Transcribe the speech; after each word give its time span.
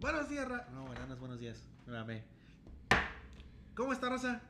Buenos 0.00 0.28
días, 0.28 0.46
Ra. 0.48 0.68
No, 0.72 0.92
es 0.92 1.18
buenos 1.18 1.40
días. 1.40 1.60
Espérame. 1.80 2.22
¿Cómo 3.74 3.92
está, 3.92 4.08
Rosa? 4.08 4.40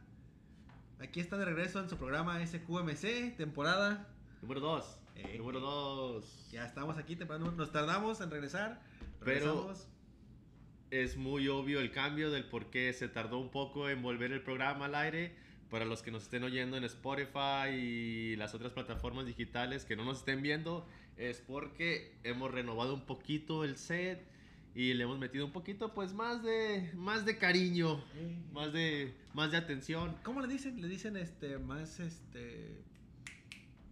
Aquí 1.01 1.21
está 1.21 1.39
de 1.39 1.47
regreso 1.47 1.81
en 1.81 1.89
su 1.89 1.97
programa 1.97 2.38
SQMC, 2.46 3.35
temporada. 3.38 4.06
Número 4.42 4.61
2. 4.61 5.00
Eh. 5.16 5.38
Número 5.38 5.61
2. 5.61 6.50
Ya 6.53 6.66
estamos 6.66 6.98
aquí 6.98 7.16
temprano. 7.16 7.50
Nos 7.53 7.72
tardamos 7.72 8.21
en 8.21 8.30
regresar. 8.30 8.82
Pero-. 9.24 9.72
Es 10.90 11.17
muy 11.17 11.49
obvio 11.49 11.80
el 11.80 11.92
cambio 11.92 12.30
del 12.30 12.44
por 12.44 12.67
qué 12.67 12.92
se 12.92 13.08
tardó 13.08 13.38
un 13.38 13.51
poco 13.51 13.88
en 13.88 14.03
volver 14.03 14.33
el 14.33 14.42
programa 14.42 14.85
al 14.85 14.94
aire. 14.96 15.35
Para 15.71 15.87
los 15.87 16.02
que 16.02 16.10
nos 16.10 16.24
estén 16.24 16.45
oyendo 16.45 16.77
en 16.77 16.84
Spotify 16.84 17.70
y 17.70 18.37
las 18.37 18.55
otras 18.55 18.73
plataformas 18.73 19.24
digitales 19.24 19.87
que 19.87 19.96
no 19.96 20.05
nos 20.05 20.19
estén 20.19 20.42
viendo, 20.42 20.87
es 21.16 21.41
porque 21.41 22.19
hemos 22.23 22.51
renovado 22.51 22.92
un 22.92 23.06
poquito 23.06 23.65
el 23.65 23.78
set 23.78 24.27
y 24.79 24.95
le 24.95 25.02
hemos 25.02 25.19
metido 25.19 25.45
un 25.45 25.51
poquito 25.51 25.92
pues 25.92 26.12
más 26.15 26.41
de 26.45 26.92
más 26.95 27.24
de 27.27 27.37
cariño, 27.37 27.96
Eh. 28.14 28.37
más 28.52 28.73
de 28.73 29.12
más 29.34 29.51
de 29.51 29.56
atención. 29.56 30.14
¿Cómo 30.23 30.41
le 30.41 30.46
dicen? 30.46 30.80
Le 30.80 30.87
dicen 30.87 31.16
este 31.16 31.59
más 31.59 31.98
este 31.98 32.80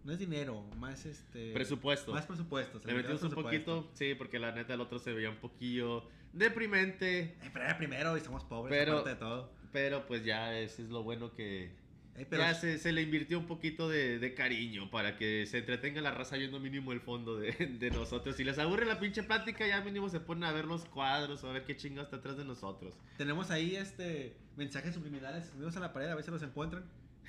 no 0.05 0.13
es 0.13 0.19
dinero, 0.19 0.63
más 0.77 1.05
este 1.05 1.51
Presupuesto. 1.51 2.13
Más 2.13 2.25
presupuesto. 2.25 2.79
Le 2.85 2.93
metimos 2.93 3.21
un 3.23 3.31
poquito, 3.31 3.91
sí, 3.95 4.15
porque 4.15 4.39
la 4.39 4.53
neta 4.53 4.75
el 4.75 4.79
otro 4.79 4.97
se 4.99 5.11
veía 5.11 5.29
un 5.29 5.35
poquillo 5.35 6.05
deprimente, 6.31 7.19
Eh, 7.43 7.49
pero 7.51 7.65
era 7.65 7.77
primero 7.77 8.15
y 8.15 8.21
somos 8.21 8.45
pobres 8.45 8.69
Pero- 8.77 8.93
aparte 8.93 9.09
de 9.09 9.15
todo. 9.17 9.51
pero 9.73 10.07
pues 10.07 10.23
ya 10.23 10.57
ese 10.57 10.83
es 10.83 10.89
lo 10.89 11.03
bueno 11.03 11.33
que 11.33 11.71
Eh, 12.17 12.25
pero 12.27 12.41
ya 12.41 12.55
se, 12.55 12.79
se 12.79 12.91
le 12.91 13.03
invirtió 13.03 13.37
un 13.37 13.45
poquito 13.45 13.87
de, 13.87 14.17
de 14.17 14.33
cariño 14.33 14.89
para 14.89 15.17
que 15.17 15.45
se 15.45 15.59
entretenga 15.59 16.01
la 16.01 16.11
raza 16.11 16.35
viendo 16.35 16.59
mínimo 16.59 16.91
el 16.91 16.99
fondo 16.99 17.37
de, 17.37 17.51
de 17.79 17.91
nosotros. 17.91 18.35
Si 18.35 18.43
les 18.43 18.57
aburre 18.57 18.85
la 18.85 18.99
pinche 18.99 19.21
plática, 19.21 19.67
ya 19.67 19.81
mínimo 19.81 20.09
se 20.09 20.19
ponen 20.19 20.45
a 20.45 20.51
ver 20.51 20.65
los 20.65 20.85
cuadros 20.85 21.43
o 21.43 21.49
a 21.49 21.53
ver 21.53 21.63
qué 21.63 21.77
chingados 21.77 22.07
está 22.07 22.17
atrás 22.17 22.37
de 22.37 22.45
nosotros. 22.45 22.95
tenemos 23.17 23.51
ahí 23.51 23.75
este 23.75 24.35
mensajes 24.55 24.95
subliminales 24.95 25.45
escondidos 25.45 25.75
en 25.75 25.83
la 25.83 25.93
pared, 25.93 26.07
a 26.09 26.15
ver 26.15 26.23
si 26.23 26.31
los 26.31 26.41
encuentran. 26.41 26.83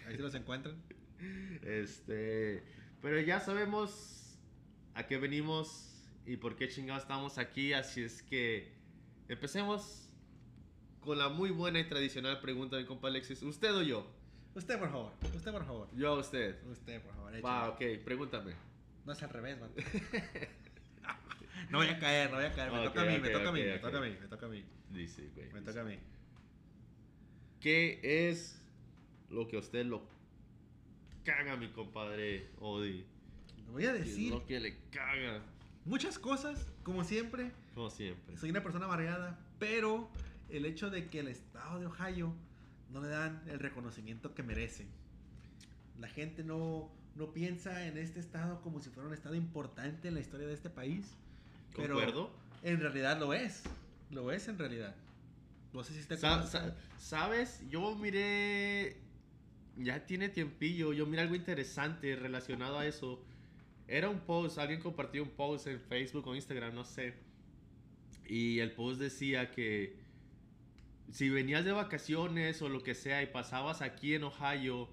Ahí 0.07 0.17
si 0.17 0.23
los 0.23 0.35
encuentran. 0.35 0.77
Este, 1.63 2.63
pero 3.03 3.21
ya 3.21 3.41
sabemos 3.41 4.39
a 4.95 5.09
qué 5.09 5.19
venimos 5.19 6.05
y 6.25 6.37
por 6.37 6.55
qué 6.55 6.69
chingados 6.69 7.03
estamos 7.03 7.39
aquí, 7.39 7.73
así 7.73 8.03
es 8.03 8.23
que 8.23 8.73
empecemos 9.29 10.09
con 11.01 11.19
la 11.19 11.29
muy 11.29 11.51
buena 11.51 11.81
y 11.81 11.89
tradicional 11.89 12.41
pregunta 12.41 12.77
de 12.77 12.87
compa 12.87 13.09
Alexis. 13.09 13.43
¿Usted 13.43 13.75
o 13.75 13.83
yo? 13.83 14.18
Usted, 14.55 14.79
por 14.79 14.91
favor. 14.91 15.13
Usted, 15.35 15.53
por 15.53 15.65
favor. 15.65 15.89
Yo 15.95 16.09
a 16.09 16.19
usted. 16.19 16.57
Usted, 16.67 17.01
por 17.03 17.15
favor. 17.15 17.45
Va, 17.45 17.69
ok, 17.71 17.81
pregúntame. 18.05 18.55
No 19.05 19.13
es 19.13 19.23
al 19.23 19.31
revés, 19.31 19.59
man. 19.61 19.71
no 21.71 21.79
voy 21.79 21.89
a 21.89 21.99
caer, 21.99 22.31
no 22.31 22.37
voy 22.37 22.47
a 22.47 22.53
caer. 22.53 22.73
Me 22.73 22.85
toca 22.85 23.03
a 23.03 23.05
mí, 23.05 23.19
me 23.19 23.31
toca 23.31 23.49
a 23.49 23.53
mí, 23.53 23.63
me 23.63 23.79
toca 23.79 23.99
a 23.99 24.01
mí, 24.03 24.17
me 24.21 24.29
toca 24.29 24.47
a 24.47 24.49
mí. 24.49 24.65
Dice, 24.91 25.31
güey. 25.35 25.49
Me 25.49 25.61
dice. 25.61 25.73
toca 25.73 25.81
a 25.81 25.85
mí. 25.85 25.99
¿Qué 27.61 28.01
es 28.03 28.61
lo 29.31 29.49
que 29.49 29.57
a 29.57 29.61
usted 29.61 29.85
lo 29.87 30.03
caga, 31.25 31.57
mi 31.57 31.69
compadre 31.69 32.51
Odi? 32.61 33.05
Le 33.67 33.71
voy 33.73 33.87
a 33.87 33.93
¿Qué 33.93 33.99
es 33.99 34.05
decir 34.07 34.31
lo 34.31 34.47
que 34.47 34.61
le 34.61 34.79
caga? 34.91 35.43
muchas 35.85 36.19
cosas, 36.19 36.67
como 36.83 37.05
siempre. 37.05 37.53
Como 37.75 37.91
siempre. 37.91 38.37
Soy 38.37 38.51
una 38.51 38.63
persona 38.63 38.85
amargada, 38.85 39.39
pero 39.59 40.09
el 40.51 40.65
hecho 40.67 40.91
de 40.91 41.09
que 41.09 41.21
el 41.21 41.29
estado 41.29 41.81
de 41.81 41.87
Ohio 41.87 42.35
no 42.91 43.03
le 43.03 43.09
dan 43.09 43.43
el 43.49 43.59
reconocimiento 43.59 44.35
que 44.35 44.43
merece. 44.43 44.87
La 45.99 46.09
gente 46.09 46.45
no, 46.45 46.91
no 47.17 47.33
piensa 47.33 47.87
en 47.87 47.99
este 47.99 48.21
estado 48.21 48.61
como 48.63 48.81
si 48.81 48.91
fuera 48.91 49.09
un 49.09 49.15
estado 49.15 49.35
importante 49.35 50.09
en 50.09 50.15
la 50.15 50.21
historia 50.21 50.47
de 50.47 50.55
este 50.55 50.71
país. 50.71 51.07
Pero 51.77 51.95
¿Concuerdo? 51.97 52.31
en 52.63 52.81
realidad 52.81 53.19
lo 53.19 53.35
es. 53.35 53.63
Lo 54.11 54.33
es 54.33 54.49
en 54.49 54.59
realidad. 54.59 54.95
No 55.73 55.85
sé 55.85 55.93
si 55.93 56.01
está 56.01 56.17
Sa- 56.17 56.47
sa- 56.47 56.75
¿Sabes? 56.99 57.61
Yo 57.69 57.95
miré. 57.97 58.97
Ya 59.77 60.05
tiene 60.07 60.29
tiempillo. 60.29 60.93
Yo 60.93 61.07
miré 61.07 61.23
algo 61.23 61.35
interesante 61.35 62.17
relacionado 62.17 62.79
a 62.79 62.87
eso. 62.87 63.23
Era 63.87 64.09
un 64.09 64.21
post, 64.21 64.59
alguien 64.59 64.81
compartió 64.81 65.23
un 65.23 65.31
post 65.31 65.67
en 65.67 65.81
Facebook 65.81 66.27
o 66.27 66.35
Instagram, 66.35 66.75
no 66.75 66.85
sé. 66.85 67.15
Y 68.27 68.59
el 68.61 68.73
post 68.73 69.01
decía 69.01 69.51
que 69.51 69.97
si 71.11 71.31
venías 71.31 71.65
de 71.65 71.73
vacaciones 71.73 72.61
o 72.63 72.69
lo 72.69 72.83
que 72.83 72.95
sea 72.95 73.23
y 73.23 73.27
pasabas 73.27 73.83
aquí 73.83 74.15
en 74.15 74.25
Ohio 74.25 74.89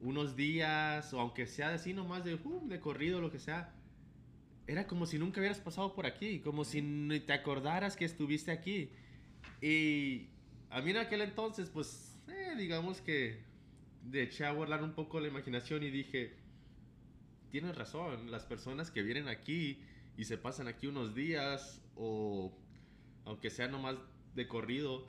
unos 0.00 0.36
días 0.36 1.12
o 1.12 1.20
aunque 1.20 1.46
sea 1.46 1.74
así 1.74 1.92
nomás 1.92 2.24
de, 2.24 2.34
uh, 2.34 2.68
de 2.68 2.80
corrido 2.80 3.20
lo 3.20 3.30
que 3.30 3.38
sea, 3.38 3.74
era 4.66 4.86
como 4.86 5.06
si 5.06 5.18
nunca 5.18 5.40
hubieras 5.40 5.60
pasado 5.60 5.94
por 5.94 6.06
aquí, 6.06 6.40
como 6.40 6.64
si 6.64 6.82
ni 6.82 7.20
te 7.20 7.32
acordaras 7.32 7.96
que 7.96 8.04
estuviste 8.04 8.50
aquí. 8.50 8.90
Y 9.60 10.28
a 10.70 10.80
mí 10.80 10.90
en 10.90 10.96
aquel 10.98 11.20
entonces, 11.20 11.68
pues, 11.68 12.18
eh, 12.28 12.54
digamos 12.56 13.00
que 13.00 13.44
de 14.04 14.22
eché 14.24 14.44
a 14.44 14.52
volar 14.52 14.82
un 14.82 14.94
poco 14.94 15.20
la 15.20 15.28
imaginación 15.28 15.82
y 15.82 15.90
dije, 15.90 16.34
tienes 17.50 17.76
razón, 17.76 18.30
las 18.30 18.44
personas 18.44 18.90
que 18.90 19.02
vienen 19.02 19.28
aquí 19.28 19.78
y 20.16 20.24
se 20.24 20.38
pasan 20.38 20.68
aquí 20.68 20.86
unos 20.86 21.14
días 21.14 21.80
o 21.94 22.52
aunque 23.24 23.50
sea 23.50 23.68
nomás 23.68 23.96
de 24.34 24.48
corrido, 24.48 25.06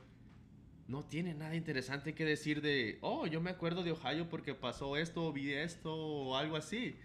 no 0.88 1.04
tiene 1.06 1.34
nada 1.34 1.56
interesante 1.56 2.14
que 2.14 2.26
decir 2.26 2.62
de, 2.62 2.98
oh, 3.02 3.26
yo 3.28 3.40
me 3.42 3.50
acuerdo 3.50 3.84
de 3.84 3.92
Ohio 3.92 4.30
porque 4.30 4.54
pasó 4.54 4.98
esto, 4.98 5.26
o 5.26 5.34
vi 5.34 5.52
esto 5.54 5.96
o 5.96 6.36
algo 6.38 6.58
así. 6.58 6.96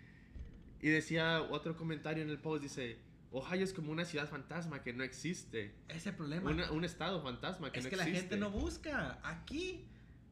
Y 0.80 0.88
decía 0.88 1.42
otro 1.42 1.76
comentario 1.76 2.22
en 2.22 2.30
el 2.30 2.38
post, 2.38 2.62
dice, 2.62 2.98
Ohio 3.30 3.62
es 3.64 3.72
como 3.72 3.92
una 3.92 4.04
ciudad 4.04 4.28
fantasma 4.28 4.82
que 4.82 4.92
no 4.92 5.04
existe. 5.04 5.74
Ese 5.88 6.12
problema 6.12 6.50
Una- 6.50 6.70
un 6.72 6.84
estado 6.84 7.20
fantasma 7.22 7.70
que 7.70 7.78
es 7.80 7.84
no 7.84 7.90
que 7.90 7.96
la 7.96 8.02
existe. 8.04 8.20
gente 8.20 8.36
no 8.36 8.50
busca. 8.50 9.20
Aquí 9.22 9.84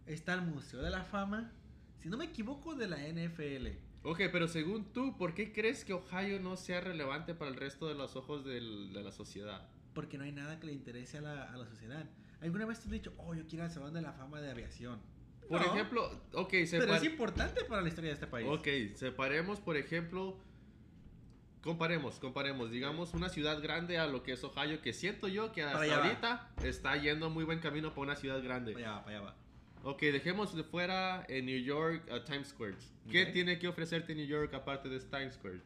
está 0.07 0.35
el 0.35 0.43
Museo 0.43 0.83
de 0.83 0.91
la 0.91 1.05
Fama, 1.05 1.53
si 2.01 2.09
no 2.09 2.17
me 2.17 2.25
equivoco, 2.27 2.75
de 2.75 2.89
la 2.89 2.99
NFL. 3.07 3.79
Ok, 4.03 4.23
pero 4.31 4.47
según 4.49 4.93
tú, 4.93 5.17
¿por 5.17 5.35
qué 5.35 5.53
crees 5.53 5.85
que 5.85 5.93
Ohio 5.93 6.39
no 6.41 6.57
sea 6.57 6.81
relevante 6.81 7.35
para 7.35 7.51
el 7.51 7.57
resto 7.57 7.89
de 7.89 7.95
los 7.95 8.15
ojos 8.17 8.45
del- 8.45 8.93
de 8.93 9.03
la 9.03 9.11
sociedad? 9.13 9.69
Porque 9.97 10.19
no 10.19 10.25
hay 10.25 10.33
nada 10.33 10.61
que 10.61 10.67
le 10.67 10.73
interese 10.75 11.17
a 11.19 11.23
la, 11.23 11.43
a 11.45 11.57
la 11.57 11.67
sociedad. 11.67 12.05
¿Alguna 12.43 12.67
vez 12.67 12.79
te 12.81 12.85
has 12.85 12.91
dicho, 12.91 13.15
oh, 13.17 13.35
yo 13.35 13.47
quiero 13.49 13.65
al 13.65 13.71
Salón 13.71 13.95
de 13.95 14.03
la 14.03 14.13
Fama 14.13 14.43
de 14.43 14.51
Aviación? 14.51 15.01
Por 15.49 15.59
No, 15.65 15.73
ejemplo, 15.73 16.21
ok, 16.35 16.51
pero 16.71 16.95
es 16.95 17.05
importante 17.05 17.65
para 17.65 17.81
la 17.81 17.89
historia 17.89 18.11
de 18.11 18.15
este 18.15 18.27
país. 18.27 18.47
ok, 18.47 18.95
separemos, 18.95 19.59
por 19.59 19.77
ejemplo, 19.79 20.37
comparemos, 21.63 22.19
comparemos, 22.19 22.71
digamos, 22.71 23.15
una 23.15 23.29
ciudad 23.31 23.63
grande 23.63 23.97
a 23.99 24.07
lo 24.07 24.23
que 24.23 24.33
es 24.33 24.45
Ohio, 24.45 24.83
que 24.83 24.93
siento 24.93 25.29
yo 25.29 25.53
que 25.53 25.63
hasta 25.63 25.81
allá 25.81 25.99
va. 25.99 26.05
ahorita 26.05 26.51
está 26.63 26.97
yendo 26.97 27.31
muy 27.31 27.45
buen 27.45 27.61
camino 27.61 27.91
para 27.91 28.03
una 28.03 28.17
ciudad 28.17 28.43
grande. 28.43 28.73
Para 28.75 28.97
allá 28.97 29.05
para 29.05 29.17
allá 29.19 29.27
va. 29.29 29.37
Ok, 29.91 30.03
dejemos 30.03 30.55
de 30.55 30.63
fuera 30.65 31.25
en 31.29 31.47
New 31.47 31.59
York 31.61 32.11
a 32.11 32.23
Times 32.25 32.49
Square. 32.49 32.75
¿Qué 33.11 33.25
Ok. 33.25 33.33
tiene 33.33 33.59
que 33.59 33.69
ofrecerte 33.69 34.15
New 34.15 34.27
York 34.27 34.53
aparte 34.53 34.89
de 34.89 35.01
Times 35.01 35.35
Square? 35.35 35.61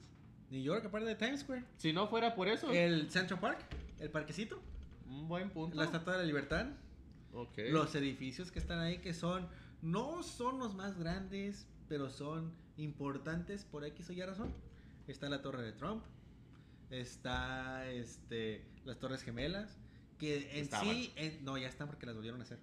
New 0.51 0.62
York, 0.62 0.85
aparte 0.85 1.07
de 1.09 1.15
Times 1.15 1.41
Square. 1.41 1.65
Si 1.79 1.93
no 1.93 2.07
fuera 2.09 2.35
por 2.35 2.49
eso, 2.49 2.71
El 2.71 3.11
Central 3.11 3.41
Park, 3.41 3.61
el 4.00 4.11
parquecito, 4.11 4.61
un 5.06 5.28
buen 5.28 5.50
punto. 5.50 5.77
la 5.77 5.84
Estatua 5.84 6.15
de 6.15 6.19
la 6.21 6.25
Libertad, 6.25 6.66
Ok. 7.33 7.59
los 7.71 7.94
edificios 7.94 8.50
que 8.50 8.59
están 8.59 8.81
ahí 8.81 8.99
que 8.99 9.15
son, 9.15 9.47
no 9.83 10.22
son 10.22 10.59
los 10.59 10.75
más 10.75 10.99
grandes, 10.99 11.66
pero 11.88 12.11
son 12.11 12.53
importantes 12.77 13.65
por 13.65 13.84
X 13.84 14.11
o 14.11 14.12
Y 14.12 14.22
razón. 14.22 14.53
Está 15.06 15.28
la 15.28 15.43
Torre 15.43 15.62
de 15.62 15.72
Trump, 15.72 16.03
está 16.91 17.88
este, 17.91 18.65
las 18.84 18.99
Torres 18.99 19.22
Gemelas, 19.22 19.78
que 20.19 20.50
en 20.59 20.65
Estaban. 20.65 20.87
sí, 20.94 21.12
en- 21.17 21.44
no, 21.44 21.56
ya 21.59 21.69
están 21.69 21.88
porque 21.88 22.06
las 22.06 22.15
volvieron 22.15 22.41
a 22.41 22.44
hacer. 22.44 22.59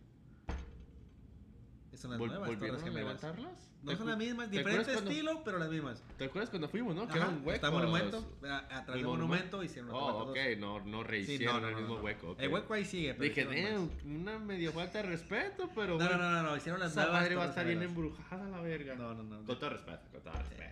Son 1.97 2.11
las 2.11 2.19
Vol- 2.19 2.27
nuevas 2.27 2.47
¿Volvieron 2.49 2.83
a 2.83 2.89
levantarlas? 2.89 3.71
No 3.81 3.91
¿Te 3.91 3.97
son 3.97 4.07
las 4.07 4.17
mismas, 4.17 4.49
¿te 4.51 4.57
diferente 4.59 4.91
cuando- 4.93 5.09
estilo, 5.11 5.41
pero 5.43 5.57
las 5.57 5.69
mismas. 5.69 6.03
¿Te 6.17 6.25
acuerdas 6.25 6.49
cuando 6.51 6.69
fuimos, 6.69 6.95
no? 6.95 7.07
Que 7.07 7.17
era 7.17 7.27
un 7.29 7.37
hueco. 7.37 7.51
Está 7.51 7.71
monumento, 7.71 8.37
a- 8.43 8.57
atrás 8.57 8.87
El 8.89 8.93
del 8.95 9.05
monumento 9.05 9.63
hicieron 9.63 9.89
Oh, 9.91 10.29
ok, 10.29 10.37
no, 10.59 10.79
no 10.85 11.01
Sí, 11.01 11.07
rehicieron 11.07 11.55
no, 11.55 11.61
no, 11.61 11.67
el 11.69 11.75
mismo 11.75 11.95
hueco. 11.95 12.35
El 12.37 12.53
hueco 12.53 12.73
ahí 12.75 12.85
sigue, 12.85 13.13
pero 13.15 13.23
Dije, 13.23 13.41
hicieron 13.49 13.81
más. 13.87 13.97
"Damn, 14.03 14.15
una 14.21 14.39
medio 14.39 14.71
falta 14.73 15.01
de 15.01 15.07
respeto, 15.09 15.69
pero 15.73 15.97
No, 15.97 16.07
no, 16.09 16.17
no, 16.17 16.43
no, 16.43 16.55
hicieron 16.57 16.79
las 16.79 16.91
esa 16.91 17.01
nuevas 17.03 17.21
madre 17.21 17.35
va 17.35 17.43
a 17.45 17.47
estar 17.49 17.65
bien 17.65 17.81
embrujada 17.81 18.47
la 18.47 18.61
verga. 18.61 18.95
No, 18.95 19.13
no, 19.15 19.23
no. 19.23 19.43
Con 19.45 19.57
todo 19.59 19.69
respeto, 19.71 20.01
con 20.11 20.21
todo 20.21 20.33
respeto. 20.33 20.63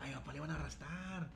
Ay, 0.00 0.12
papá, 0.14 0.32
le 0.32 0.38
iban 0.38 0.50
a 0.50 0.54
arrastrar. 0.56 1.28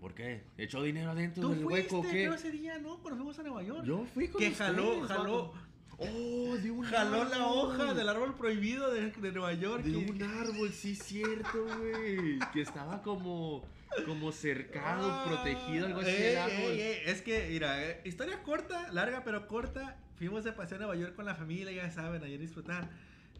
¿Por 0.00 0.14
qué? 0.14 0.44
¿Echó 0.58 0.82
dinero 0.82 1.10
adentro 1.12 1.42
Tú 1.42 1.50
del 1.50 1.62
fuiste, 1.62 1.82
hueco 1.94 1.98
o 1.98 2.02
qué? 2.02 2.08
creo, 2.10 2.34
ese 2.34 2.50
día, 2.50 2.78
¿no? 2.78 2.98
Cuando 2.98 3.16
fuimos 3.16 3.38
a 3.38 3.42
Nueva 3.42 3.62
York. 3.62 3.84
Yo 3.84 4.04
fui 4.12 4.28
con 4.28 4.40
Que 4.40 4.52
jaló, 4.54 5.00
jaló. 5.06 5.52
Oh, 5.98 6.56
de 6.58 6.70
un 6.70 6.82
jaló 6.84 7.24
la 7.24 7.46
hoja 7.46 7.94
del 7.94 8.08
árbol 8.08 8.34
prohibido 8.34 8.92
de, 8.92 9.10
de 9.12 9.32
Nueva 9.32 9.52
York. 9.54 9.82
De 9.82 9.96
un 9.96 10.22
árbol, 10.22 10.70
sí, 10.70 10.94
cierto, 10.94 11.64
güey. 11.78 12.38
Que 12.52 12.60
estaba 12.60 13.02
como, 13.02 13.64
como 14.04 14.30
cercado, 14.32 15.10
Ah, 15.10 15.24
protegido, 15.26 15.86
algo 15.86 16.00
así 16.00 16.10
ey, 16.10 16.36
árbol. 16.36 16.70
ey, 16.72 16.80
ey, 16.80 16.98
Es 17.06 17.22
que, 17.22 17.48
mira, 17.50 17.82
eh, 17.82 18.00
historia 18.04 18.42
corta, 18.42 18.92
larga 18.92 19.22
pero 19.24 19.46
corta. 19.46 19.96
Fuimos 20.18 20.44
de 20.44 20.52
paseo 20.52 20.76
a 20.76 20.80
Nueva 20.80 20.96
York 20.96 21.14
con 21.14 21.24
la 21.24 21.34
familia, 21.34 21.72
ya 21.72 21.90
saben, 21.90 22.22
ayer 22.22 22.40
disfrutar. 22.40 22.88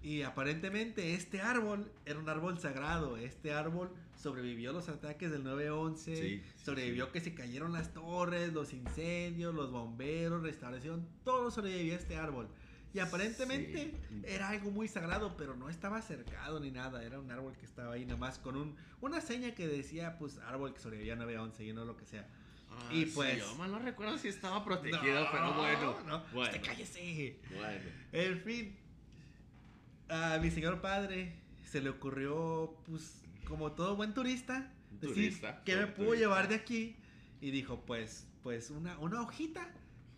Y 0.02 0.22
aparentemente 0.22 1.14
este 1.14 1.40
árbol 1.40 1.90
era 2.04 2.18
un 2.18 2.28
árbol 2.28 2.58
sagrado. 2.58 3.16
Este 3.16 3.52
árbol 3.52 3.90
sobrevivió 4.16 4.72
los 4.72 4.88
ataques 4.88 5.30
del 5.30 5.44
9-11. 5.44 5.96
Sí, 5.98 6.16
sí, 6.16 6.42
sobrevivió 6.64 7.06
sí. 7.06 7.12
que 7.12 7.20
se 7.20 7.34
cayeron 7.34 7.72
las 7.72 7.92
torres, 7.92 8.52
los 8.52 8.72
incendios, 8.72 9.54
los 9.54 9.70
bomberos, 9.70 10.42
restauración. 10.42 11.06
Todo 11.24 11.50
sobrevivió 11.50 11.94
a 11.94 11.96
este 11.96 12.16
árbol. 12.16 12.48
Y 12.94 12.98
aparentemente 12.98 13.92
era 14.24 14.48
algo 14.48 14.70
muy 14.70 14.88
sagrado, 14.88 15.36
pero 15.36 15.54
no 15.54 15.68
estaba 15.68 16.00
cercado 16.00 16.60
ni 16.60 16.70
nada. 16.70 17.04
Era 17.04 17.18
un 17.20 17.30
árbol 17.30 17.54
que 17.58 17.66
estaba 17.66 17.92
ahí 17.92 18.06
nomás 18.06 18.38
con 18.38 18.56
un, 18.56 18.74
una 19.02 19.20
seña 19.20 19.54
que 19.54 19.68
decía, 19.68 20.16
pues, 20.18 20.38
árbol 20.38 20.72
que 20.72 20.80
sobrevivía 20.80 21.12
a 21.12 21.16
9-11 21.18 21.60
y 21.68 21.72
no 21.74 21.84
lo 21.84 21.96
que 21.98 22.06
sea. 22.06 22.26
Ah, 22.70 22.88
Y 22.92 23.04
sí, 23.04 23.12
pues- 23.14 23.38
yo 23.38 23.54
mal 23.56 23.70
no 23.70 23.78
recuerdo 23.80 24.16
si 24.16 24.28
estaba 24.28 24.64
protegido, 24.64 25.20
No, 25.24 25.30
pero 25.30 25.54
bueno. 25.54 25.96
No, 26.06 26.24
bueno. 26.32 26.50
usted 26.56 26.62
cállese. 26.64 27.38
Bueno. 27.54 27.84
En 28.12 28.40
fin, 28.40 28.76
a 30.08 30.38
mi 30.40 30.50
señor 30.50 30.80
padre 30.80 31.34
se 31.70 31.82
le 31.82 31.90
ocurrió, 31.90 32.76
pues, 32.86 33.22
como 33.48 33.72
todo 33.72 33.96
buen 33.96 34.12
turista, 34.12 34.72
decir, 34.90 35.14
Turista, 35.14 35.62
¿qué 35.64 35.76
me 35.76 35.86
puedo 35.86 36.10
turista. 36.10 36.28
llevar 36.28 36.48
de 36.48 36.54
aquí? 36.56 36.96
Y 37.40 37.50
dijo, 37.50 37.80
pues, 37.86 38.26
pues 38.42 38.70
una, 38.70 38.98
una 38.98 39.22
hojita 39.22 39.68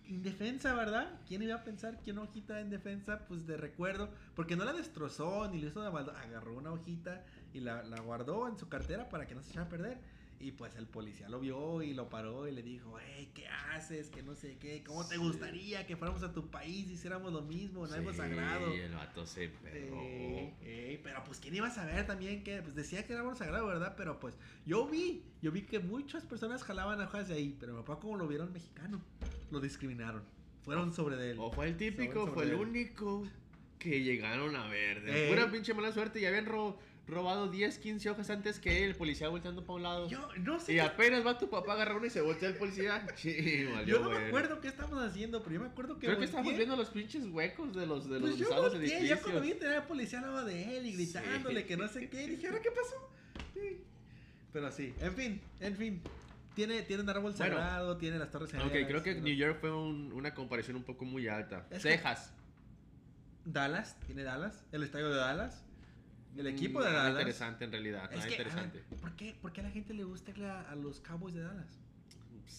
indefensa, 0.07 0.75
¿verdad? 0.75 1.21
¿Quién 1.27 1.43
iba 1.43 1.55
a 1.57 1.65
pensar 1.65 2.01
que 2.03 2.13
una 2.13 2.23
hojita 2.23 2.61
en 2.61 2.71
defensa, 2.71 3.27
pues, 3.29 3.47
de 3.47 3.57
recuerdo? 3.57 4.11
Porque 4.35 4.57
no 4.57 4.65
la 4.65 4.73
destrozó 4.73 5.49
ni 5.51 5.61
le 5.61 5.69
hizo 5.69 5.83
de 5.83 5.91
maldad, 5.91 6.17
agarró 6.17 6.57
una 6.57 6.73
hojita 6.73 7.25
y 7.53 7.61
la, 7.61 7.83
la 7.83 8.01
guardó 8.01 8.49
en 8.49 8.59
su 8.59 8.69
cartera 8.69 9.09
para 9.09 9.27
que 9.27 9.35
no 9.35 9.43
se 9.43 9.51
echara 9.51 9.67
a 9.67 9.69
perder. 9.69 9.99
Y 10.41 10.53
pues 10.53 10.77
el 10.77 10.87
policía 10.87 11.29
lo 11.29 11.41
vio 11.41 11.83
y 11.83 11.95
lo 11.95 12.09
paró 12.09 12.47
y 12.47 12.53
le 12.53 12.63
dijo, 12.63 12.97
hey, 13.05 13.29
¿qué 13.35 13.49
haces? 13.49 14.09
Que 14.09 14.23
no 14.23 14.37
sé 14.37 14.57
qué, 14.59 14.85
¿cómo 14.87 15.05
te 15.07 15.17
gustaría 15.17 15.85
que 15.87 15.97
fuéramos 15.97 16.23
a 16.23 16.33
tu 16.33 16.49
país 16.49 16.89
y 16.89 16.93
hiciéramos 16.93 17.33
lo 17.33 17.43
mismo 17.43 17.85
en 17.87 17.93
algo 17.93 18.13
Sí, 18.13 18.19
sagrado? 18.19 18.73
el 18.73 18.93
vato 18.93 19.27
se 19.27 19.51
ey, 20.65 21.01
pero 21.03 21.25
pues 21.25 21.39
quién 21.41 21.55
iba 21.55 21.67
a 21.67 21.71
saber 21.75 22.07
también 22.07 22.43
que 22.45 22.63
pues 22.63 22.75
decía 22.75 23.05
que 23.05 23.13
era 23.15 23.23
algo 23.23 23.35
sagrado, 23.35 23.67
¿verdad? 23.67 23.95
Pero 23.97 24.21
pues 24.21 24.37
yo 24.65 24.87
vi, 24.87 25.23
yo 25.43 25.51
vi 25.51 25.63
que 25.63 25.81
muchas 25.81 26.25
personas 26.25 26.63
jalaban 26.63 27.01
hojas 27.01 27.29
de 27.29 27.35
ahí, 27.35 27.57
pero 27.59 27.85
papá 27.85 28.01
como 28.01 28.17
lo 28.17 28.29
vieron 28.29 28.53
mexicano, 28.53 29.01
lo 29.51 29.61
discriminaron. 29.61 30.23
Fueron 30.63 30.93
sobre 30.93 31.17
de 31.17 31.31
él. 31.33 31.39
O 31.41 31.51
fue 31.51 31.67
el 31.67 31.77
típico, 31.77 32.21
Sobre- 32.21 32.33
fue 32.33 32.45
el 32.45 32.51
él. 32.51 32.57
único 32.57 33.27
que 33.79 34.03
llegaron 34.03 34.55
a 34.55 34.69
ver. 34.69 35.03
De 35.03 35.29
pura 35.29 35.51
pinche 35.51 35.73
mala 35.73 35.93
suerte. 35.93 36.21
Y 36.21 36.27
habían 36.27 36.45
ro- 36.47 36.79
robado 37.09 37.49
10, 37.49 37.79
15 37.79 38.11
hojas 38.11 38.31
antes 38.31 38.59
que 38.61 38.85
él. 38.85 38.91
El 38.91 38.95
policía 38.97 39.29
volteando 39.29 39.65
para 39.65 39.77
un 39.77 39.83
lado. 39.83 40.09
Yo 40.09 40.29
no 40.45 40.61
sé. 40.61 40.75
y 40.75 40.79
apenas 40.79 41.27
va 41.27 41.39
tu 41.39 41.49
papá 41.51 41.73
a 41.73 41.75
agarrar 41.77 41.97
uno 41.97 42.07
y 42.07 42.11
se 42.11 42.21
voltea 42.21 42.49
el 42.51 42.55
policía. 42.57 43.07
Sí, 43.17 43.65
valió 43.73 43.97
yo 43.97 44.05
no 44.05 44.11
me 44.11 44.27
acuerdo 44.27 44.61
qué 44.61 44.69
estábamos 44.69 45.03
haciendo, 45.03 45.43
pero 45.43 45.55
yo 45.55 45.61
me 45.61 45.67
acuerdo 45.67 45.99
que 45.99 46.07
Creo 46.07 46.19
que 46.19 46.25
estábamos 46.27 46.57
viendo 46.57 46.77
los 46.77 46.91
pinches 46.91 47.25
huecos 47.27 47.75
de 47.75 47.87
los, 47.87 48.09
de 48.09 48.21
los 48.21 48.31
Pues 48.31 48.37
yo 48.39 48.47
usados 48.47 48.73
volteé, 48.75 49.07
ya 49.07 49.21
cuando 49.21 49.41
vi 49.41 49.55
tener 49.55 49.77
al 49.79 49.87
policía 49.87 50.19
al 50.21 50.27
lado 50.33 50.45
de 50.47 50.77
él 50.79 50.87
y 50.87 50.93
gritándole 50.93 51.61
Sí. 51.63 51.67
que 51.67 51.77
no 51.77 51.89
sé 51.89 52.09
qué, 52.09 52.27
dije, 52.29 52.47
¿ahora 52.47 52.61
qué 52.61 52.71
pasó? 52.71 53.11
Sí. 53.55 53.81
Pero 54.53 54.71
sí, 54.73 54.95
en 55.01 55.15
fin, 55.15 55.41
en 55.61 55.77
fin. 55.77 56.03
Tiene, 56.55 56.83
tiene 56.83 57.03
un 57.05 57.09
árbol 57.09 57.33
Bueno. 57.33 57.37
sagrado, 57.37 57.97
tiene 57.99 58.19
las 58.19 58.31
torres 58.31 58.53
Ok, 58.53 58.61
gemelas, 58.61 58.89
creo 58.89 59.03
que 59.03 59.15
¿no? 59.15 59.21
New 59.23 59.35
York 59.37 59.59
fue 59.61 59.73
un- 59.73 60.13
una 60.13 60.35
comparación 60.35 60.77
un 60.77 60.83
poco 60.83 61.05
muy 61.05 61.29
alta. 61.29 61.67
Es 61.71 61.83
que- 61.83 61.91
Texas. 61.91 62.33
Dallas, 63.45 63.97
tiene 64.07 64.25
Dallas, 64.25 64.65
el 64.73 64.83
estadio 64.83 65.09
de 65.11 65.17
Dallas, 65.17 65.65
el 66.37 66.47
equipo 66.47 66.83
de 66.83 66.91
Mm, 66.91 66.93
Dallas. 66.93 67.11
interesante 67.13 67.65
en 67.65 67.73
realidad. 67.73 68.05
Es 68.05 68.11
que, 68.11 68.17
a 68.17 68.23
ver, 68.23 68.33
interesante. 68.33 68.85
¿por, 69.01 69.17
qué, 69.17 69.37
¿Por 69.41 69.53
qué 69.53 69.61
a 69.61 69.65
la 69.65 69.71
gente 69.71 69.95
le 69.95 70.05
gusta 70.05 70.33
a, 70.69 70.75
los 70.77 71.01
Cowboys 71.01 71.35
de 71.35 71.43
Dallas? 71.43 71.79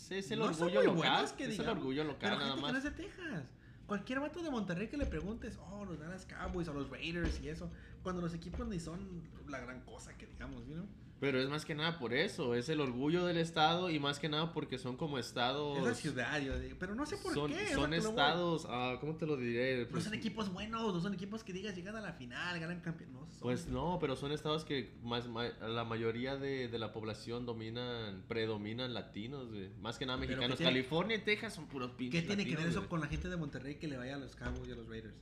Es 0.10 0.32
el 0.32 0.40
No 0.40 0.46
orgullo 0.46 0.82
local. 0.84 0.96
buenos 0.98 1.32
que 1.34 1.44
es 1.44 1.50
el 1.52 1.58
digamos, 1.58 1.78
orgullo 1.80 2.04
local, 2.04 2.20
Pero 2.22 2.36
nada 2.38 2.46
gente 2.52 2.56
que 2.56 2.62
no 2.62 2.74
más. 2.74 2.86
es 2.86 2.98
de 2.98 3.04
Texas. 3.04 3.44
Cualquier 3.88 4.20
vato 4.20 4.44
de 4.44 4.52
Monterrey 4.52 4.88
que 4.88 4.98
le 4.98 5.06
preguntes, 5.08 5.58
oh, 5.72 5.84
los 5.86 6.00
Dallas 6.00 6.26
Cowboys 6.26 6.68
o 6.68 6.74
los 6.74 6.90
Raiders 6.90 7.40
y 7.42 7.50
eso, 7.50 7.72
cuando 8.04 8.22
los 8.22 8.34
equipos 8.36 8.68
ni 8.68 8.80
son 8.80 9.24
la 9.48 9.60
gran 9.60 9.82
cosa 9.82 10.16
que 10.18 10.28
digamos, 10.28 10.68
¿no? 10.68 10.86
Pero 11.20 11.42
es 11.42 11.50
más 11.50 11.66
que 11.66 11.76
nada 11.76 12.00
por 12.00 12.14
eso, 12.14 12.56
es 12.56 12.70
el 12.70 12.80
orgullo 12.80 13.26
del 13.26 13.38
estado 13.38 13.90
y 13.90 14.00
más 14.00 14.20
que 14.20 14.30
nada 14.30 14.54
porque 14.54 14.78
son 14.78 14.96
como 14.96 15.20
estados. 15.20 15.78
Es 15.78 15.84
la 15.84 15.94
ciudad, 15.94 16.42
yo 16.42 16.58
digo, 16.58 16.78
pero 16.80 16.96
no 16.96 17.06
sé 17.06 17.18
por 17.18 17.34
son, 17.34 17.52
qué. 17.52 17.74
son 17.74 17.94
estados, 17.94 18.66
ah, 18.70 18.96
¿cómo 19.02 19.16
te 19.18 19.26
lo 19.26 19.36
diré? 19.36 19.84
No 19.84 19.90
Pues, 19.90 20.06
son 20.06 20.14
equipos 20.14 20.52
buenos, 20.54 20.94
no 20.94 21.02
son 21.02 21.14
equipos 21.14 21.44
que 21.44 21.52
digas 21.52 21.76
llegan 21.76 21.98
a 21.98 22.02
la 22.02 22.14
final, 22.14 22.58
ganan. 22.60 22.82
No 23.12 23.28
son. 23.30 23.40
pues 23.42 23.68
no, 23.68 23.98
pero 24.00 24.16
son 24.16 24.32
estados 24.32 24.64
que 24.64 24.94
más, 25.04 25.26
la 25.62 25.84
mayoría 25.84 26.38
de, 26.38 26.70
de 26.70 26.80
la 26.80 26.94
población 26.94 27.46
dominan, 27.46 28.24
predominan 28.30 28.94
latinos, 28.94 29.50
güey. 29.50 29.70
Más 29.82 29.98
que 29.98 30.06
nada 30.06 30.18
mexicanos. 30.18 30.52
¿qué 30.52 30.64
tiene- 30.64 30.72
California 30.72 31.18
y 31.18 31.20
Texas 31.20 31.54
son 31.54 31.68
puros 31.68 31.92
pinches 31.92 32.22
¿Qué 32.22 32.28
tiene 32.28 32.46
que 32.46 32.56
ver 32.56 32.68
eso 32.68 32.80
güey. 32.80 32.90
con 32.90 33.02
la 33.02 33.08
gente 33.08 33.28
de 33.28 33.36
Monterrey 33.36 33.76
que 33.76 33.90
le 33.90 33.98
vaya 33.98 34.16
a 34.16 34.20
los 34.20 34.38
Cowboys 34.38 34.70
y 34.70 34.72
a 34.72 34.76
los 34.76 34.88
Raiders? 34.88 35.16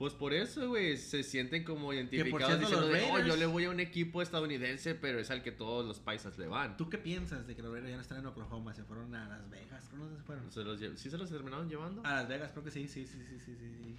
Pues 0.00 0.14
por 0.14 0.32
eso, 0.32 0.66
güey, 0.68 0.96
se 0.96 1.22
sienten 1.22 1.62
como 1.62 1.92
identificados 1.92 2.46
cierto, 2.46 2.60
diciendo 2.60 2.86
los 2.86 2.90
de, 2.90 3.02
oh, 3.04 3.16
Raiders- 3.18 3.26
yo 3.28 3.36
le 3.36 3.44
voy 3.44 3.64
a 3.66 3.70
un 3.70 3.80
equipo 3.80 4.22
estadounidense, 4.22 4.94
pero 4.94 5.18
es 5.20 5.30
al 5.30 5.42
que 5.42 5.52
todos 5.52 5.84
los 5.84 6.00
paisas 6.00 6.38
le 6.38 6.46
van. 6.46 6.78
¿Tú 6.78 6.88
qué 6.88 6.96
piensas 6.96 7.46
de 7.46 7.54
que 7.54 7.60
los 7.60 7.70
Raiders 7.70 7.90
ya 7.90 7.96
no 7.96 8.00
están 8.00 8.18
en 8.20 8.24
Oklahoma? 8.26 8.72
Se 8.72 8.82
fueron 8.82 9.14
a 9.14 9.28
Las 9.28 9.50
Vegas. 9.50 9.86
¿Cómo 9.90 10.08
se 10.08 10.16
fueron? 10.22 10.50
¿Se 10.50 10.64
los 10.64 10.80
lle- 10.80 10.96
¿Sí 10.96 11.10
se 11.10 11.18
los 11.18 11.28
terminaron 11.28 11.68
llevando? 11.68 12.00
A 12.06 12.14
Las 12.14 12.28
Vegas, 12.28 12.50
creo 12.52 12.64
que 12.64 12.70
sí, 12.70 12.88
sí, 12.88 13.04
sí, 13.06 13.18
sí, 13.28 13.38
sí, 13.44 13.54
sí. 13.54 13.74
sí. 13.84 13.94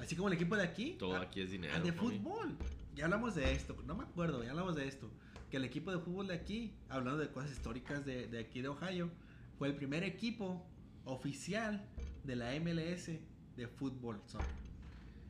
Así 0.00 0.16
como 0.16 0.26
el 0.26 0.34
equipo 0.34 0.56
de 0.56 0.64
aquí. 0.64 0.96
Todo 0.98 1.14
aquí 1.16 1.42
es 1.42 1.50
dinero. 1.52 1.80
de 1.80 1.92
fútbol. 1.92 2.56
Ya 2.96 3.04
hablamos 3.04 3.36
de 3.36 3.52
esto. 3.52 3.76
No 3.86 3.94
me 3.94 4.02
acuerdo, 4.02 4.42
ya 4.42 4.50
hablamos 4.50 4.74
de 4.74 4.88
esto. 4.88 5.08
Que 5.48 5.58
el 5.58 5.64
equipo 5.64 5.92
de 5.92 6.00
fútbol 6.00 6.26
de 6.26 6.34
aquí, 6.34 6.74
hablando 6.88 7.20
de 7.20 7.28
cosas 7.30 7.52
históricas 7.52 8.04
de, 8.04 8.26
de 8.26 8.40
aquí 8.40 8.62
de 8.62 8.66
Ohio, 8.68 9.12
fue 9.60 9.68
el 9.68 9.76
primer 9.76 10.02
equipo 10.02 10.66
oficial 11.04 11.86
de 12.24 12.34
la 12.34 12.52
MLS 12.58 13.20
de 13.56 13.68
fútbol 13.68 14.20
soccer. 14.26 14.63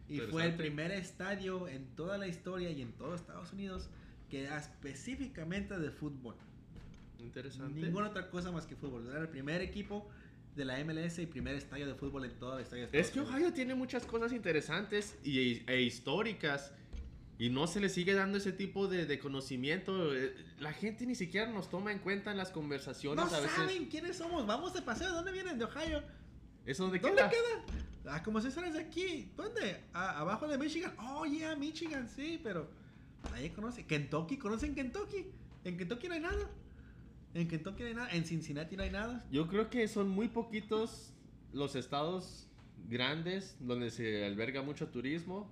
Y 0.09 0.21
fue 0.21 0.45
el 0.47 0.55
primer 0.55 0.91
estadio 0.91 1.67
en 1.69 1.87
toda 1.97 2.19
la 2.19 2.27
historia 2.27 2.71
y 2.71 2.83
en 2.83 2.93
todo 2.93 3.15
Estados 3.15 3.53
Unidos 3.53 3.89
que 4.29 4.43
era 4.45 4.59
específicamente 4.59 5.79
de 5.79 5.91
fútbol. 5.91 6.35
Interesante. 7.19 7.81
Ninguna 7.81 8.09
otra 8.09 8.29
cosa 8.31 8.51
más 8.53 8.67
que 8.67 8.77
fútbol. 8.77 9.07
Era 9.09 9.21
el 9.21 9.29
primer 9.29 9.61
equipo 9.61 10.09
de 10.57 10.65
la 10.65 10.83
MLS 10.85 11.19
y 11.19 11.27
primer 11.27 11.55
estadio 11.57 11.87
de 11.87 11.95
fútbol 11.95 12.25
en 12.25 12.33
toda 12.39 12.57
la 12.57 12.63
historia 12.63 12.87
de 12.87 12.99
Es 12.99 13.11
que. 13.11 13.21
Ohio 13.21 13.53
tiene 13.53 13.75
muchas 13.75 14.05
cosas 14.05 14.33
interesantes 14.33 15.17
y, 15.25 15.63
e 15.71 15.83
históricas 15.83 16.73
y 17.39 17.51
no 17.51 17.67
se 17.67 17.81
le 17.81 17.89
sigue 17.89 18.15
dando 18.15 18.39
ese 18.39 18.53
tipo 18.53 18.87
de, 18.89 19.07
de 19.07 19.19
conocimiento. 19.19 20.15
Eh, 20.15 20.35
La 20.61 20.73
gente 20.73 21.07
ni 21.07 21.15
siquiera 21.15 21.51
nos 21.51 21.69
toma 21.71 21.93
en 21.93 21.99
cuenta 21.99 22.31
en 22.31 22.37
las 22.37 22.51
conversaciones 22.51 23.25
No 23.25 23.35
a 23.35 23.41
veces. 23.41 23.57
saben 23.57 23.87
quiénes 23.87 24.17
somos. 24.17 24.47
Vamos 24.47 24.75
de 24.75 24.83
paseo. 24.83 25.09
¿De 25.09 25.15
dónde 25.15 25.33
vienen? 25.33 25.59
De 25.59 25.65
Ohio. 25.65 26.03
¿Eso 26.67 26.85
dónde 26.85 26.99
¿Dónde 26.99 27.17
queda? 27.17 27.31
queda? 27.31 27.65
Ah, 28.07 28.23
como 28.23 28.41
si 28.41 28.51
fueras 28.51 28.75
de 28.75 28.81
aquí. 28.81 29.31
¿Dónde? 29.37 29.81
Abajo 29.93 30.47
de 30.47 30.59
Michigan. 30.59 30.95
Oh, 30.99 31.25
yeah, 31.25 31.57
Michigan, 31.57 32.09
sí, 32.09 32.41
pero 32.43 32.69
nadie 33.31 33.53
conoce. 33.53 33.85
Kentucky, 33.87 34.37
¿conocen 34.37 34.75
Kentucky? 34.75 35.27
En 35.65 35.77
Kentucky 35.79 36.09
no 36.09 36.15
hay 36.15 36.21
nada. 36.21 36.51
En 37.33 37.49
Kentucky 37.49 37.83
no 37.83 37.89
hay 37.89 37.95
nada. 37.95 38.11
En 38.11 38.25
Cincinnati 38.25 38.77
no 38.77 38.83
hay 38.83 38.91
nada. 38.91 39.25
Yo 39.31 39.49
creo 39.49 39.71
que 39.71 39.89
son 39.89 40.09
muy 40.09 40.29
poquitos 40.29 41.15
los 41.53 41.77
estados 41.77 42.47
grandes 42.89 43.57
donde 43.61 43.91
se 43.91 44.27
alberga 44.27 44.63
mucho 44.63 44.89
turismo 44.89 45.49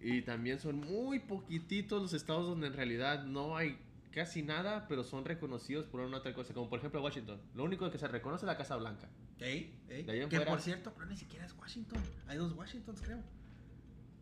y 0.00 0.22
también 0.22 0.58
son 0.58 0.80
muy 0.80 1.20
poquititos 1.20 2.02
los 2.02 2.12
estados 2.12 2.46
donde 2.48 2.66
en 2.66 2.72
realidad 2.72 3.24
no 3.24 3.56
hay 3.56 3.78
casi 4.12 4.42
nada, 4.42 4.86
pero 4.88 5.02
son 5.04 5.24
reconocidos 5.24 5.86
por 5.86 6.00
una 6.00 6.18
otra 6.18 6.32
cosa, 6.34 6.54
como 6.54 6.68
por 6.68 6.78
ejemplo 6.78 7.02
Washington. 7.02 7.40
Lo 7.54 7.64
único 7.64 7.90
que 7.90 7.98
se 7.98 8.06
reconoce 8.08 8.44
es 8.44 8.46
la 8.46 8.56
Casa 8.56 8.76
Blanca. 8.76 9.08
Ey, 9.40 9.74
ey. 9.88 10.04
De 10.04 10.12
ahí 10.12 10.20
en 10.20 10.28
Que 10.28 10.36
fuera- 10.36 10.50
por 10.52 10.60
cierto, 10.60 10.92
pero 10.94 11.06
ni 11.06 11.16
siquiera 11.16 11.44
es 11.46 11.54
Washington. 11.58 12.00
Hay 12.28 12.36
dos 12.38 12.52
Washingtons, 12.52 13.00
creo. 13.00 13.20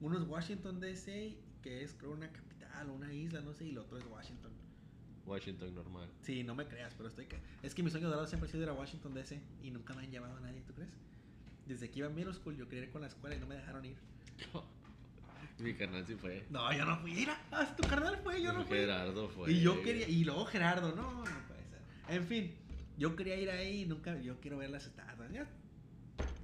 Uno 0.01 0.19
es 0.19 0.27
Washington 0.27 0.81
DC, 0.81 1.37
que 1.63 1.83
es 1.85 1.93
creo 1.95 2.13
una 2.13 2.33
capital, 2.33 2.89
una 2.91 3.13
isla, 3.13 3.41
no 3.43 3.53
sé, 3.53 3.67
y 3.67 3.71
el 3.71 3.79
otro 3.79 3.99
es 3.99 4.05
Washington. 4.07 4.53
Washington 5.27 5.75
normal. 5.75 6.09
Sí, 6.23 6.43
no 6.43 6.55
me 6.55 6.67
creas, 6.67 6.95
pero 6.95 7.09
estoy... 7.09 7.27
Es 7.63 7.75
que 7.75 7.83
mi 7.83 7.91
sueño 7.91 8.09
dorado 8.09 8.27
siempre 8.27 8.49
ha 8.49 8.51
sido 8.53 8.63
ir 8.65 8.69
a 8.71 8.73
Washington 8.73 9.13
DC 9.15 9.41
y 9.63 9.71
nunca 9.71 9.95
me 9.95 10.03
han 10.03 10.11
llevado 10.11 10.37
a 10.37 10.41
nadie, 10.41 10.63
¿tú 10.67 10.73
crees? 10.73 10.91
Desde 11.67 11.91
que 11.91 11.99
iba 12.01 12.09
a 12.09 12.11
middle 12.11 12.33
school 12.33 12.57
yo 12.57 12.67
quería 12.69 12.85
ir 12.85 12.91
con 12.91 13.03
la 13.03 13.09
escuela 13.09 13.37
y 13.37 13.39
no 13.39 13.47
me 13.47 13.55
dejaron 13.57 13.85
ir. 13.85 13.97
Mi 15.61 15.75
carnal 15.75 16.07
sí 16.07 16.15
fue. 16.15 16.47
No, 16.51 16.73
yo 16.73 16.85
no 16.85 16.97
fui. 16.99 17.13
Mira, 17.15 17.39
hasta 17.51 17.77
tu 17.77 17.89
carnal 17.89 18.19
fue, 18.23 18.43
yo 18.43 18.53
no 18.53 18.65
fui. 18.65 18.77
Gerardo 18.79 19.29
fue. 19.29 19.53
Y 19.53 19.61
yo 19.61 19.83
quería, 19.83 20.09
y 20.09 20.25
luego 20.25 20.45
Gerardo, 20.47 20.95
no, 20.95 21.03
no 21.13 21.25
puede 21.25 21.65
ser. 21.69 21.81
En 22.09 22.27
fin, 22.27 22.55
yo 22.99 23.15
quería 23.17 23.37
ir 23.37 23.51
ahí 23.51 23.83
y 23.83 23.87
nunca, 23.87 24.19
yo 24.21 24.41
quiero 24.41 24.59
ver 24.59 24.71
las 24.71 24.87
estatuas. 24.87 25.31
ya. 25.33 25.47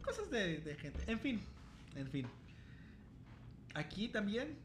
Cosas 0.03 0.31
de, 0.31 0.59
de 0.59 0.75
gente. 0.77 1.01
En 1.11 1.19
fin, 1.21 1.41
en 1.97 2.09
fin. 2.11 2.27
Aquí 3.75 4.09
también 4.09 4.57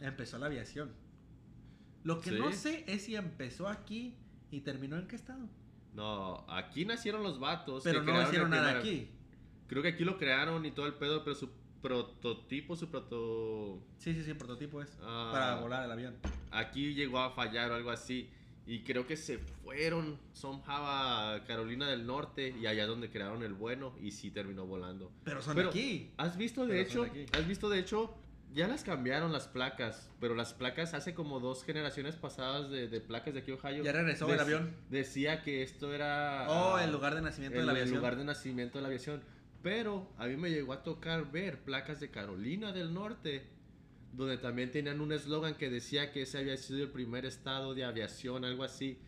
empezó 0.00 0.38
la 0.38 0.46
aviación. 0.46 0.90
Lo 2.04 2.20
que 2.20 2.30
Sí. 2.30 2.38
no 2.38 2.52
sé 2.52 2.84
es 2.86 3.04
si 3.04 3.16
empezó 3.16 3.68
aquí 3.68 4.14
y 4.50 4.60
terminó 4.60 4.96
en 4.96 5.06
qué 5.08 5.16
estado. 5.16 5.48
No, 5.94 6.44
aquí 6.48 6.84
nacieron 6.84 7.22
los 7.22 7.38
vatos. 7.40 7.82
Pero 7.84 8.02
no 8.02 8.22
hicieron 8.22 8.50
nada 8.50 8.78
aquí. 8.78 9.08
Creo 9.66 9.82
que 9.82 9.88
aquí 9.88 10.04
lo 10.04 10.16
crearon 10.18 10.64
y 10.64 10.70
todo 10.70 10.86
el 10.86 10.94
pedo, 10.94 11.24
pero 11.24 11.34
su 11.34 11.50
prototipo, 11.82 12.76
su 12.76 12.88
proto... 12.88 13.78
Sí, 13.98 14.14
sí, 14.14 14.22
sí, 14.24 14.34
prototipo 14.34 14.82
es. 14.82 14.96
Ah. 15.02 15.30
Para 15.32 15.60
volar 15.60 15.84
el 15.84 15.90
avión. 15.92 16.16
Aquí 16.50 16.94
llegó 16.94 17.18
a 17.20 17.30
fallar 17.30 17.70
o 17.70 17.74
algo 17.74 17.90
así. 17.90 18.30
Y 18.66 18.80
creo 18.80 19.06
que 19.06 19.16
se 19.16 19.38
fueron 19.38 20.18
somehow 20.34 20.62
a 20.84 21.44
Carolina 21.46 21.88
del 21.88 22.06
Norte 22.06 22.54
y 22.60 22.66
allá 22.66 22.86
donde 22.86 23.08
crearon 23.10 23.42
el 23.42 23.54
bueno 23.54 23.94
y 24.02 24.10
sí 24.10 24.30
terminó 24.30 24.66
volando. 24.66 25.10
Pero 25.24 25.40
son 25.40 25.54
Pero- 25.56 25.70
aquí. 25.70 26.10
¿Has 26.18 26.36
visto 26.36 26.66
de 26.66 26.84
Pero 26.84 27.06
hecho? 27.06 27.26
¿Has 27.32 27.46
visto 27.48 27.70
de 27.70 27.78
hecho 27.78 28.14
Ya 28.54 28.66
las 28.68 28.82
cambiaron 28.82 29.30
las 29.32 29.46
placas, 29.46 30.10
pero 30.20 30.34
las 30.34 30.52
placas 30.54 30.92
hace 30.94 31.14
como 31.14 31.38
dos 31.40 31.64
generaciones 31.64 32.16
pasadas 32.16 32.70
de, 32.70 32.88
de 32.88 33.00
placas 33.00 33.32
de 33.34 33.40
aquí 33.40 33.52
Ohio. 33.52 33.82
Ya 33.84 33.92
regresó 33.92 34.30
el 34.32 34.40
avión. 34.40 34.74
Decía 34.90 35.42
que 35.42 35.62
esto 35.62 35.92
era... 35.94 36.46
Oh, 36.48 36.76
ah, 36.76 36.84
el 36.84 36.90
lugar 36.92 37.14
de 37.14 37.20
nacimiento 37.22 37.58
el, 37.58 37.62
de 37.62 37.66
la 37.66 37.72
el 37.72 37.76
aviación. 37.78 37.98
lugar 37.98 38.16
de 38.16 38.24
nacimiento 38.24 38.78
de 38.78 38.82
la 38.82 38.88
aviación. 38.88 39.22
Pero 39.62 40.08
a 40.18 40.26
mí 40.26 40.36
me 40.36 40.50
llegó 40.50 40.72
a 40.72 40.82
tocar 40.82 41.30
ver 41.32 41.60
placas 41.62 42.00
de 42.00 42.10
Carolina 42.10 42.72
del 42.72 42.94
Norte, 42.94 43.44
donde 44.12 44.38
también 44.38 44.70
tenían 44.70 45.00
un 45.00 45.12
eslogan 45.12 45.54
que 45.56 45.68
decía 45.68 46.12
que 46.12 46.22
ese 46.22 46.38
había 46.38 46.56
sido 46.56 46.82
el 46.84 46.90
primer 46.90 47.26
estado 47.26 47.74
de 47.74 47.84
aviación, 47.84 48.44
algo 48.44 48.62
así. 48.64 48.98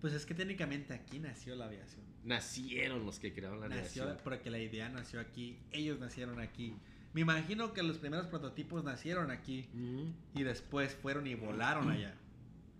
Pues 0.00 0.12
es 0.12 0.26
que 0.26 0.34
técnicamente 0.34 0.92
aquí 0.94 1.18
nació 1.18 1.54
la 1.54 1.66
aviación. 1.66 2.02
Nacieron 2.24 3.04
los 3.06 3.18
que 3.18 3.32
crearon 3.32 3.60
la 3.60 3.68
Nació 3.68 4.02
aviación. 4.04 4.24
porque 4.24 4.50
la 4.50 4.58
idea 4.58 4.88
nació 4.88 5.20
aquí. 5.20 5.58
Ellos 5.72 5.98
nacieron 6.00 6.40
aquí. 6.40 6.74
Me 7.12 7.20
imagino 7.20 7.72
que 7.72 7.82
los 7.82 7.98
primeros 7.98 8.26
prototipos 8.26 8.82
nacieron 8.82 9.30
aquí 9.30 9.68
y 10.34 10.42
después 10.42 10.94
fueron 10.94 11.26
y 11.26 11.34
volaron 11.36 11.88
allá. 11.90 12.14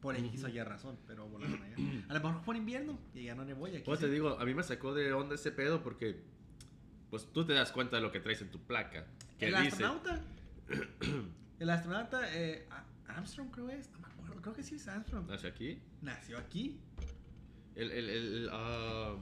Por 0.01 0.17
X 0.17 0.45
o. 0.45 0.49
Y 0.49 0.61
razón, 0.63 0.99
pero 1.07 1.29
volaron 1.29 1.63
allá. 1.63 1.77
A 2.09 2.15
lo 2.15 2.21
mejor 2.21 2.43
por 2.43 2.57
invierno 2.57 2.99
y 3.15 3.25
ya 3.25 3.35
no 3.35 3.45
nevó 3.45 3.67
aquí. 3.67 3.79
Pues 3.85 4.01
sí. 4.01 4.07
te 4.07 4.11
digo, 4.11 4.39
a 4.39 4.45
mí 4.45 4.53
me 4.53 4.63
sacó 4.63 4.93
de 4.93 5.13
onda 5.13 5.37
ese 5.37 5.51
pedo 5.53 5.83
porque, 5.83 6.17
pues 7.15 7.33
tú 7.33 7.47
te 7.47 7.53
das 7.53 7.71
cuenta 7.71 7.95
de 7.95 8.03
lo 8.03 8.11
que 8.11 8.19
traes 8.19 8.43
en 8.43 8.51
tu 8.51 8.59
placa. 8.59 9.07
Que 9.39 9.47
el 9.47 9.55
dice, 9.55 9.85
astronauta. 9.85 10.21
el 11.61 11.71
astronauta 11.71 12.37
eh, 12.37 12.67
Armstrong 13.07 13.53
creo 13.53 13.69
es. 13.69 13.89
No 13.93 14.01
me 14.01 14.09
acuerdo. 14.09 14.43
Creo 14.43 14.53
que 14.53 14.65
sí 14.65 14.75
es 14.75 14.89
Armstrong. 14.89 15.29
¿Nació 15.29 15.49
aquí? 15.49 15.81
Nació 16.03 16.39
aquí. 16.39 16.81
El, 17.77 17.93
el, 17.93 18.11
el, 18.11 18.49
ah, 18.51 19.15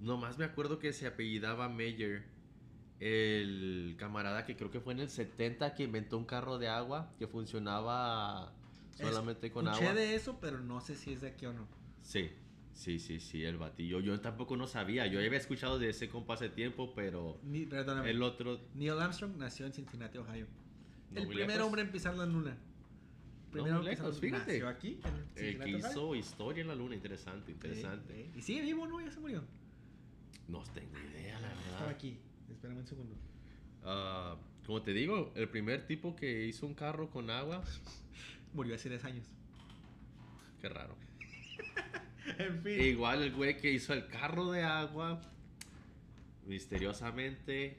nomás 0.00 0.36
me 0.36 0.44
acuerdo 0.44 0.78
que 0.78 0.92
se 0.92 1.06
apellidaba 1.06 1.70
Meyer. 1.70 2.26
El 3.00 3.96
camarada 3.98 4.44
que 4.44 4.54
creo 4.54 4.70
que 4.70 4.80
fue 4.80 4.92
en 4.92 5.00
el 5.00 5.08
70 5.08 5.74
que 5.74 5.84
inventó 5.84 6.18
un 6.18 6.26
carro 6.26 6.58
de 6.58 6.68
agua 6.68 7.14
que 7.18 7.26
funcionaba 7.26 8.52
solamente 8.92 9.50
con 9.50 9.66
Escuché 9.66 9.88
agua. 9.88 9.98
de 9.98 10.14
eso, 10.14 10.38
pero 10.42 10.58
no 10.60 10.82
sé 10.82 10.94
si 10.94 11.14
es 11.14 11.22
de 11.22 11.28
aquí 11.28 11.46
o 11.46 11.54
no. 11.54 11.66
Sí, 12.02 12.30
sí, 12.76 12.98
sí, 13.00 13.18
sí, 13.18 13.42
el 13.44 13.56
batillo. 13.58 13.98
Yo 14.00 14.20
tampoco 14.20 14.56
no 14.56 14.66
sabía. 14.68 15.06
Yo 15.08 15.18
había 15.18 15.36
escuchado 15.38 15.78
de 15.78 15.88
ese 15.90 16.08
compa 16.08 16.34
hace 16.34 16.48
tiempo, 16.48 16.92
pero 16.94 17.40
Ni, 17.42 17.66
perdóname. 17.66 18.10
el 18.10 18.22
otro. 18.22 18.60
Neil 18.74 18.92
Armstrong 19.00 19.36
nació 19.36 19.66
en 19.66 19.72
Cincinnati, 19.72 20.18
Ohio. 20.18 20.46
no 21.10 21.20
el 21.22 21.26
primer 21.26 21.48
lejos. 21.48 21.62
hombre 21.64 21.82
en 21.82 21.90
pisar 21.90 22.16
la 22.16 22.26
luna. 22.26 22.56
hombre 23.52 23.72
en 23.72 23.84
lejos, 23.84 23.84
pisar 23.84 23.98
la 24.04 24.08
luna. 24.08 24.20
fíjate. 24.20 24.52
Nació 24.52 24.68
aquí. 24.68 25.00
en 25.36 25.44
El 25.44 25.56
que 25.58 25.62
Ohio. 25.64 25.78
hizo 25.78 26.14
historia 26.14 26.60
en 26.62 26.68
la 26.68 26.74
luna, 26.76 26.94
interesante, 26.94 27.50
interesante. 27.52 28.30
Y 28.36 28.42
sigue 28.42 28.62
vivo, 28.62 28.86
¿no? 28.86 29.00
Ya 29.00 29.10
se 29.10 29.18
murió. 29.20 29.42
No 30.48 30.62
tengo 30.74 30.96
idea, 31.10 31.40
la 31.40 31.48
Estaba 31.48 31.70
verdad. 31.80 31.88
aquí. 31.88 32.18
Espérame 32.50 32.78
un 32.78 32.86
segundo. 32.86 33.16
Ah, 33.82 34.36
como 34.66 34.82
te 34.82 34.92
digo, 34.92 35.32
el 35.36 35.48
primer 35.48 35.86
tipo 35.86 36.14
que 36.16 36.46
hizo 36.46 36.66
un 36.66 36.74
carro 36.74 37.08
con 37.10 37.30
agua, 37.30 37.62
Murió 38.52 38.74
hace 38.74 38.88
10 38.88 39.04
años. 39.04 39.26
qué 40.60 40.68
raro. 40.68 40.96
Igual 42.66 43.22
el 43.22 43.32
güey 43.32 43.56
que 43.56 43.70
hizo 43.70 43.92
el 43.92 44.06
carro 44.06 44.50
de 44.50 44.62
agua, 44.62 45.20
misteriosamente, 46.46 47.76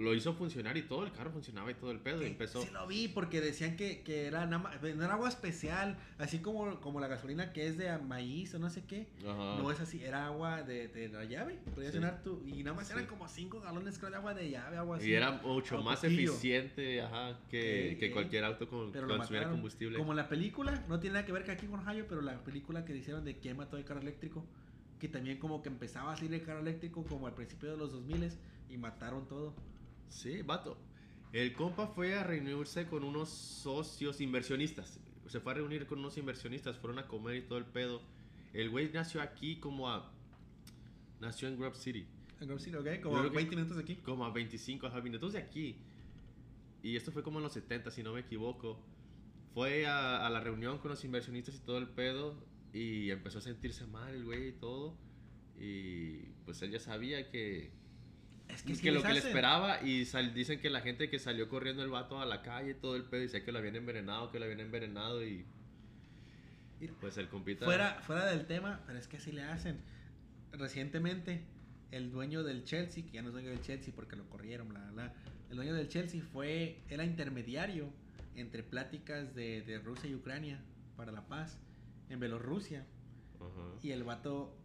lo 0.00 0.14
hizo 0.14 0.32
funcionar 0.34 0.76
y 0.76 0.82
todo, 0.82 1.04
el 1.04 1.12
carro 1.12 1.30
funcionaba 1.30 1.70
y 1.70 1.74
todo 1.74 1.90
el 1.90 2.00
pedo. 2.00 2.22
y 2.22 2.26
empezó. 2.26 2.62
Sí 2.62 2.70
lo 2.72 2.86
vi 2.86 3.08
porque 3.08 3.40
decían 3.40 3.76
que, 3.76 4.02
que 4.02 4.26
era 4.26 4.46
nada 4.46 4.58
más, 4.58 4.82
no 4.82 5.04
era 5.04 5.14
agua 5.14 5.28
especial, 5.28 5.96
así 6.18 6.38
como, 6.40 6.80
como 6.80 7.00
la 7.00 7.06
gasolina 7.08 7.52
que 7.52 7.66
es 7.66 7.76
de 7.78 7.96
maíz 7.98 8.54
o 8.54 8.58
no 8.58 8.70
sé 8.70 8.84
qué. 8.84 9.08
Ajá. 9.20 9.58
No 9.62 9.70
es 9.70 9.80
así, 9.80 10.02
era 10.02 10.26
agua 10.26 10.62
de, 10.62 10.88
de 10.88 11.08
la 11.08 11.24
llave. 11.24 11.58
Podías 11.74 11.92
Sí. 11.92 11.98
llenar 11.98 12.22
tu. 12.22 12.42
Y 12.46 12.62
nada 12.62 12.76
más 12.76 12.86
Sí. 12.88 12.92
eran 12.94 13.06
como 13.06 13.28
5 13.28 13.60
galones 13.60 13.98
creo 13.98 14.10
de 14.10 14.16
agua 14.16 14.34
de 14.34 14.50
llave, 14.50 14.76
agua 14.76 14.96
así. 14.96 15.08
Y 15.10 15.14
era 15.14 15.32
mucho 15.32 15.80
más 15.82 16.00
poquillo. 16.00 16.32
eficiente 16.32 17.02
ajá, 17.02 17.38
que, 17.48 17.96
que 18.00 18.10
cualquier 18.12 18.44
auto 18.44 18.68
con 18.68 18.92
Pero 18.92 19.06
consumiera 19.08 19.48
combustible. 19.50 19.98
Como 19.98 20.14
la 20.14 20.28
película, 20.28 20.84
no 20.88 20.98
tiene 21.00 21.14
nada 21.14 21.26
que 21.26 21.32
ver 21.32 21.44
que 21.44 21.50
aquí 21.52 21.66
con 21.66 21.80
Ohio, 21.86 22.06
pero 22.08 22.20
la 22.22 22.42
película 22.42 22.84
que 22.84 22.96
hicieron 22.96 23.24
de 23.24 23.38
quién 23.38 23.56
mató 23.56 23.76
el 23.76 23.84
carro 23.84 24.00
eléctrico, 24.00 24.44
que 24.98 25.08
también 25.08 25.38
como 25.38 25.62
que 25.62 25.68
empezaba 25.68 26.12
a 26.12 26.16
salir 26.16 26.34
el 26.34 26.42
carro 26.42 26.60
eléctrico 26.60 27.04
como 27.04 27.26
al 27.26 27.34
principio 27.34 27.70
de 27.70 27.76
los 27.76 27.92
2000 27.92 28.30
y 28.68 28.76
mataron 28.76 29.26
todo. 29.26 29.54
Sí, 30.10 30.42
vato. 30.42 30.76
El 31.32 31.52
compa 31.54 31.86
fue 31.86 32.14
a 32.18 32.24
reunirse 32.24 32.86
con 32.86 33.04
unos 33.04 33.28
socios 33.30 34.20
inversionistas. 34.20 35.00
Se 35.28 35.40
fue 35.40 35.52
a 35.52 35.54
reunir 35.56 35.86
con 35.86 36.00
unos 36.00 36.18
inversionistas, 36.18 36.76
fueron 36.76 36.98
a 36.98 37.06
comer 37.06 37.36
y 37.36 37.42
todo 37.42 37.56
el 37.58 37.64
pedo. 37.64 38.02
El 38.52 38.68
güey 38.68 38.90
nació 38.92 39.22
aquí 39.22 39.56
como 39.56 39.88
a... 39.88 40.12
Nació 41.20 41.48
en 41.48 41.56
Grove 41.56 41.76
City. 41.76 42.04
En 42.40 42.48
Grove 42.48 42.60
City, 42.60 42.76
¿ok? 42.76 43.00
Como 43.00 43.22
que- 43.22 43.28
20 43.30 43.54
minutos 43.56 43.76
de 43.76 43.82
aquí. 43.84 43.96
Como 43.96 44.24
a 44.24 44.30
25 44.32 44.86
ajá, 44.88 45.00
minutos 45.00 45.32
de 45.34 45.38
aquí. 45.38 45.76
Y 46.82 46.96
esto 46.96 47.12
fue 47.12 47.22
como 47.22 47.38
en 47.38 47.44
los 47.44 47.52
70, 47.52 47.90
si 47.92 48.02
no 48.02 48.12
me 48.12 48.20
equivoco. 48.20 48.80
Fue 49.54 49.86
a, 49.86 50.26
a 50.26 50.30
la 50.30 50.40
reunión 50.40 50.78
con 50.78 50.90
los 50.90 51.04
inversionistas 51.04 51.54
y 51.54 51.58
todo 51.60 51.78
el 51.78 51.88
pedo. 51.88 52.34
Y 52.72 53.10
empezó 53.10 53.38
a 53.38 53.42
sentirse 53.42 53.86
mal 53.86 54.12
el 54.14 54.24
güey 54.24 54.48
y 54.48 54.52
todo. 54.52 54.96
Y 55.60 56.22
pues 56.44 56.60
él 56.62 56.70
ya 56.72 56.80
sabía 56.80 57.30
que, 57.30 57.70
Es 58.54 58.62
que, 58.62 58.68
que, 58.72 58.74
sí 58.76 58.86
lo 58.88 58.94
les 58.94 59.02
que 59.02 59.12
le 59.12 59.18
hacen. 59.18 59.28
esperaba. 59.30 59.82
Y 59.82 60.04
sal- 60.04 60.34
dicen 60.34 60.60
que 60.60 60.70
la 60.70 60.80
gente 60.80 61.08
que 61.10 61.18
salió 61.18 61.48
corriendo 61.48 61.82
el 61.82 61.90
vato 61.90 62.20
a 62.20 62.26
la 62.26 62.42
calle, 62.42 62.74
todo 62.74 62.96
el 62.96 63.04
pedo, 63.04 63.20
decía 63.22 63.44
que 63.44 63.52
lo 63.52 63.58
habían 63.58 63.76
envenenado, 63.76 64.30
que 64.30 64.38
lo 64.38 64.44
habían 64.44 64.60
envenenado. 64.60 65.24
Y 65.24 65.44
Mira, 66.80 66.94
pues 67.00 67.16
el 67.18 67.28
compita. 67.28 67.64
Fuera, 67.64 68.00
fuera 68.02 68.26
del 68.26 68.46
tema, 68.46 68.80
pero 68.86 68.98
es 68.98 69.06
que 69.08 69.16
así 69.18 69.32
le 69.32 69.42
hacen. 69.42 69.80
Recientemente, 70.52 71.42
el 71.90 72.10
dueño 72.10 72.42
del 72.42 72.64
Chelsea, 72.64 73.04
que 73.04 73.12
ya 73.12 73.22
no 73.22 73.28
es 73.28 73.34
dueño 73.34 73.50
del 73.50 73.60
Chelsea 73.60 73.92
porque 73.94 74.16
lo 74.16 74.28
corrieron, 74.28 74.68
bla, 74.68 74.80
bla, 74.80 74.90
bla. 74.92 75.14
El 75.50 75.56
dueño 75.56 75.74
del 75.74 75.88
Chelsea 75.88 76.22
fue, 76.32 76.82
era 76.88 77.04
intermediario 77.04 77.92
entre 78.36 78.62
pláticas 78.62 79.34
de, 79.34 79.62
de 79.62 79.78
Rusia 79.78 80.08
y 80.08 80.14
Ucrania 80.14 80.60
para 80.96 81.12
la 81.12 81.26
paz 81.26 81.58
en 82.08 82.20
Bielorrusia. 82.20 82.86
Ajá. 83.40 83.78
Y 83.82 83.90
el 83.90 84.04
vato, 84.04 84.56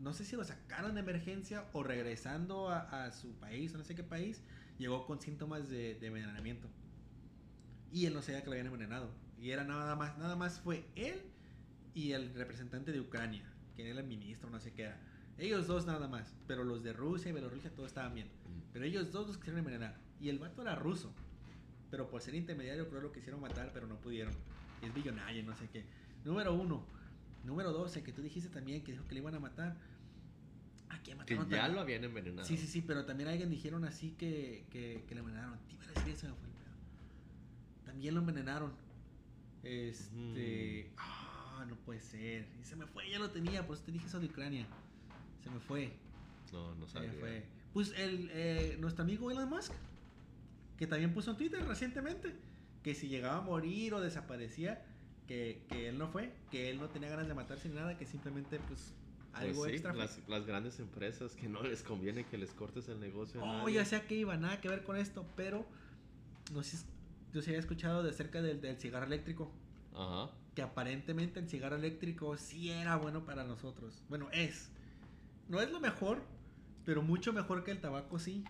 no 0.00 0.12
sé 0.12 0.24
si 0.24 0.36
lo 0.36 0.44
sacaron 0.44 0.94
de 0.94 1.00
emergencia 1.00 1.64
o 1.72 1.82
regresando 1.82 2.68
a, 2.68 3.04
a 3.04 3.12
su 3.12 3.32
país, 3.34 3.74
o 3.74 3.78
no 3.78 3.84
sé 3.84 3.94
qué 3.94 4.02
país, 4.02 4.42
llegó 4.78 5.06
con 5.06 5.20
síntomas 5.20 5.68
de, 5.68 5.94
de 5.94 6.06
envenenamiento. 6.06 6.68
Y 7.92 8.06
él 8.06 8.14
no 8.14 8.22
sabía 8.22 8.40
que 8.40 8.46
lo 8.46 8.52
habían 8.52 8.66
envenenado. 8.66 9.10
Y 9.38 9.50
era 9.50 9.64
nada 9.64 9.94
más, 9.94 10.18
nada 10.18 10.36
más 10.36 10.60
fue 10.60 10.84
él 10.96 11.22
y 11.94 12.12
el 12.12 12.34
representante 12.34 12.92
de 12.92 13.00
Ucrania, 13.00 13.44
que 13.76 13.88
era 13.88 14.00
el 14.00 14.06
ministro, 14.06 14.50
no 14.50 14.60
sé 14.60 14.72
qué 14.72 14.82
era. 14.84 15.00
Ellos 15.38 15.66
dos 15.66 15.86
nada 15.86 16.08
más, 16.08 16.34
pero 16.46 16.64
los 16.64 16.82
de 16.82 16.92
Rusia 16.92 17.30
y 17.30 17.32
Bielorrusia 17.32 17.70
todos 17.70 17.88
estaban 17.88 18.14
bien. 18.14 18.28
Pero 18.72 18.84
ellos 18.84 19.12
dos 19.12 19.26
los 19.26 19.36
quisieron 19.36 19.58
envenenar. 19.58 19.96
Y 20.20 20.28
el 20.28 20.38
vato 20.38 20.62
era 20.62 20.74
ruso. 20.74 21.12
Pero 21.90 22.08
por 22.08 22.20
ser 22.20 22.34
intermediario 22.34 22.88
creo 22.88 23.00
lo 23.00 23.12
quisieron 23.12 23.40
matar, 23.40 23.70
pero 23.72 23.86
no 23.86 23.96
pudieron. 24.00 24.32
Y 24.82 24.86
es 24.86 24.94
billonario, 24.94 25.44
no 25.44 25.54
sé 25.56 25.68
qué. 25.68 25.84
Número 26.24 26.54
uno. 26.54 26.84
Número 27.44 27.72
dos, 27.72 27.94
el 27.96 28.02
que 28.02 28.12
tú 28.12 28.22
dijiste 28.22 28.48
también 28.48 28.82
que 28.82 28.92
dijo 28.92 29.06
que 29.06 29.14
le 29.14 29.20
iban 29.20 29.34
a 29.34 29.40
matar. 29.40 29.76
¿A 30.88 30.98
quién 31.02 31.18
Que 31.18 31.34
mataron? 31.34 31.50
ya 31.50 31.56
también? 31.58 31.74
lo 31.74 31.80
habían 31.80 32.04
envenenado. 32.04 32.46
Sí, 32.46 32.56
sí, 32.56 32.66
sí, 32.66 32.82
pero 32.82 33.04
también 33.04 33.28
alguien 33.28 33.50
dijeron 33.50 33.84
así 33.84 34.12
que, 34.12 34.66
que, 34.70 35.04
que 35.08 35.14
le 35.14 35.20
envenenaron. 35.20 35.58
Te 35.68 35.74
iba 35.74 35.84
a 35.84 35.88
decir 35.88 36.14
eso, 36.14 36.28
me 36.28 36.34
fue 36.34 36.46
el 36.48 36.54
pedo. 36.54 36.74
También 37.84 38.14
lo 38.14 38.20
envenenaron. 38.20 38.72
Este. 39.62 40.90
Mm. 40.92 40.94
Ah, 40.98 41.64
no 41.68 41.76
puede 41.76 42.00
ser. 42.00 42.46
Y 42.60 42.64
se 42.64 42.76
me 42.76 42.86
fue, 42.86 43.08
ya 43.10 43.18
lo 43.18 43.30
tenía, 43.30 43.66
por 43.66 43.76
eso 43.76 43.84
te 43.84 43.92
dije 43.92 44.06
eso 44.06 44.20
de 44.20 44.26
Ucrania. 44.26 44.66
Se 45.42 45.50
me 45.50 45.60
fue. 45.60 45.92
No, 46.52 46.74
no 46.74 46.86
Se 46.86 46.94
sabía. 46.94 47.12
me 47.12 47.18
fue. 47.18 47.44
Pues 47.72 47.92
el, 47.96 48.30
eh, 48.32 48.76
nuestro 48.80 49.02
amigo 49.04 49.30
Elon 49.30 49.48
Musk, 49.48 49.72
que 50.78 50.86
también 50.86 51.12
puso 51.12 51.32
en 51.32 51.36
Twitter 51.36 51.64
recientemente, 51.66 52.34
que 52.82 52.94
si 52.94 53.08
llegaba 53.08 53.38
a 53.38 53.40
morir 53.40 53.94
o 53.94 54.00
desaparecía, 54.00 54.84
que, 55.26 55.64
que 55.68 55.88
él 55.88 55.98
no 55.98 56.08
fue, 56.08 56.32
que 56.50 56.70
él 56.70 56.78
no 56.78 56.88
tenía 56.88 57.08
ganas 57.10 57.28
de 57.28 57.34
matarse 57.34 57.68
ni 57.68 57.74
nada, 57.74 57.96
que 57.96 58.06
simplemente 58.06 58.58
pues 58.60 58.92
algo 59.32 59.54
Pues 59.62 59.70
sí, 59.70 59.74
extra. 59.76 59.92
fue. 59.92 60.00
las, 60.00 60.20
las 60.28 60.46
grandes 60.46 60.78
empresas 60.80 61.34
que 61.34 61.48
no 61.48 61.62
les 61.64 61.82
conviene 61.82 62.24
que 62.24 62.38
les 62.38 62.50
cortes 62.52 62.88
el 62.88 63.00
negocio. 63.00 63.40
a 63.40 63.44
Oh, 63.44 63.58
nadie. 63.62 63.74
ya 63.74 63.84
sé 63.84 64.02
que 64.02 64.14
iba, 64.16 64.36
nada 64.36 64.60
que 64.60 64.68
ver 64.68 64.84
con 64.84 64.96
esto, 64.96 65.26
pero 65.36 65.66
no 66.52 66.62
sé 66.62 66.76
si 66.76 66.84
yo 67.32 67.42
sí 67.42 67.50
había 67.50 67.60
escuchado 67.60 68.02
de 68.02 68.12
cerca 68.12 68.42
del, 68.42 68.60
del 68.60 68.76
cigarro 68.78 69.06
eléctrico, 69.06 69.50
Ajá. 69.94 70.30
que 70.54 70.62
aparentemente 70.62 71.40
el 71.40 71.48
cigarro 71.48 71.76
eléctrico 71.76 72.36
sí 72.36 72.70
era 72.70 72.96
bueno 72.96 73.24
para 73.24 73.44
nosotros. 73.44 74.02
Bueno, 74.08 74.28
es. 74.32 74.70
No 75.48 75.60
es 75.60 75.70
lo 75.70 75.80
mejor, 75.80 76.22
pero 76.84 77.02
mucho 77.02 77.32
mejor 77.32 77.64
que 77.64 77.70
el 77.72 77.80
tabaco 77.80 78.18
sí, 78.18 78.44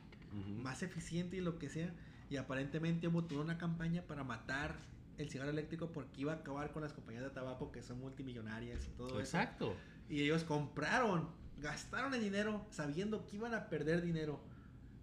más 0.62 0.82
eficiente 0.82 1.36
y 1.36 1.40
lo 1.40 1.58
que 1.58 1.68
sea. 1.70 1.94
Y 2.30 2.36
aparentemente 2.36 3.08
hubo 3.08 3.24
toda 3.24 3.40
una 3.42 3.56
campaña 3.58 4.02
para 4.02 4.22
matar 4.24 4.76
el 5.18 5.30
cigarro 5.30 5.50
eléctrico 5.50 5.90
porque 5.92 6.23
iba 6.23 6.33
a 6.33 6.37
acabar 6.37 6.73
con 6.73 6.83
las 6.83 6.92
compañías 6.92 7.25
de 7.25 7.30
tabaco 7.30 7.71
que 7.71 7.83
son 7.83 8.00
multimillonarias 8.00 8.87
y 8.87 8.90
todo 8.97 9.09
eso. 9.09 9.21
Exacto. 9.21 9.75
Y 10.09 10.23
ellos 10.23 10.44
compraron, 10.44 11.28
gastaron 11.61 12.14
el 12.14 12.23
dinero 12.23 12.66
sabiendo 12.71 13.26
que 13.26 13.37
iban 13.37 13.54
a 13.54 13.68
perder 13.68 14.02
dinero. 14.02 14.40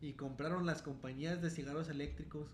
Y 0.01 0.13
compraron 0.13 0.65
las 0.65 0.81
compañías 0.81 1.41
de 1.41 1.49
cigarros 1.49 1.89
eléctricos. 1.89 2.47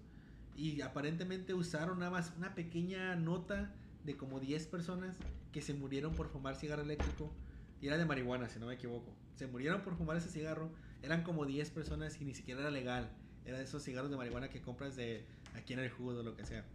Y 0.55 0.81
aparentemente 0.81 1.53
usaron 1.53 1.99
nada 1.99 2.11
más 2.11 2.33
una 2.37 2.55
pequeña 2.55 3.15
nota 3.15 3.73
de 4.03 4.17
como 4.17 4.39
10 4.39 4.67
personas 4.67 5.15
que 5.51 5.61
se 5.61 5.73
murieron 5.73 6.13
por 6.13 6.29
fumar 6.29 6.55
cigarro 6.55 6.81
eléctrico. 6.81 7.31
Y 7.79 7.87
era 7.87 7.97
de 7.97 8.05
marihuana, 8.05 8.49
si 8.49 8.59
no 8.59 8.65
me 8.65 8.73
equivoco. 8.73 9.13
Se 9.35 9.47
murieron 9.47 9.81
por 9.81 9.95
fumar 9.95 10.17
ese 10.17 10.29
cigarro. 10.29 10.69
Eran 11.01 11.23
como 11.23 11.45
10 11.45 11.69
personas 11.71 12.19
y 12.19 12.25
ni 12.25 12.33
siquiera 12.33 12.61
era 12.61 12.71
legal. 12.71 13.09
Era 13.45 13.59
de 13.59 13.63
esos 13.63 13.83
cigarros 13.83 14.11
de 14.11 14.17
marihuana 14.17 14.49
que 14.49 14.61
compras 14.61 14.95
de 14.95 15.25
aquí 15.55 15.73
en 15.73 15.79
el 15.79 15.89
jugo 15.89 16.19
o 16.19 16.23
lo 16.23 16.35
que 16.35 16.45
sea. 16.45 16.65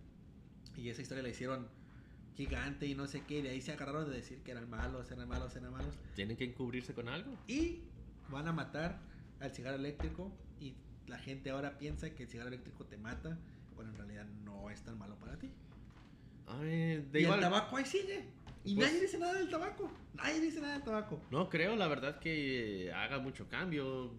Y 0.76 0.88
esa 0.88 1.02
historia 1.02 1.22
la 1.22 1.28
hicieron 1.28 1.68
gigante 2.34 2.86
y 2.86 2.94
no 2.94 3.06
sé 3.06 3.22
qué. 3.26 3.38
Y 3.38 3.42
de 3.42 3.50
ahí 3.50 3.60
se 3.60 3.72
agarraron 3.72 4.08
de 4.10 4.16
decir 4.16 4.42
que 4.42 4.50
eran 4.52 4.68
malos, 4.70 5.10
eran 5.10 5.28
malos, 5.28 5.54
eran 5.56 5.72
malos. 5.72 5.94
Tienen 6.14 6.36
que 6.36 6.44
encubrirse 6.44 6.94
con 6.94 7.08
algo. 7.08 7.36
Y 7.46 7.80
van 8.28 8.48
a 8.48 8.52
matar 8.52 8.98
al 9.40 9.50
cigarro 9.52 9.76
eléctrico. 9.76 10.32
Y 10.60 10.74
la 11.06 11.18
gente 11.18 11.50
ahora 11.50 11.78
piensa 11.78 12.10
que 12.14 12.22
el 12.24 12.28
cigarro 12.28 12.48
eléctrico 12.48 12.84
te 12.86 12.96
mata. 12.96 13.38
Cuando 13.74 13.92
en 13.92 13.98
realidad 13.98 14.26
no 14.44 14.70
es 14.70 14.82
tan 14.82 14.98
malo 14.98 15.16
para 15.16 15.38
ti. 15.38 15.50
Ay, 16.46 17.06
de 17.10 17.20
y 17.20 17.22
igual. 17.22 17.38
el 17.38 17.44
tabaco 17.44 17.76
ahí 17.76 17.84
sigue. 17.84 18.24
Y 18.64 18.74
Pues- 18.76 18.86
nadie 18.88 19.00
dice 19.00 19.18
nada 19.18 19.34
del 19.34 19.48
tabaco. 19.50 19.90
Nadie 20.14 20.40
dice 20.40 20.60
nada 20.60 20.74
del 20.74 20.82
tabaco. 20.82 21.20
No 21.30 21.48
creo, 21.48 21.74
la 21.76 21.88
verdad, 21.88 22.18
que 22.20 22.92
haga 22.94 23.18
mucho 23.18 23.48
cambio. 23.48 24.12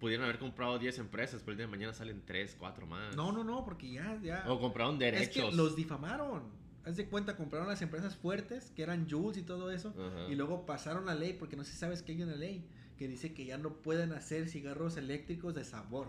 Pudieron 0.00 0.24
haber 0.24 0.38
comprado 0.38 0.78
10 0.78 0.98
empresas, 0.98 1.40
pero 1.42 1.52
el 1.52 1.56
día 1.58 1.66
de 1.66 1.70
mañana 1.70 1.92
salen 1.94 2.22
3, 2.26 2.56
4 2.58 2.86
más. 2.86 3.16
No, 3.16 3.32
no, 3.32 3.42
no, 3.44 3.64
porque 3.64 3.90
ya, 3.90 4.18
ya. 4.22 4.44
O 4.46 4.60
compraron 4.60 4.94
es 4.94 4.98
derechos. 5.00 5.50
que 5.50 5.56
los 5.56 5.74
difamaron. 5.74 6.42
Haz 6.84 6.96
de 6.96 7.06
cuenta, 7.06 7.34
compraron 7.36 7.66
las 7.66 7.82
empresas 7.82 8.14
fuertes, 8.16 8.70
que 8.76 8.82
eran 8.82 9.08
Jules 9.10 9.38
y 9.38 9.42
todo 9.42 9.70
eso. 9.72 9.94
Ajá. 9.98 10.28
Y 10.30 10.34
luego 10.36 10.66
pasaron 10.66 11.06
la 11.06 11.14
ley, 11.14 11.32
porque 11.32 11.56
no 11.56 11.64
sé 11.64 11.72
si 11.72 11.78
sabes 11.78 12.02
que 12.02 12.12
hay 12.12 12.22
una 12.22 12.36
ley 12.36 12.64
que 12.98 13.08
dice 13.08 13.32
que 13.34 13.44
ya 13.46 13.58
no 13.58 13.74
pueden 13.78 14.12
hacer 14.12 14.48
cigarros 14.48 14.96
eléctricos 14.96 15.54
de 15.54 15.64
sabor. 15.64 16.08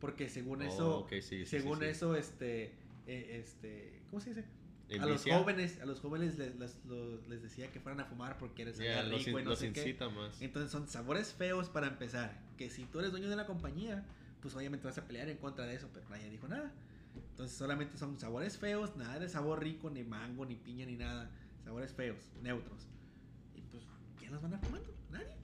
Porque 0.00 0.28
según 0.28 0.62
Oh, 0.62 0.64
eso, 0.64 0.98
ok, 1.00 1.10
sí, 1.14 1.20
sí, 1.20 1.46
según 1.46 1.80
sí. 1.80 1.86
eso, 1.86 2.14
este, 2.14 2.72
eh, 3.08 3.40
este, 3.40 4.00
¿cómo 4.10 4.20
se 4.20 4.30
dice? 4.30 4.44
A 5.00 5.06
los 5.06 5.22
jóvenes, 5.24 5.80
a 5.80 5.86
los 5.86 6.00
jóvenes 6.00 6.38
les, 6.38 6.56
les, 6.56 6.76
les 7.28 7.42
decía 7.42 7.70
que 7.70 7.78
fueran 7.80 8.00
a 8.00 8.04
fumar 8.06 8.38
porque 8.38 8.64
les 8.64 8.78
Ya, 8.78 8.94
salía 8.96 9.02
los, 9.12 9.24
rico 9.24 9.38
y 9.38 9.40
in- 9.40 9.44
no 9.44 9.50
los 9.50 9.58
sé 9.58 9.72
qué. 9.72 9.80
incita 9.80 10.08
más. 10.08 10.40
Entonces 10.40 10.70
son 10.70 10.88
sabores 10.88 11.34
feos 11.34 11.68
para 11.68 11.86
empezar. 11.88 12.40
Que 12.56 12.70
si 12.70 12.84
tú 12.86 12.98
eres 13.00 13.10
dueño 13.10 13.28
de 13.28 13.36
la 13.36 13.46
compañía, 13.46 14.04
pues 14.40 14.54
obviamente 14.54 14.86
vas 14.86 14.96
a 14.98 15.04
pelear 15.06 15.28
en 15.28 15.36
contra 15.36 15.66
de 15.66 15.74
eso, 15.74 15.88
pero 15.92 16.08
nadie 16.08 16.30
dijo 16.30 16.48
nada. 16.48 16.72
Entonces 17.30 17.56
solamente 17.56 17.98
son 17.98 18.18
sabores 18.18 18.56
feos, 18.56 18.96
nada 18.96 19.18
de 19.18 19.28
sabor 19.28 19.62
rico, 19.62 19.90
ni 19.90 20.04
mango, 20.04 20.46
ni 20.46 20.54
piña, 20.54 20.86
ni 20.86 20.96
nada. 20.96 21.30
Sabores 21.64 21.92
feos, 21.92 22.18
neutros. 22.42 22.86
Y 23.54 23.60
pues, 23.62 23.82
¿quién 24.18 24.32
los 24.32 24.40
van 24.40 24.54
a 24.54 24.58
fumando? 24.58 24.94
Nadie, 25.10 25.34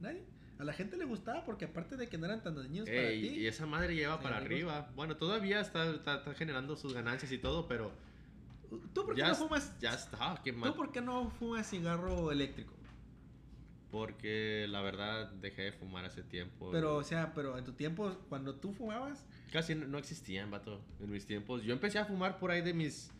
nadie. 0.00 0.24
A 0.58 0.64
la 0.64 0.72
gente 0.74 0.96
le 0.96 1.06
gustaba 1.06 1.44
porque 1.44 1.64
aparte 1.64 1.96
de 1.96 2.08
que 2.08 2.18
no 2.18 2.26
eran 2.26 2.40
tan 2.42 2.54
dañinos 2.54 2.88
para 2.88 3.08
ti. 3.08 3.16
y 3.16 3.46
esa 3.48 3.66
madre 3.66 3.96
lleva 3.96 4.20
para 4.20 4.36
amigos. 4.36 4.52
arriba. 4.72 4.92
Bueno, 4.94 5.16
todavía 5.16 5.60
está, 5.60 5.90
está, 5.90 6.16
está 6.18 6.34
generando 6.34 6.76
sus 6.76 6.94
ganancias 6.94 7.32
y 7.32 7.38
todo, 7.38 7.66
pero 7.66 7.90
¿Tú 8.92 9.04
por 9.04 9.14
qué 9.14 9.20
ya, 9.20 9.28
no 9.28 9.34
fumas? 9.34 9.72
ya 9.80 9.94
está. 9.94 10.40
Qué 10.44 10.52
¿Tú 10.52 10.58
mal. 10.58 10.74
por 10.74 10.92
qué 10.92 11.00
no 11.00 11.30
fumas 11.30 11.68
cigarro 11.68 12.30
eléctrico? 12.32 12.72
Porque 13.90 14.66
la 14.68 14.80
verdad 14.80 15.30
dejé 15.32 15.62
de 15.62 15.72
fumar 15.72 16.04
hace 16.06 16.22
tiempo. 16.22 16.70
Pero, 16.72 16.96
o 16.96 17.04
sea, 17.04 17.34
pero 17.34 17.58
en 17.58 17.64
tu 17.64 17.72
tiempo, 17.72 18.16
cuando 18.28 18.54
tú 18.54 18.72
fumabas, 18.72 19.24
Casi 19.52 19.74
no, 19.74 19.98
existían, 19.98 20.50
vato, 20.50 20.80
en 21.00 21.10
mis 21.10 21.26
tiempos. 21.26 21.62
Yo 21.62 21.74
empecé 21.74 21.98
a 21.98 22.06
fumar 22.06 22.38
por 22.38 22.50
ahí 22.50 22.62
de 22.62 22.72
mis 22.72 23.10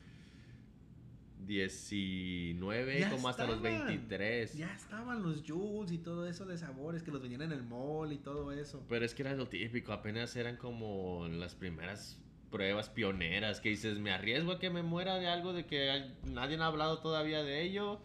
19, 1.46 3.00
Ya 3.00 3.10
como 3.10 3.28
hasta 3.28 3.46
los 3.46 3.56
estaban. 3.56 3.86
23. 3.86 4.54
ya 4.54 4.72
estaban 4.74 5.22
los 5.22 5.42
Jules 5.46 5.92
y 5.92 5.98
todo 5.98 6.26
eso 6.26 6.46
de 6.46 6.56
sabores 6.56 7.02
que 7.02 7.10
los 7.10 7.20
vendían 7.20 7.42
en 7.42 7.52
el 7.52 7.62
mall 7.64 8.12
y 8.12 8.18
todo 8.18 8.52
eso. 8.52 8.82
Pero 8.88 9.04
es 9.04 9.14
que 9.14 9.22
era 9.22 9.34
lo 9.34 9.48
típico, 9.48 9.92
apenas 9.92 10.34
eran 10.36 10.56
como 10.56 11.28
las 11.28 11.54
primeras 11.54 12.18
pruebas 12.52 12.88
pioneras 12.88 13.60
que 13.60 13.70
dices, 13.70 13.98
me 13.98 14.12
arriesgo 14.12 14.52
a 14.52 14.58
que 14.60 14.70
me 14.70 14.82
muera 14.82 15.16
de 15.18 15.26
algo 15.26 15.52
de 15.52 15.66
que 15.66 16.12
nadie 16.24 16.56
ha 16.58 16.66
hablado 16.66 16.98
todavía 17.00 17.42
de 17.42 17.62
ello, 17.62 18.00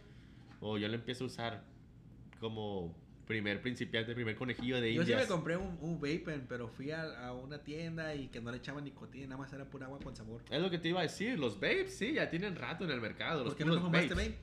o 0.62 0.80
yo 0.80 0.88
lo 0.88 0.96
empiezo 0.96 1.26
a 1.26 1.28
usar 1.28 1.64
como 2.40 2.96
primer 3.28 3.62
principiante, 3.62 4.16
primer 4.16 4.36
conejillo 4.36 4.80
de 4.80 4.94
Yo 4.94 5.04
sí 5.04 5.10
me 5.10 5.14
indias. 5.16 5.28
compré 5.30 5.58
un, 5.58 5.78
un 5.82 5.96
vape 6.00 6.20
pen, 6.20 6.46
pero 6.48 6.70
fui 6.70 6.92
a, 6.92 7.28
a 7.28 7.34
una 7.34 7.62
tienda 7.62 8.16
y 8.16 8.30
que 8.30 8.40
no 8.40 8.52
le 8.52 8.58
echaban 8.58 8.86
nicotina, 8.86 9.28
nada 9.28 9.38
más 9.42 9.52
era 9.52 9.66
pura 9.66 9.86
agua 9.86 10.00
con 10.00 10.16
sabor. 10.16 10.42
Es 10.50 10.62
lo 10.62 10.70
que 10.70 10.78
te 10.80 10.88
iba 10.88 11.02
a 11.02 11.04
decir, 11.04 11.38
los 11.38 11.56
vapes 11.56 11.98
sí, 11.98 12.14
ya 12.14 12.30
tienen 12.30 12.56
rato 12.56 12.86
en 12.86 12.92
el 12.92 13.02
mercado. 13.02 13.44
¿Por 13.44 13.56
qué 13.56 13.66
no 13.66 13.80
vapes. 13.92 14.10
vape? 14.10 14.38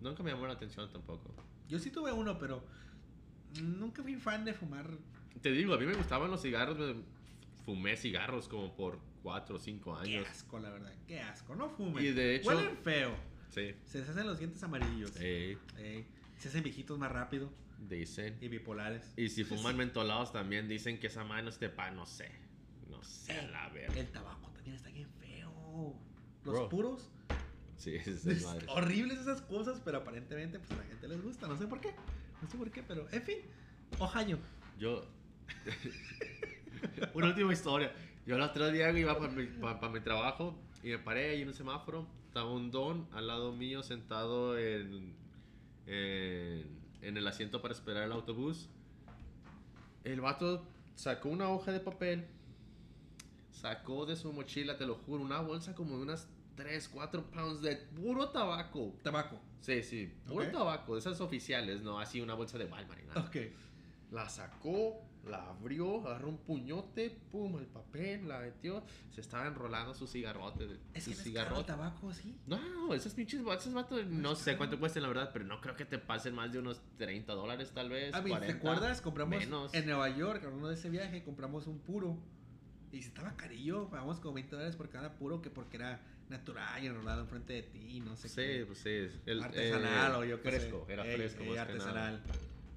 Nunca 0.00 0.22
me 0.22 0.30
llamó 0.30 0.46
la 0.46 0.54
atención 0.54 0.90
tampoco. 0.90 1.34
Yo 1.68 1.78
sí 1.78 1.90
tuve 1.90 2.12
uno, 2.12 2.38
pero 2.38 2.64
nunca 3.62 4.02
fui 4.02 4.14
fan 4.16 4.44
de 4.44 4.54
fumar. 4.54 4.88
Te 5.42 5.50
digo, 5.50 5.74
a 5.74 5.78
mí 5.78 5.84
me 5.84 5.94
gustaban 5.94 6.30
los 6.30 6.40
cigarros, 6.40 6.78
me 6.78 6.94
fumé 7.64 7.96
cigarros 7.96 8.48
como 8.48 8.74
por 8.76 9.00
4 9.22 9.56
o 9.56 9.58
5 9.58 9.98
Qué 10.02 10.16
años. 10.18 10.28
asco, 10.28 10.58
la 10.58 10.70
verdad. 10.70 10.92
Qué 11.06 11.20
asco. 11.20 11.54
No 11.56 11.70
fumen. 11.70 12.04
Y 12.04 12.08
de 12.10 12.36
hecho- 12.36 12.48
Huelen 12.48 12.76
feo. 12.78 13.14
Sí. 13.50 13.74
Se 13.84 13.98
les 14.00 14.08
hacen 14.08 14.26
los 14.26 14.38
dientes 14.38 14.62
amarillos. 14.62 15.14
Ey, 15.20 15.56
Ey, 15.78 16.06
se 16.38 16.48
hacen 16.48 16.62
viejitos 16.62 16.98
más 16.98 17.10
rápido 17.12 17.52
dicen. 17.88 18.36
y 18.40 18.48
bipolares. 18.48 19.12
Y 19.16 19.28
si 19.28 19.44
fuman 19.44 19.76
mentolados 19.76 20.32
también 20.32 20.68
dicen 20.68 20.98
que 20.98 21.06
esa 21.06 21.24
mano 21.24 21.48
este 21.50 21.68
pa, 21.68 21.90
no 21.90 22.04
sé. 22.06 22.30
No 22.90 23.02
sé, 23.02 23.46
la 23.50 23.68
verdad. 23.70 23.96
El 23.96 24.10
tabaco 24.10 24.50
también 24.50 24.76
está 24.76 24.90
bien 24.90 25.08
feo. 25.20 25.96
Los 26.44 26.54
Bro. 26.54 26.68
puros. 26.68 27.10
Sí, 27.76 27.94
es 27.96 28.06
Es 28.26 28.42
madre. 28.44 28.66
horribles 28.68 29.18
esas 29.20 29.40
cosas, 29.42 29.80
pero 29.84 29.98
aparentemente 29.98 30.58
pues 30.58 30.70
a 30.72 30.76
la 30.76 30.84
gente 30.84 31.08
les 31.08 31.20
gusta. 31.22 31.46
No 31.48 31.56
sé 31.56 31.66
por 31.66 31.80
qué. 31.80 31.94
No 32.42 32.48
sé 32.48 32.56
por 32.58 32.70
qué, 32.70 32.82
pero 32.82 33.08
en 33.10 33.22
fin. 33.22 33.38
Ohio. 33.98 34.38
Yo. 34.78 35.06
Una 37.14 37.26
última 37.28 37.52
historia. 37.52 37.92
Yo 38.26 38.36
el 38.36 38.42
otro 38.42 38.70
día 38.70 38.90
iba 38.98 39.18
para 39.18 39.30
mi, 39.32 39.46
pa- 39.46 39.78
pa 39.80 39.88
mi 39.90 40.00
trabajo 40.00 40.58
y 40.82 40.88
me 40.88 40.98
paré 40.98 41.30
ahí 41.30 41.42
en 41.42 41.48
un 41.48 41.54
semáforo. 41.54 42.06
Estaba 42.26 42.50
un 42.50 42.70
don 42.70 43.06
al 43.12 43.26
lado 43.26 43.52
mío 43.52 43.82
sentado 43.82 44.58
en, 44.58 45.14
en, 45.86 46.78
en 47.02 47.16
el 47.16 47.26
asiento 47.26 47.60
para 47.62 47.72
esperar 47.74 48.04
el 48.04 48.12
autobús. 48.12 48.68
El 50.04 50.20
vato 50.20 50.66
sacó 50.94 51.28
una 51.28 51.48
hoja 51.48 51.70
de 51.72 51.80
papel, 51.80 52.26
sacó 53.52 54.04
de 54.06 54.16
su 54.16 54.32
mochila, 54.32 54.76
te 54.76 54.86
lo 54.86 54.96
juro, 54.96 55.22
una 55.22 55.40
bolsa 55.40 55.74
como 55.74 55.96
de 55.96 56.02
unas 56.02 56.28
3, 56.56 56.88
4 56.88 57.24
pounds 57.30 57.62
de 57.62 57.76
puro 57.76 58.28
tabaco. 58.30 58.94
Tabaco. 59.02 59.40
Sí, 59.60 59.82
sí, 59.82 60.12
puro 60.26 60.44
Ok. 60.46 60.52
tabaco, 60.52 60.94
de 60.94 61.00
esas 61.00 61.20
oficiales, 61.20 61.82
no 61.82 61.98
así 61.98 62.20
una 62.20 62.34
bolsa 62.34 62.58
de 62.58 62.68
nada. 62.68 62.86
Ok. 63.26 63.36
La 64.10 64.28
sacó, 64.28 65.00
la 65.28 65.48
abrió, 65.50 66.06
agarró 66.06 66.28
un 66.28 66.38
puñote, 66.38 67.10
pum, 67.30 67.58
el 67.58 67.66
papel, 67.66 68.28
la 68.28 68.40
metió. 68.40 68.82
Se 69.10 69.20
estaba 69.20 69.46
enrolando 69.46 69.94
su 69.94 70.06
cigarrote. 70.06 70.66
Es 70.92 71.04
su 71.04 71.10
que 71.10 71.16
no 71.16 71.22
es 71.22 71.32
caro 71.34 71.64
tabaco, 71.64 72.12
sí. 72.12 72.36
No, 72.46 72.92
esos 72.94 73.14
pinches 73.14 73.40
esos 73.40 73.72
vatos, 73.74 74.06
no 74.06 74.32
es 74.32 74.38
sé 74.38 74.44
caro. 74.52 74.58
cuánto 74.58 74.78
cuestan 74.80 75.02
la 75.02 75.08
verdad, 75.08 75.30
pero 75.32 75.44
no 75.44 75.60
creo 75.60 75.76
que 75.76 75.84
te 75.84 75.98
pasen 75.98 76.34
más 76.34 76.52
de 76.52 76.58
unos 76.58 76.82
30 76.98 77.32
dólares 77.32 77.72
tal 77.74 77.88
vez. 77.88 78.14
A 78.14 78.20
mí, 78.22 78.30
40. 78.30 78.46
¿te 78.52 78.58
acuerdas? 78.58 79.00
Compramos 79.00 79.38
menos. 79.38 79.72
en 79.74 79.86
Nueva 79.86 80.08
York, 80.10 80.42
hablando 80.44 80.68
de 80.68 80.74
ese 80.74 80.90
viaje, 80.90 81.22
compramos 81.22 81.66
un 81.66 81.78
puro. 81.78 82.18
Y 82.92 83.02
si 83.02 83.08
estaba 83.08 83.36
carillo, 83.36 83.88
pagamos 83.90 84.20
como 84.20 84.34
20 84.34 84.52
dólares 84.54 84.76
por 84.76 84.88
cada 84.88 85.16
puro, 85.16 85.42
que 85.42 85.50
porque 85.50 85.76
era 85.78 86.00
natural 86.28 86.82
y 86.82 86.86
enrolado 86.86 87.22
enfrente 87.22 87.52
de 87.54 87.62
ti, 87.64 88.00
no 88.00 88.16
sé 88.16 88.28
Sí, 88.28 88.36
qué. 88.36 88.64
pues 88.66 88.78
sí. 88.78 89.08
El, 89.26 89.42
artesanal 89.42 90.12
eh, 90.12 90.16
o 90.16 90.24
yo 90.24 90.40
qué 90.40 90.48
Fresco, 90.50 90.84
sé. 90.86 90.92
era 90.92 91.04
fresco. 91.04 91.42
ey, 91.42 91.48
más 91.50 91.66
que 91.66 91.74
nada. 91.74 92.08
artesanal. 92.08 92.22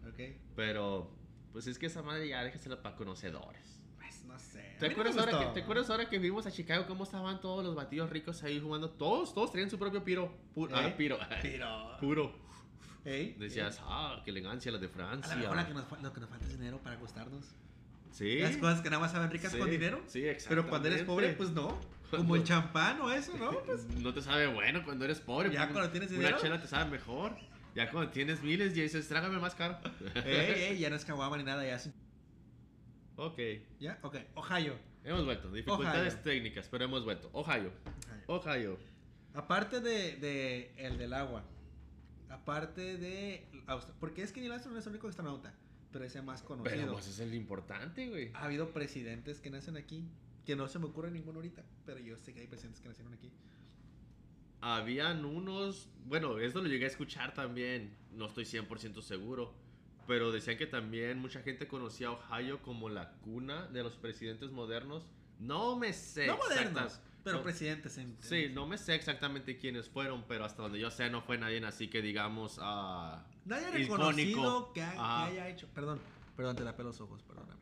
Ok. 0.10 0.20
Pero, 0.56 1.12
pues 1.58 1.66
es 1.66 1.80
que 1.80 1.88
esa 1.88 2.04
madre 2.04 2.28
ya 2.28 2.44
déjesela 2.44 2.84
para 2.84 2.96
conocedores. 2.96 3.82
Pues 3.98 4.24
no 4.26 4.38
sé. 4.38 4.60
a 4.76 4.78
¿Te 4.78 4.86
no 4.86 4.92
acuerdas, 4.92 5.18
ahora 5.18 5.40
que. 5.40 5.46
¿Te 5.56 5.60
acuerdas 5.64 5.90
ahora 5.90 6.08
que 6.08 6.20
vimos 6.20 6.46
a 6.46 6.52
Chicago 6.52 6.86
cómo 6.88 7.04
estaban 7.04 7.42
todos 7.42 7.66
los 7.66 7.74
batidos 7.74 8.12
ricos 8.12 8.44
ahí 8.44 8.60
jugando? 8.60 8.92
Todos, 8.92 9.34
todos 9.34 9.52
tenían 9.52 9.72
su 9.72 9.80
propio 9.80 10.04
piro. 10.04 10.32
Pu- 10.56 10.70
¿Eh? 10.70 10.74
ah, 10.76 10.94
piro. 10.96 11.18
Pero. 11.42 11.98
Puro. 12.00 12.32
Ey, 13.04 13.34
Decías, 13.40 13.78
ey. 13.78 13.84
ah, 13.88 14.22
qué 14.24 14.30
elegancia 14.30 14.72
la 14.72 14.78
de 14.78 14.86
A 14.86 14.90
Francia. 14.90 15.34
lo 15.36 15.42
mejor 15.42 15.56
la 15.58 15.68
que 15.68 15.74
nos 15.74 16.02
lo 16.04 16.14
que 16.14 16.20
nos 16.20 16.30
falta 16.30 16.46
es 16.46 16.52
dinero 16.60 16.78
para 16.78 16.96
gustarnos. 16.98 17.46
Sí. 18.12 18.38
Las 18.40 18.58
cosas 18.58 18.82
que 18.82 18.90
nada 18.92 19.00
más 19.00 19.12
saben 19.14 19.32
ricas 19.32 19.52
Sí, 19.52 19.58
con 19.58 19.72
dinero. 19.72 20.02
Sí, 20.06 20.24
Pero 20.48 20.70
cuando 20.70 20.90
eres 20.90 21.02
pobre, 21.04 21.34
pues 21.34 21.50
no. 21.50 21.76
Como 22.12 22.36
el 22.36 22.44
champán 22.44 23.02
o 23.02 23.12
eso, 23.12 23.36
¿no? 23.36 23.50
Pues 23.66 23.84
no 24.00 24.14
te 24.14 24.22
sabe 24.22 24.46
bueno 24.46 24.84
cuando 24.86 25.06
eres 25.06 25.20
pobre. 25.22 25.52
Ya 25.52 25.62
pues, 25.64 25.72
cuando 25.74 25.90
tienes 25.90 26.12
Una 26.12 26.20
dinero. 26.20 26.38
chela 26.40 26.62
te 26.62 26.68
sabe 26.68 26.92
mejor. 26.92 27.36
Ya 27.78 27.92
cuando 27.92 28.10
tienes 28.12 28.42
miles 28.42 28.76
y 28.76 28.82
dices, 28.82 29.08
trágame 29.08 29.38
más 29.38 29.54
caro. 29.54 29.78
ey, 30.26 30.64
ey, 30.64 30.80
ya 30.80 30.90
no 30.90 30.96
es 30.96 31.06
caguama 31.06 31.38
ni 31.38 31.44
nada, 31.44 31.64
ya 31.64 31.76
es. 31.76 31.92
ok. 33.18 33.40
¿Ya? 33.80 34.00
Ok. 34.02 34.16
Ohio. 34.34 34.74
Hemos 35.04 35.26
vuelto. 35.26 35.52
Dificultades 35.52 36.16
Ohio. 36.16 36.24
técnicas, 36.24 36.68
pero 36.70 36.86
hemos 36.86 37.06
vuelto. 37.06 37.30
Ohio. 37.34 37.72
Ohio. 38.26 38.74
Ohio. 38.74 38.80
Aparte 39.36 39.80
de, 39.80 40.16
de 40.16 40.74
el 40.78 40.98
del 40.98 41.14
agua. 41.14 41.44
Aparte 42.30 42.98
de. 42.98 43.46
Porque 44.00 44.24
es 44.24 44.32
que 44.32 44.40
Neil 44.40 44.54
Armstrong 44.54 44.74
no 44.74 44.80
es 44.80 44.86
el 44.88 44.94
único 44.94 45.08
astronauta. 45.08 45.54
Pero 45.92 46.04
es 46.04 46.16
el 46.16 46.24
más 46.24 46.42
conocido. 46.42 46.76
Pero 46.76 46.94
pues 46.94 47.08
es 47.08 47.20
el 47.20 47.36
importante, 47.36 48.10
güey. 48.10 48.32
Ha 48.34 48.46
habido 48.46 48.72
presidentes 48.74 49.40
que 49.40 49.52
nacen 49.52 49.78
aquí. 49.78 50.04
Que 50.48 50.56
no 50.56 50.68
se 50.68 50.80
me 50.80 50.86
ocurre 50.86 51.12
ninguno 51.12 51.38
ahorita. 51.38 51.64
Pero 51.86 52.00
yo 52.00 52.18
sé 52.18 52.34
que 52.34 52.40
hay 52.40 52.48
presidentes 52.48 52.82
que 52.82 52.90
nacieron 52.90 53.14
aquí. 53.14 53.32
Habían 54.62 55.24
unos, 55.26 55.90
bueno, 56.06 56.38
esto 56.40 56.62
lo 56.62 56.68
llegué 56.68 56.86
a 56.86 56.90
escuchar 56.90 57.34
también, 57.34 57.96
no 58.12 58.26
estoy 58.26 58.46
100% 58.46 59.02
seguro, 59.02 59.54
pero 60.08 60.32
decían 60.32 60.58
que 60.58 60.66
también 60.66 61.20
mucha 61.20 61.42
gente 61.42 61.68
conocía 61.68 62.08
a 62.08 62.12
Ohio 62.12 62.62
como 62.62 62.90
la 62.90 63.12
cuna 63.22 63.68
de 63.68 63.84
los 63.84 63.94
presidentes 63.98 64.52
modernos. 64.52 65.06
No 65.40 65.76
me 65.76 65.94
sé. 65.94 66.26
no 66.26 66.38
modernos, 66.38 67.00
pero 67.24 67.38
no- 67.38 67.44
presidentes 67.44 67.98
en. 67.98 68.18
Sí, 68.22 68.50
no 68.52 68.66
me 68.66 68.78
sé 68.78 68.96
exactamente 68.96 69.58
quiénes 69.58 69.90
fueron, 69.90 70.24
pero 70.28 70.46
hasta 70.46 70.64
donde 70.64 70.80
yo 70.80 70.90
sé 70.90 71.10
no 71.10 71.22
fue 71.22 71.38
nadie 71.38 71.64
así 71.66 71.90
que 71.90 72.02
digamos 72.02 72.58
ah, 72.60 73.24
Nadie 73.46 73.70
reconocido 73.70 74.74
que, 74.74 74.82
ha- 74.82 74.94
que 74.94 75.32
haya 75.34 75.50
hecho. 75.50 75.68
Perdón, 75.76 76.00
perdón, 76.36 76.56
te 76.56 76.64
tapé 76.64 76.84
los 76.84 77.00
ojos, 77.02 77.22
perdóname. 77.24 77.60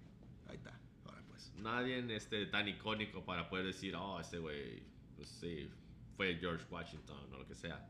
Ahí 0.47 0.55
está. 0.55 0.79
Ahora 1.05 1.21
pues. 1.27 1.51
nadie 1.58 2.15
este, 2.15 2.45
tan 2.45 2.67
icónico 2.67 3.25
para 3.25 3.49
poder 3.49 3.65
decir, 3.65 3.95
oh, 3.95 4.19
este 4.21 4.38
güey, 4.38 4.84
pues 5.17 5.27
sí, 5.27 5.67
fue 6.15 6.36
George 6.39 6.65
Washington 6.69 7.17
o 7.34 7.38
lo 7.38 7.47
que 7.47 7.56
sea. 7.56 7.88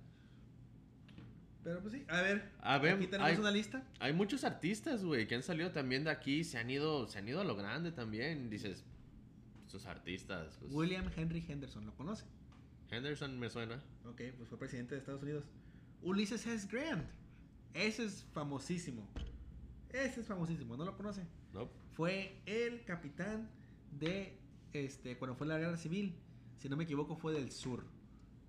Pero 1.64 1.82
pues 1.82 1.94
sí, 1.94 2.04
a 2.08 2.22
ver, 2.22 2.52
A 2.62 2.78
ver, 2.78 2.94
aquí 2.96 3.08
tenemos 3.08 3.32
hay- 3.32 3.38
una 3.40 3.50
lista. 3.52 3.84
Hay 4.00 4.14
muchos 4.14 4.44
artistas, 4.44 5.04
güey, 5.04 5.28
que 5.28 5.34
han 5.36 5.42
salido 5.44 5.72
también 5.72 6.04
de 6.04 6.12
aquí, 6.12 6.44
se 6.44 6.60
han 6.60 6.70
ido, 6.70 7.08
se 7.08 7.18
han 7.18 7.28
ido 7.28 7.42
a 7.42 7.44
lo 7.44 7.56
grande 7.56 7.92
también. 7.92 8.50
Dices, 8.52 8.86
estos 9.66 9.86
artistas, 9.88 10.58
pues, 10.60 10.72
William 10.72 11.10
Henry 11.16 11.44
Henderson, 11.48 11.86
¿lo 11.88 11.96
conoce? 11.96 12.26
Henderson 12.92 13.40
me 13.40 13.50
suena. 13.50 13.82
Ok, 14.06 14.22
pues 14.38 14.48
fue 14.48 14.60
presidente 14.60 14.94
de 14.94 15.00
Estados 15.00 15.24
Unidos. 15.24 15.46
Ulysses 16.04 16.46
S. 16.46 16.68
Grant. 16.72 17.08
Ese 17.74 18.06
es 18.06 18.24
famosísimo. 18.32 19.10
Ese 19.90 20.22
es 20.22 20.28
famosísimo, 20.28 20.78
¿no 20.78 20.86
lo 20.86 20.96
conoce? 20.96 21.26
No, 21.52 21.70
Fue 21.94 22.42
el 22.46 22.84
capitán 22.86 23.50
de, 23.92 24.38
este, 24.74 25.18
cuando 25.18 25.36
fue 25.36 25.48
la 25.48 25.58
guerra 25.58 25.78
civil. 25.78 26.16
Si 26.58 26.70
no 26.70 26.76
me 26.78 26.84
equivoco, 26.84 27.16
fue 27.16 27.34
del 27.34 27.52
sur. 27.52 27.86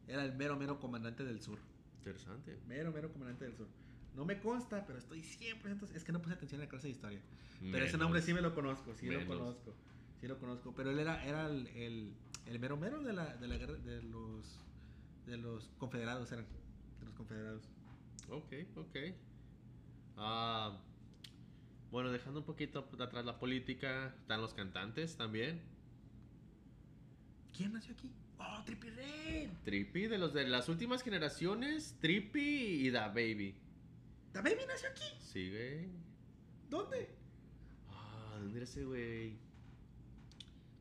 Era 0.09 0.25
el 0.25 0.35
mero, 0.35 0.57
mero 0.57 0.79
comandante 0.79 1.25
del 1.25 1.41
sur. 1.41 1.59
interesante. 1.99 2.59
Mero, 2.67 2.93
mero 2.93 3.13
comandante 3.13 3.45
del 3.45 3.57
sur. 3.57 3.67
No 4.15 4.25
me 4.25 4.41
consta, 4.41 4.87
pero 4.87 4.99
estoy 4.99 5.21
100%. 5.23 5.91
Es 5.95 6.05
que 6.05 6.13
no 6.13 6.23
puse 6.23 6.35
atención 6.35 6.61
en 6.61 6.67
la 6.67 6.71
clase 6.71 6.87
de 6.89 6.93
historia. 6.93 7.21
Pero 7.61 7.85
ese 7.85 7.99
nombre 7.99 8.23
sí 8.23 8.33
me 8.33 8.41
lo 8.41 8.55
conozco, 8.55 8.95
sí 8.95 9.07
Menos. 9.07 9.27
lo 9.27 9.39
conozco. 9.39 9.75
Sí 10.21 10.27
lo 10.29 10.39
conozco. 10.39 10.73
Pero 10.75 10.91
él 10.91 10.99
era, 10.99 11.25
era 11.25 11.47
el, 11.47 11.67
el, 11.69 12.15
el 12.47 12.59
mero 12.59 12.77
mero 12.77 13.03
de 13.03 13.13
la, 13.13 13.37
de 13.37 13.47
la 13.49 13.57
guerra 13.59 13.75
de 13.75 14.03
los 14.03 14.59
de 15.27 15.37
los 15.37 15.69
confederados 15.79 16.31
eran. 16.33 16.47
De 17.01 17.05
los 17.07 17.15
confederados. 17.15 17.69
Ok, 18.31 18.53
ok. 18.77 18.97
Ah, 20.17 20.79
bueno, 21.91 22.11
dejando 22.11 22.41
un 22.41 22.47
poquito 22.47 22.89
atrás 23.01 23.25
la 23.25 23.39
política, 23.39 24.15
están 24.21 24.41
los 24.41 24.55
cantantes 24.55 25.17
también. 25.17 25.61
¿Quién 27.57 27.73
nació 27.73 27.93
aquí? 27.95 28.13
¡Oh, 28.39 28.63
Trippie 28.65 28.91
Red! 28.91 29.51
Trippy, 29.65 30.07
de 30.07 30.19
los 30.19 30.33
de 30.35 30.47
las 30.47 30.69
últimas 30.69 31.03
generaciones, 31.03 31.97
Trippy 32.01 32.87
y 32.87 32.91
Da 32.91 33.09
Baby. 33.09 33.55
¿The 34.33 34.41
Baby 34.41 34.63
nació 34.69 34.89
aquí? 34.91 35.05
Sí, 35.21 35.51
güey. 35.51 35.89
¿Dónde? 36.69 37.09
Ah, 37.91 38.37
¿dónde 38.39 38.59
era 38.59 38.65
ese 38.65 38.85
güey? 38.85 39.39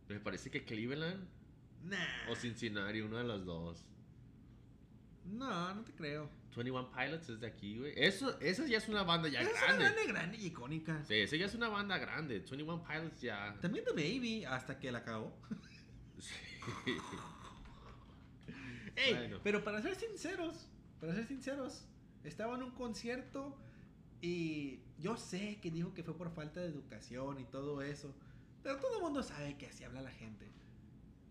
Me 0.09 0.19
parece 0.19 0.51
que 0.51 0.63
Cleveland 0.65 1.27
Nah. 1.83 2.29
o 2.31 2.35
Cincinnati, 2.35 3.01
uno 3.01 3.17
de 3.17 3.23
los 3.23 3.45
dos. 3.45 3.85
No, 5.25 5.73
no 5.73 5.83
te 5.83 5.93
creo. 5.93 6.29
21 6.55 6.91
Pilots 6.91 7.29
es 7.29 7.39
de 7.39 7.47
aquí, 7.47 7.77
güey. 7.79 7.93
Eso, 7.95 8.39
esa 8.39 8.65
ya 8.65 8.77
es 8.77 8.87
una 8.87 9.03
banda 9.03 9.27
ya 9.27 9.41
es 9.41 9.49
una 9.49 9.59
grande. 9.59 9.83
grande, 9.83 10.05
grande 10.07 10.37
y 10.37 10.45
icónica. 10.47 11.03
Sí, 11.03 11.15
esa 11.15 11.35
ya 11.35 11.45
es 11.47 11.55
una 11.55 11.67
banda 11.69 11.97
grande. 11.97 12.39
21 12.39 12.83
Pilots 12.83 13.21
ya. 13.21 13.55
También 13.61 13.83
The 13.85 13.91
Baby, 13.91 14.45
hasta 14.45 14.77
que 14.79 14.91
la 14.91 14.99
acabó. 14.99 15.35
Sí. 16.19 16.31
Ey, 18.95 19.13
Bueno. 19.13 19.39
pero 19.43 19.63
para 19.63 19.81
ser 19.81 19.95
sinceros, 19.95 20.67
para 20.99 21.13
ser 21.13 21.27
sinceros, 21.27 21.87
estaba 22.23 22.55
en 22.55 22.63
un 22.63 22.71
concierto 22.71 23.57
y 24.21 24.79
yo 24.99 25.17
sé 25.17 25.59
que 25.61 25.71
dijo 25.71 25.93
que 25.93 26.03
fue 26.03 26.17
por 26.17 26.31
falta 26.31 26.59
de 26.61 26.67
educación 26.67 27.39
y 27.39 27.45
todo 27.45 27.81
eso, 27.81 28.15
pero 28.63 28.79
todo 28.79 28.97
el 28.97 29.03
mundo 29.03 29.21
sabe 29.21 29.57
que 29.57 29.67
así 29.67 29.83
habla 29.83 30.01
la 30.01 30.11
gente. 30.11 30.51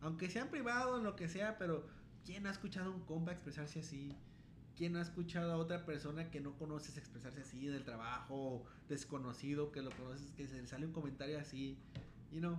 Aunque 0.01 0.29
sea 0.29 0.43
en 0.43 0.51
privado, 0.51 0.99
en 0.99 1.05
lo 1.05 1.17
que 1.17 1.29
sea, 1.29 1.57
pero 1.59 1.87
¿quién 2.25 2.47
ha 2.47 2.51
escuchado 2.51 2.93
a 2.93 2.95
un 2.95 3.01
compa 3.05 3.33
expresarse 3.33 3.81
así? 3.81 4.15
¿Quién 4.77 4.97
ha 4.97 5.03
escuchado 5.03 5.53
a 5.53 5.57
otra 5.57 5.87
persona 5.87 6.31
que 6.31 6.41
no 6.41 6.57
conoces 6.59 6.97
expresarse 6.99 7.41
así 7.41 7.67
del 7.67 7.85
trabajo, 7.85 8.65
desconocido, 8.89 9.73
que 9.73 9.83
lo 9.83 9.91
conoces, 9.91 10.33
que 10.33 10.47
se 10.47 10.61
le 10.61 10.67
sale 10.67 10.87
un 10.87 10.93
comentario 10.93 11.39
así? 11.39 11.79
You 12.31 12.41
know? 12.41 12.59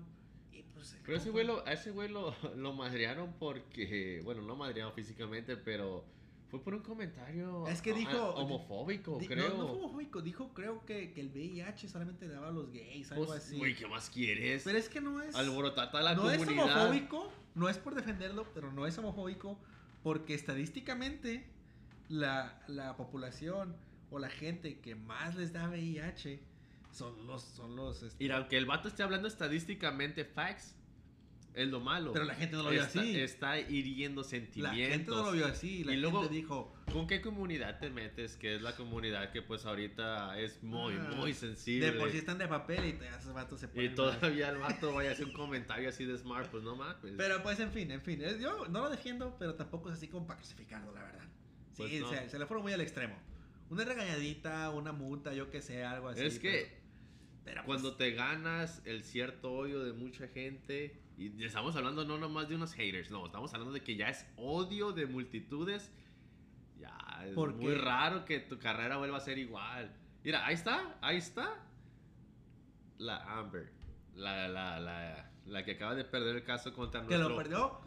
Y 0.56 0.64
pues, 0.74 0.98
Pero 1.06 1.18
ese 1.18 1.30
güey 1.32 1.46
lo, 1.46 1.66
a 1.68 1.74
ese 1.74 1.92
güey 1.92 2.10
lo, 2.10 2.34
lo 2.56 2.74
madrearon 2.74 3.34
porque, 3.40 4.22
bueno, 4.24 4.42
no 4.42 4.56
madrearon 4.56 4.94
físicamente, 4.94 5.58
pero 5.58 6.04
fue 6.50 6.62
por 6.62 6.74
un 6.76 6.82
comentario 6.82 7.68
Es 7.68 7.82
que 7.82 7.92
ah, 7.92 7.96
dijo- 7.96 8.30
homofóbico, 8.36 9.18
Di- 9.20 9.28
creo. 9.28 9.50
No, 9.50 9.58
no 9.58 9.68
fue 9.68 9.78
homofóbico, 9.80 10.22
dijo 10.22 10.54
creo 10.54 10.86
que, 10.86 11.12
que 11.12 11.22
el 11.22 11.30
VIH 11.30 11.90
solamente 11.90 12.28
le 12.28 12.34
daba 12.36 12.48
a 12.50 12.52
los 12.52 12.72
gays, 12.72 13.12
algo 13.12 13.26
Pues, 13.26 13.44
así. 13.44 13.58
Güey, 13.58 13.76
¿qué 13.76 13.88
más 13.88 14.10
quieres? 14.10 14.64
Pero 14.64 14.78
es 14.78 14.88
que 14.88 15.02
no 15.02 15.22
es. 15.22 15.36
Alborotar 15.36 15.94
a 15.96 16.02
la 16.02 16.16
no 16.16 16.30
es 16.32 16.38
comunidad. 16.38 16.64
homofóbico, 16.88 17.32
no 17.56 17.68
es 17.70 17.78
por 17.78 17.96
defenderlo, 17.96 18.48
pero 18.54 18.72
no 18.72 18.86
es 18.88 18.98
homofóbico 18.98 19.58
porque 20.04 20.34
estadísticamente 20.36 21.46
la, 22.10 22.62
la 22.68 22.96
población 22.96 23.76
o 24.12 24.20
la 24.20 24.30
gente 24.30 24.80
que 24.80 24.96
más 24.96 25.36
les 25.36 25.52
da 25.52 25.68
VIH 25.68 26.40
son 26.96 27.28
los. 27.28 27.44
Son 27.44 27.76
los 27.76 28.02
este, 28.04 28.24
Mira, 28.24 28.38
aunque 28.38 28.58
el 28.58 28.66
vato 28.66 28.88
esté 28.88 29.04
hablando 29.04 29.28
estadísticamente 29.28 30.26
facts, 30.26 30.76
es 31.54 31.68
lo 31.70 31.80
malo. 31.80 32.12
pero 32.12 32.26
la 32.26 32.36
gente 32.36 32.56
no 32.58 32.64
lo 32.64 32.70
vio 32.72 32.82
está, 32.84 33.00
así. 33.00 33.18
está 33.20 33.60
hiriendo 33.60 34.22
la 34.24 34.28
sentimientos. 34.28 34.90
gente 34.92 35.12
no 35.12 35.24
lo 35.24 35.32
vio 35.32 35.46
así. 35.46 35.84
La 35.86 35.94
Y 35.94 35.98
luego- 35.98 36.22
gente 36.22 36.34
dijo. 36.36 36.74
¿Con 36.92 37.08
qué 37.08 37.22
comunidad 37.22 37.80
te 37.80 37.90
metes? 37.90 38.36
Que 38.38 38.56
es 38.56 38.62
la 38.62 38.76
comunidad 38.76 39.32
que 39.32 39.42
pues 39.42 39.66
ahorita 39.66 40.38
es 40.40 40.62
muy, 40.64 40.94
Ah, 40.96 41.12
muy 41.16 41.34
sensible. 41.34 41.92
De 41.92 42.00
por 42.00 42.12
sí 42.12 42.18
están 42.18 42.38
de 42.38 42.48
papel 42.48 42.86
y 42.86 42.94
te- 42.94 43.08
esos 43.08 43.34
vatos 43.34 43.60
se 43.60 43.66
y 43.66 43.70
ponen. 43.70 43.88
más- 43.88 44.20
todavía 44.20 44.50
el 44.50 44.58
vato 44.58 44.94
vaya 44.94 45.10
a 45.10 45.14
hacer 45.14 45.26
un 45.26 45.34
comentario 45.34 45.90
así 45.90 46.06
de 46.06 46.18
smart, 46.18 46.50
pues 46.52 46.64
no 46.64 46.76
mames. 46.76 47.14
Pero 47.18 47.42
pues 47.44 47.60
en 47.60 47.72
fin, 47.72 47.90
en 47.92 48.02
fin. 48.02 48.22
Yo 48.40 48.68
no 48.68 48.82
lo 48.84 48.90
defiendo, 48.90 49.36
pero 49.40 49.56
tampoco 49.56 49.90
es 49.90 49.96
así 49.98 50.08
como 50.08 50.28
para 50.28 50.40
crucificarlo, 50.40 50.92
la 50.94 51.04
verdad. 51.04 51.24
Sí, 51.74 51.84
Pues 51.84 52.02
no. 52.02 52.10
se, 52.10 52.30
se 52.30 52.40
le 52.40 52.46
fueron 52.46 52.64
muy 52.64 52.72
al 52.74 52.82
extremo. 52.82 53.18
Una 53.70 53.84
regañadita, 53.84 54.70
una 54.70 54.92
multa, 54.92 55.34
yo 55.34 55.50
que 55.50 55.62
sé, 55.62 55.84
algo 55.84 56.10
así. 56.10 56.22
es 56.24 56.38
que 56.40 56.50
pero- 56.72 56.85
pero, 57.46 57.64
pues, 57.64 57.66
cuando 57.66 57.96
te 57.96 58.12
ganas 58.12 58.82
el 58.86 59.04
cierto 59.04 59.54
odio 59.54 59.84
de 59.84 59.94
mucha 59.94 60.28
gente, 60.28 61.00
y 61.16 61.44
estamos 61.46 61.76
hablando 61.76 62.04
no 62.04 62.18
nomás 62.18 62.50
de 62.50 62.56
unos 62.56 62.74
haters, 62.74 63.12
no, 63.12 63.28
estamos 63.28 63.54
hablando 63.54 63.72
de 63.72 63.82
que 63.82 63.96
ya 63.96 64.10
es 64.10 64.26
odio 64.36 64.92
de 64.92 65.06
multitudes, 65.06 65.92
ya 66.80 66.98
es 67.24 67.36
¿Por 67.36 67.54
muy 67.54 67.76
raro 67.76 68.26
que 68.26 68.40
tu 68.40 68.58
carrera 68.58 68.98
vuelva 68.98 69.18
a 69.18 69.22
ser 69.22 69.38
igual. 69.38 69.94
Mira, 70.24 70.44
ahí 70.44 70.56
está, 70.56 70.98
ahí 71.02 71.18
está 71.18 71.64
la 72.98 73.18
Amber, 73.38 73.72
la, 74.16 74.48
la, 74.48 74.80
la, 74.80 75.32
la 75.46 75.64
que 75.64 75.74
acaba 75.74 75.94
de 75.94 76.04
perder 76.04 76.38
el 76.38 76.44
caso 76.44 76.74
contra 76.74 77.02
que 77.02 77.16
nuestro, 77.16 77.30
lo 77.30 77.36
perdió. 77.36 77.80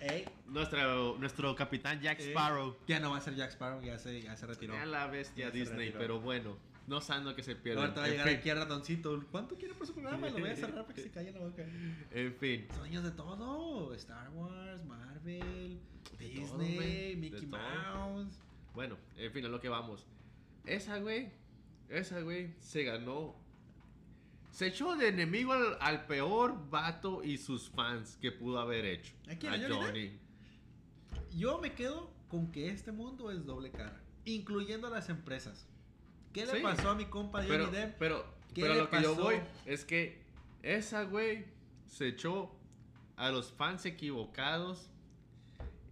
Ey, 0.00 0.24
nuestro, 0.46 1.18
nuestro 1.18 1.54
capitán 1.54 2.00
Jack 2.00 2.20
Sparrow. 2.20 2.76
ya 2.86 2.98
no 2.98 3.10
va 3.10 3.18
a 3.18 3.20
ser 3.20 3.34
Jack 3.34 3.50
Sparrow, 3.50 3.82
ya 3.82 3.98
se, 3.98 4.22
ya 4.22 4.34
se 4.36 4.46
retiró. 4.46 4.72
Ya 4.72 4.86
la 4.86 5.06
bestia 5.06 5.46
Ya 5.46 5.50
Disney, 5.50 5.92
pero 5.92 6.18
bueno, 6.20 6.56
no 6.86 7.00
saben 7.00 7.34
que 7.34 7.42
se 7.42 7.56
pierde. 7.56 7.80
Ahorita 7.80 8.00
va 8.00 8.06
a 8.06 8.10
llegar 8.10 8.28
fin. 8.28 8.36
aquí 8.36 8.52
ratoncito. 8.52 9.24
¿Cuánto 9.30 9.56
quiere 9.56 9.74
por 9.74 9.86
su 9.86 9.94
programa? 9.94 10.28
Lo 10.28 10.38
voy 10.38 10.50
a 10.50 10.56
cerrar 10.56 10.82
para 10.82 10.94
que 10.94 11.02
se 11.02 11.10
calle 11.10 11.32
la 11.32 11.40
boca. 11.40 11.64
En 12.10 12.34
fin. 12.34 12.66
Sueños 12.76 13.04
de 13.04 13.10
todo: 13.12 13.94
Star 13.94 14.30
Wars, 14.30 14.84
Marvel, 14.84 15.80
De 16.18 16.28
Disney, 16.28 16.46
todo, 16.46 16.56
güey, 16.56 17.08
de 17.10 17.16
Mickey 17.16 17.46
todo. 17.46 17.60
Mouse. 17.60 18.38
Bueno, 18.74 18.96
en 19.16 19.32
fin, 19.32 19.44
a 19.46 19.48
lo 19.48 19.60
que 19.60 19.68
vamos. 19.68 20.06
Esa, 20.66 20.98
güey, 20.98 21.32
esa, 21.88 22.20
güey, 22.20 22.54
se 22.58 22.84
ganó. 22.84 23.34
Se 24.50 24.68
echó 24.68 24.94
de 24.96 25.08
enemigo 25.08 25.52
al, 25.52 25.78
al 25.80 26.06
peor 26.06 26.70
vato 26.70 27.24
y 27.24 27.38
sus 27.38 27.70
fans 27.70 28.16
que 28.20 28.30
pudo 28.30 28.60
haber 28.60 28.84
hecho. 28.84 29.14
¿A 29.28 29.34
quién, 29.36 29.52
a 29.52 29.68
Johnny. 29.68 30.18
Yo 31.36 31.58
me 31.58 31.72
quedo 31.72 32.12
con 32.28 32.52
que 32.52 32.68
este 32.68 32.92
mundo 32.92 33.30
es 33.30 33.44
doble 33.44 33.70
cara, 33.70 34.00
incluyendo 34.24 34.88
las 34.90 35.08
empresas. 35.08 35.66
¿Qué 36.34 36.44
le 36.44 36.52
Sí. 36.56 36.60
pasó 36.62 36.90
a 36.90 36.94
mi 36.94 37.06
compa 37.06 37.38
Johnny 37.38 37.48
Pero, 37.50 37.70
Depp? 37.70 37.96
pero, 37.98 38.24
¿Qué 38.52 38.60
pero 38.62 38.74
le 38.74 38.80
lo 38.80 38.90
que 38.90 39.02
yo 39.02 39.10
pasó? 39.12 39.22
voy 39.22 39.40
es 39.64 39.84
que 39.84 40.20
esa, 40.62 41.04
güey, 41.04 41.46
se 41.86 42.08
echó 42.08 42.50
a 43.16 43.30
los 43.30 43.52
fans 43.52 43.86
equivocados 43.86 44.90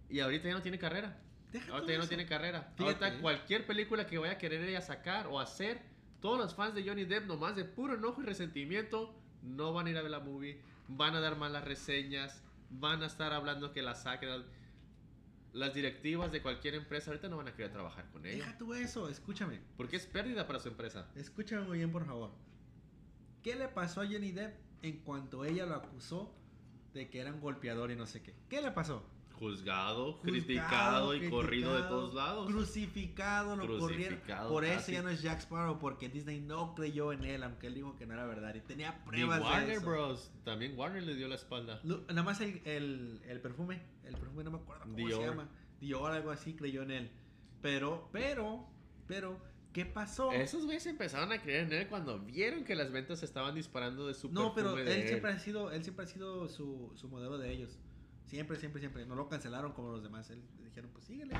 y 0.09 0.19
ahorita 0.19 0.49
ya 0.49 0.53
no 0.55 0.61
tiene 0.61 0.77
carrera. 0.77 1.17
Deja 1.51 1.71
Ahorita 1.71 1.93
ya 1.93 1.99
no 1.99 2.07
tiene 2.07 2.25
carrera. 2.25 2.73
Fíjate. 2.75 3.05
Ahorita 3.05 3.21
cualquier 3.21 3.65
película 3.65 4.05
que 4.05 4.17
vaya 4.17 4.33
a 4.33 4.37
querer 4.37 4.61
ella 4.67 4.81
sacar 4.81 5.27
o 5.27 5.39
hacer, 5.39 5.81
todos 6.19 6.37
los 6.39 6.53
fans 6.55 6.73
de 6.75 6.83
Johnny 6.87 7.05
Depp, 7.05 7.25
nomás 7.25 7.55
de 7.55 7.63
puro 7.63 7.93
enojo 7.95 8.21
y 8.21 8.25
resentimiento, 8.25 9.15
no 9.43 9.71
van 9.73 9.87
a 9.87 9.89
ir 9.91 9.97
a 9.97 10.01
ver 10.01 10.11
la 10.11 10.19
movie, 10.19 10.59
van 10.87 11.15
a 11.15 11.19
dar 11.21 11.37
malas 11.37 11.63
reseñas, 11.63 12.41
van 12.69 13.03
a 13.03 13.05
estar 13.05 13.31
hablando 13.33 13.71
que 13.71 13.81
la 13.81 13.93
saquen. 13.95 14.43
Las 15.53 15.75
directivas 15.75 16.31
de 16.31 16.41
cualquier 16.41 16.73
empresa 16.73 17.11
ahorita 17.11 17.29
no 17.29 17.37
van 17.37 17.47
a 17.47 17.55
querer 17.55 17.71
trabajar 17.71 18.09
con 18.11 18.25
ella. 18.25 18.37
Deja 18.37 18.57
tú 18.57 18.73
eso, 18.73 19.07
escúchame. 19.07 19.61
Porque 19.77 19.97
es 19.97 20.07
pérdida 20.07 20.47
para 20.47 20.59
su 20.59 20.67
empresa. 20.67 21.07
Escúchame 21.15 21.61
muy 21.67 21.77
bien, 21.77 21.91
por 21.91 22.05
favor. 22.05 22.31
¿Qué 23.43 23.55
le 23.55 23.67
pasó 23.67 24.01
a 24.01 24.07
Johnny 24.07 24.31
Depp 24.31 24.55
en 24.81 24.97
cuanto 25.01 25.45
ella 25.45 25.67
lo 25.67 25.75
acusó 25.75 26.33
de 26.93 27.09
que 27.09 27.19
era 27.19 27.31
un 27.31 27.39
golpeador 27.39 27.91
y 27.91 27.95
no 27.95 28.07
sé 28.07 28.23
qué? 28.23 28.33
¿Qué 28.49 28.61
le 28.63 28.71
pasó? 28.71 29.05
Juzgado, 29.43 30.13
Juzgado, 30.13 30.21
criticado 30.21 31.15
y 31.15 31.29
corrido 31.29 31.75
de 31.75 31.81
todos 31.83 32.13
lados. 32.13 32.47
Crucificado, 32.47 33.55
lo 33.55 33.79
corrieron. 33.79 34.19
Por 34.49 34.65
eso 34.65 34.75
casi. 34.75 34.91
ya 34.93 35.01
no 35.01 35.09
es 35.09 35.21
Jack 35.21 35.39
Sparrow, 35.41 35.77
porque 35.79 36.09
Disney 36.09 36.39
no 36.39 36.73
creyó 36.75 37.11
en 37.13 37.23
él, 37.25 37.43
aunque 37.43 37.67
él 37.67 37.75
dijo 37.75 37.95
que 37.97 38.05
no 38.05 38.13
era 38.13 38.25
verdad. 38.25 38.55
Y 38.55 38.61
tenía 38.61 38.99
Y 39.03 39.07
pruebas 39.09 39.39
de 39.39 39.43
Warner 39.45 39.69
eso. 39.77 39.85
Bros. 39.85 40.31
También 40.43 40.77
Warner 40.77 41.03
le 41.03 41.15
dio 41.15 41.27
la 41.27 41.35
espalda. 41.35 41.79
Lu- 41.83 42.03
Nada 42.07 42.23
más 42.23 42.41
el, 42.41 42.61
el, 42.65 43.21
el 43.27 43.41
perfume, 43.41 43.81
el 44.05 44.15
perfume 44.15 44.43
no 44.43 44.51
me 44.51 44.57
acuerdo 44.57 44.83
cómo 44.83 44.95
Dior. 44.95 45.21
se 45.21 45.27
llama. 45.27 45.49
Dior, 45.79 46.11
algo 46.11 46.31
así, 46.31 46.53
creyó 46.53 46.83
en 46.83 46.91
él. 46.91 47.11
Pero, 47.61 48.09
pero, 48.11 48.65
pero, 49.07 49.37
¿Qué 49.73 49.85
pasó? 49.87 50.31
Esos 50.31 50.65
güeyes 50.65 50.85
empezaron 50.85 51.31
a 51.31 51.41
creer 51.41 51.63
en 51.65 51.73
él 51.73 51.87
cuando 51.87 52.19
vieron 52.19 52.63
que 52.63 52.75
las 52.75 52.91
ventas 52.91 53.23
estaban 53.23 53.55
disparando 53.55 54.05
de 54.05 54.13
su 54.13 54.31
No, 54.31 54.53
pero 54.53 54.75
de 54.75 55.01
él 55.01 55.07
siempre 55.07 55.31
ha 55.31 55.39
sido, 55.39 55.71
él 55.71 55.83
siempre 55.83 56.05
ha 56.05 56.07
sido 56.07 56.47
su, 56.47 56.91
su 56.95 57.07
modelo 57.09 57.39
de 57.39 57.51
ellos. 57.51 57.79
Siempre, 58.33 58.57
siempre, 58.57 58.79
siempre. 58.79 59.05
No 59.05 59.13
lo 59.13 59.29
cancelaron 59.29 59.73
como 59.73 59.91
los 59.91 60.01
demás. 60.01 60.27
Él 60.31 60.41
dijeron, 60.65 60.89
pues 60.91 61.05
síguele. 61.05 61.35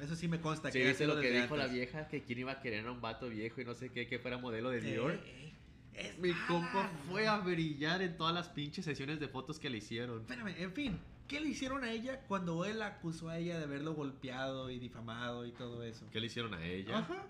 Eso 0.00 0.16
sí 0.16 0.26
me 0.26 0.40
consta. 0.40 0.72
Sí, 0.72 0.78
viste 0.80 1.04
sido 1.04 1.14
lo 1.14 1.20
que 1.20 1.30
dijo 1.30 1.56
la 1.56 1.68
vieja, 1.68 2.08
que 2.08 2.22
quién 2.24 2.40
iba 2.40 2.50
a 2.50 2.60
querer 2.60 2.84
a 2.84 2.90
un 2.90 3.00
vato 3.00 3.28
viejo 3.28 3.60
y 3.60 3.64
no 3.64 3.74
sé 3.74 3.90
qué, 3.90 4.08
que 4.08 4.18
fuera 4.18 4.36
modelo 4.38 4.70
de 4.70 4.80
Sí, 4.80 4.88
Dior. 4.90 5.12
eh, 5.12 5.52
es 5.94 6.18
Mi 6.18 6.32
compa 6.48 6.90
fue 7.08 7.28
a 7.28 7.38
brillar 7.38 8.02
en 8.02 8.16
todas 8.16 8.34
las 8.34 8.48
pinches 8.48 8.84
sesiones 8.84 9.20
de 9.20 9.28
fotos 9.28 9.60
que 9.60 9.70
le 9.70 9.78
hicieron. 9.78 10.22
Espérame, 10.22 10.48
en 10.58 10.72
fin. 10.72 10.98
¿Qué 11.28 11.38
le 11.38 11.50
hicieron 11.50 11.84
a 11.84 11.92
ella 11.92 12.22
cuando 12.26 12.64
él 12.64 12.82
acusó 12.82 13.28
a 13.28 13.38
ella 13.38 13.56
de 13.56 13.64
haberlo 13.64 13.94
golpeado 13.94 14.68
y 14.70 14.80
difamado 14.80 15.46
y 15.46 15.52
todo 15.52 15.84
eso? 15.84 16.06
¿Qué 16.10 16.18
le 16.18 16.26
hicieron 16.26 16.54
a 16.54 16.64
ella? 16.66 16.98
Ajá. 16.98 17.24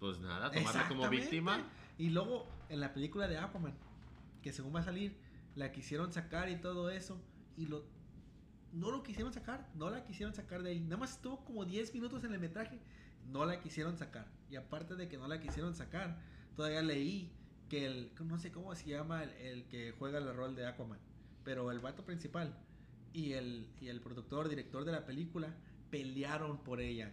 Pues 0.00 0.18
nada, 0.20 0.50
tomarla 0.50 0.88
como 0.88 1.08
víctima. 1.10 1.62
Y 1.98 2.08
luego 2.08 2.48
en 2.70 2.80
la 2.80 2.94
película 2.94 3.28
de 3.28 3.36
Aquaman, 3.36 3.74
que 4.42 4.52
según 4.54 4.74
va 4.74 4.80
a 4.80 4.84
salir, 4.84 5.14
la 5.54 5.70
quisieron 5.70 6.12
sacar 6.14 6.48
y 6.48 6.56
todo 6.56 6.88
eso. 6.88 7.20
Y 7.58 7.66
lo. 7.66 7.84
No 8.72 8.90
lo 8.90 9.02
quisieron 9.02 9.32
sacar, 9.32 9.68
no 9.74 9.90
la 9.90 10.04
quisieron 10.04 10.34
sacar 10.34 10.62
de 10.62 10.70
ahí. 10.70 10.80
Nada 10.80 10.98
más 10.98 11.12
estuvo 11.12 11.44
como 11.44 11.64
10 11.64 11.94
minutos 11.94 12.24
en 12.24 12.32
el 12.32 12.40
metraje, 12.40 12.78
no 13.30 13.44
la 13.44 13.60
quisieron 13.60 13.96
sacar. 13.96 14.26
Y 14.50 14.56
aparte 14.56 14.96
de 14.96 15.08
que 15.08 15.18
no 15.18 15.28
la 15.28 15.40
quisieron 15.40 15.74
sacar, 15.74 16.18
todavía 16.54 16.82
leí 16.82 17.32
que 17.68 17.86
el. 17.86 18.12
No 18.24 18.38
sé 18.38 18.52
cómo 18.52 18.74
se 18.74 18.88
llama 18.88 19.24
el, 19.24 19.64
que 19.68 19.92
juega 19.98 20.18
el 20.18 20.34
rol 20.34 20.54
de 20.54 20.66
Aquaman, 20.66 20.98
pero 21.44 21.70
el 21.70 21.80
vato 21.80 22.04
principal 22.04 22.54
y 23.12 23.32
el, 23.32 23.68
y 23.80 23.88
el 23.88 24.00
productor, 24.00 24.48
director 24.48 24.84
de 24.84 24.92
la 24.92 25.06
película 25.06 25.54
pelearon 25.90 26.58
por 26.58 26.80
ella. 26.80 27.12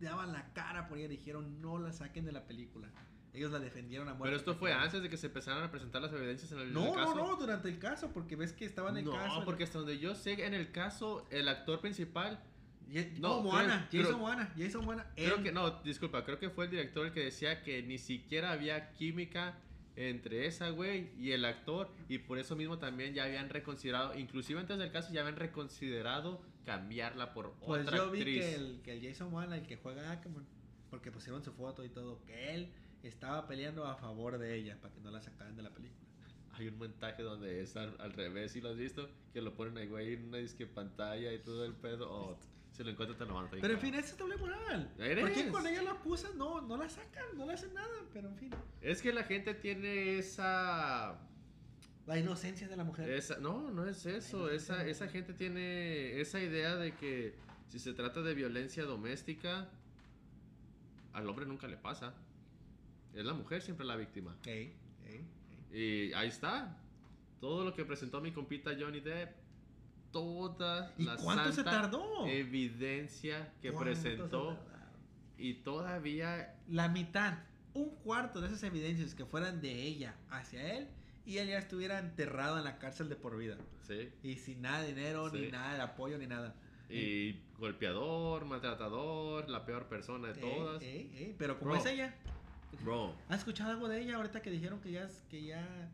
Daban 0.00 0.32
la 0.32 0.52
cara 0.52 0.88
por 0.88 0.98
ella, 0.98 1.08
dijeron 1.08 1.60
no 1.60 1.78
la 1.78 1.92
saquen 1.92 2.24
de 2.24 2.32
la 2.32 2.46
película. 2.46 2.88
Ellos 3.34 3.50
la 3.50 3.58
defendieron 3.58 4.08
a 4.08 4.14
muerte. 4.14 4.24
Pero 4.26 4.36
esto 4.36 4.54
fue 4.54 4.72
antes 4.72 5.02
de 5.02 5.10
que 5.10 5.16
se 5.16 5.26
empezaran 5.26 5.64
a 5.64 5.70
presentar 5.70 6.00
las 6.00 6.12
evidencias 6.12 6.52
en 6.52 6.58
el, 6.58 6.62
en 6.64 6.68
el 6.68 6.74
No, 6.74 6.94
no, 6.94 7.14
no, 7.14 7.36
durante 7.36 7.68
el 7.68 7.78
caso, 7.80 8.10
porque 8.14 8.36
ves 8.36 8.52
que 8.52 8.64
estaba 8.64 8.90
en 8.90 8.98
el 8.98 9.04
no, 9.06 9.12
caso. 9.12 9.44
porque 9.44 9.64
hasta 9.64 9.78
donde 9.78 9.98
yo 9.98 10.14
sé, 10.14 10.44
en 10.46 10.54
el 10.54 10.70
caso, 10.70 11.26
el 11.30 11.48
actor 11.48 11.80
principal, 11.80 12.40
Ye- 12.88 13.12
no, 13.18 13.36
no, 13.36 13.40
Moana, 13.42 13.88
creo- 13.90 14.04
Jason 14.04 14.20
Moana, 14.20 14.52
Jason 14.56 14.84
Moana. 14.84 15.06
creo 15.16 15.42
que, 15.42 15.50
no, 15.50 15.70
disculpa, 15.82 16.24
creo 16.24 16.38
que 16.38 16.50
fue 16.50 16.66
el 16.66 16.70
director 16.70 17.06
el 17.06 17.12
que 17.12 17.24
decía 17.24 17.62
que 17.64 17.82
ni 17.82 17.98
siquiera 17.98 18.52
había 18.52 18.92
química 18.92 19.58
entre 19.96 20.46
esa 20.46 20.68
güey 20.70 21.10
y 21.18 21.32
el 21.32 21.44
actor, 21.44 21.90
y 22.08 22.18
por 22.18 22.38
eso 22.38 22.54
mismo 22.56 22.78
también 22.78 23.14
ya 23.14 23.24
habían 23.24 23.48
reconsiderado, 23.48 24.16
inclusive 24.18 24.60
antes 24.60 24.76
del 24.78 24.92
caso, 24.92 25.12
ya 25.12 25.22
habían 25.22 25.36
reconsiderado 25.36 26.40
cambiarla 26.64 27.32
por 27.32 27.52
Pues 27.66 27.82
otra 27.82 27.96
yo 27.98 28.10
vi 28.10 28.18
actriz. 28.18 28.40
que 28.44 28.54
el, 28.54 28.80
que 28.82 28.92
el 28.92 29.02
Jason 29.08 29.30
Moana, 29.30 29.56
el 29.56 29.66
que 29.66 29.76
juega 29.76 30.10
Aquaman, 30.12 30.46
porque 30.90 31.10
pusieron 31.10 31.42
su 31.42 31.52
foto 31.52 31.84
y 31.84 31.88
todo, 31.88 32.20
que 32.26 32.54
él 32.54 32.70
estaba 33.08 33.46
peleando 33.46 33.86
a 33.86 33.96
favor 33.96 34.38
de 34.38 34.54
ella 34.54 34.78
para 34.80 34.94
que 34.94 35.00
no 35.00 35.10
la 35.10 35.20
sacaran 35.20 35.56
de 35.56 35.62
la 35.62 35.70
película. 35.70 36.00
Hay 36.52 36.68
un 36.68 36.78
montaje 36.78 37.22
donde 37.22 37.62
es 37.62 37.76
al, 37.76 37.96
al 38.00 38.12
revés, 38.12 38.52
¿sí 38.52 38.60
lo 38.60 38.70
has 38.70 38.76
visto? 38.76 39.08
Que 39.32 39.42
lo 39.42 39.54
ponen 39.54 39.76
ahí, 39.76 39.88
güey, 39.88 40.14
en 40.14 40.28
una 40.28 40.38
disque 40.38 40.66
pantalla 40.66 41.32
y 41.32 41.38
todo 41.40 41.64
el 41.64 41.74
pedo. 41.74 42.08
Oh, 42.10 42.38
si 42.74 42.82
lo 42.82 42.90
encuentras 42.90 43.18
te 43.18 43.24
lo 43.24 43.34
mando. 43.34 43.50
Pero 43.60 43.74
en 43.74 43.80
fin, 43.80 43.94
es 43.94 44.16
doble 44.16 44.36
moral. 44.36 44.92
Eres. 44.98 45.24
Porque 45.24 45.48
cuando 45.48 45.68
ella 45.68 45.82
lo 45.82 45.90
acusa, 45.90 46.28
no, 46.36 46.60
no 46.60 46.76
la 46.76 46.88
sacan, 46.88 47.24
no 47.36 47.46
le 47.46 47.54
hacen 47.54 47.72
nada, 47.72 48.02
pero 48.12 48.28
en 48.28 48.36
fin. 48.36 48.50
Es 48.80 49.00
que 49.00 49.12
la 49.12 49.22
gente 49.22 49.54
tiene 49.54 50.18
esa... 50.18 51.18
La 52.06 52.18
inocencia 52.18 52.68
de 52.68 52.76
la 52.76 52.84
mujer. 52.84 53.08
esa 53.10 53.38
no, 53.38 53.70
no 53.70 53.86
es 53.86 54.04
eso. 54.06 54.50
Esa, 54.50 54.86
esa 54.86 55.08
gente 55.08 55.32
tiene 55.32 56.20
esa 56.20 56.38
idea 56.40 56.76
de 56.76 56.94
que 56.94 57.34
si 57.68 57.78
se 57.78 57.94
trata 57.94 58.20
de 58.20 58.34
violencia 58.34 58.84
doméstica, 58.84 59.68
al 61.12 61.28
hombre 61.28 61.46
nunca 61.46 61.66
le 61.66 61.76
pasa. 61.76 62.12
Es 63.14 63.24
la 63.24 63.34
mujer 63.34 63.62
siempre 63.62 63.86
la 63.86 63.96
víctima. 63.96 64.36
Ey, 64.44 64.74
ey, 65.06 65.24
ey. 65.72 66.08
Y 66.08 66.12
ahí 66.14 66.28
está. 66.28 66.76
Todo 67.40 67.64
lo 67.64 67.74
que 67.74 67.84
presentó 67.84 68.20
mi 68.20 68.32
compita 68.32 68.70
Johnny 68.78 69.00
Depp, 69.00 69.30
toda 70.12 70.92
¿Y 70.98 71.04
la 71.04 71.16
cuánto 71.16 71.52
se 71.52 71.64
tardó? 71.64 72.26
evidencia 72.26 73.52
que 73.60 73.70
¿Cuánto 73.72 73.94
se 73.94 74.02
presentó 74.02 74.58
y 75.36 75.54
todavía 75.54 76.56
La 76.68 76.88
mitad, 76.88 77.38
un 77.74 77.90
cuarto 77.96 78.40
de 78.40 78.46
esas 78.48 78.62
evidencias 78.62 79.14
que 79.14 79.26
fueran 79.26 79.60
de 79.60 79.72
ella 79.82 80.14
hacia 80.30 80.76
él 80.78 80.88
y 81.26 81.38
él 81.38 81.48
ya 81.48 81.58
estuviera 81.58 81.98
enterrado 81.98 82.58
en 82.58 82.64
la 82.64 82.78
cárcel 82.78 83.08
de 83.08 83.16
por 83.16 83.36
vida. 83.36 83.56
sí 83.86 84.10
Y 84.22 84.36
sin 84.36 84.62
nada 84.62 84.82
de 84.82 84.88
dinero, 84.94 85.28
Sí. 85.30 85.38
ni 85.40 85.48
nada 85.50 85.74
de 85.74 85.82
apoyo, 85.82 86.18
ni 86.18 86.26
nada. 86.26 86.54
y 86.88 87.40
golpeador 87.58 88.44
maltratador 88.44 89.48
la 89.48 89.64
peor 89.66 89.88
persona 89.88 90.28
de 90.32 90.40
Ey, 90.40 90.40
todas 90.56 90.82
ey, 90.82 91.34
Pero 91.38 91.58
como 91.58 91.74
es 91.74 91.84
ella, 91.86 92.14
bro. 92.82 93.14
¿has 93.28 93.38
escuchado 93.38 93.70
algo 93.70 93.88
de 93.88 94.02
ella 94.02 94.16
ahorita 94.16 94.42
que 94.42 94.50
dijeron 94.50 94.80
que 94.80 94.92
ya 94.92 95.04
es, 95.04 95.22
que 95.28 95.44
ya 95.44 95.90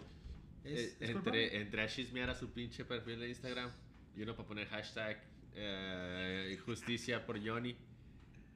es, 0.64 0.80
eh, 0.80 0.96
entre 1.00 1.60
entre 1.60 1.82
a 1.82 1.88
chismear 1.88 2.30
a 2.30 2.34
su 2.34 2.50
pinche 2.50 2.84
perfil 2.84 3.20
de 3.20 3.28
Instagram 3.28 3.70
y 4.16 4.22
uno 4.22 4.34
para 4.34 4.48
poner 4.48 4.68
hashtag 4.68 5.22
eh, 5.54 6.58
justicia 6.64 7.26
por 7.26 7.44
Johnny 7.44 7.76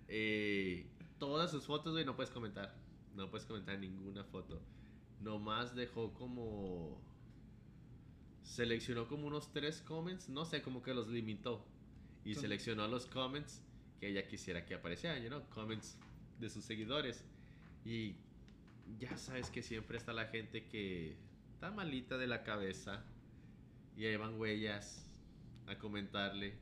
eh, 0.09 0.87
todas 1.19 1.51
sus 1.51 1.65
fotos 1.65 1.93
güey 1.93 2.05
no 2.05 2.15
puedes 2.17 2.31
comentar 2.31 2.75
no 3.15 3.31
puedes 3.31 3.47
comentar 3.47 3.79
ninguna 3.79 4.25
foto. 4.25 4.61
Nomás 5.21 5.75
dejó 5.75 6.13
como 6.13 7.01
seleccionó 8.43 9.09
como 9.09 9.27
unos 9.27 9.53
tres 9.53 9.81
comments 9.81 10.29
no 10.29 10.45
sé 10.45 10.63
como 10.63 10.83
que 10.83 10.93
los 10.93 11.09
limitó 11.09 11.65
y 12.25 12.35
seleccionó 12.35 12.87
los 12.89 13.07
comments 13.07 13.63
que 14.01 14.09
ella 14.09 14.27
quisiera 14.27 14.65
que 14.67 14.75
aparecieran 14.75 15.23
you 15.23 15.29
know, 15.29 15.43
comments 15.51 15.97
de 16.39 16.51
sus 16.51 16.65
seguidores 16.65 17.25
y 17.85 18.17
ya 18.99 19.17
sabes 19.17 19.51
que 19.51 19.63
siempre 19.63 19.97
está 19.99 20.13
la 20.13 20.27
gente 20.27 20.67
que 20.67 21.17
está 21.53 21.71
malita 21.71 22.17
de 22.19 22.27
la 22.27 22.43
cabeza 22.43 23.05
y 23.97 24.07
ahí 24.07 24.17
van 24.17 24.39
huellas 24.39 25.07
a 25.67 25.79
comentarle 25.79 26.55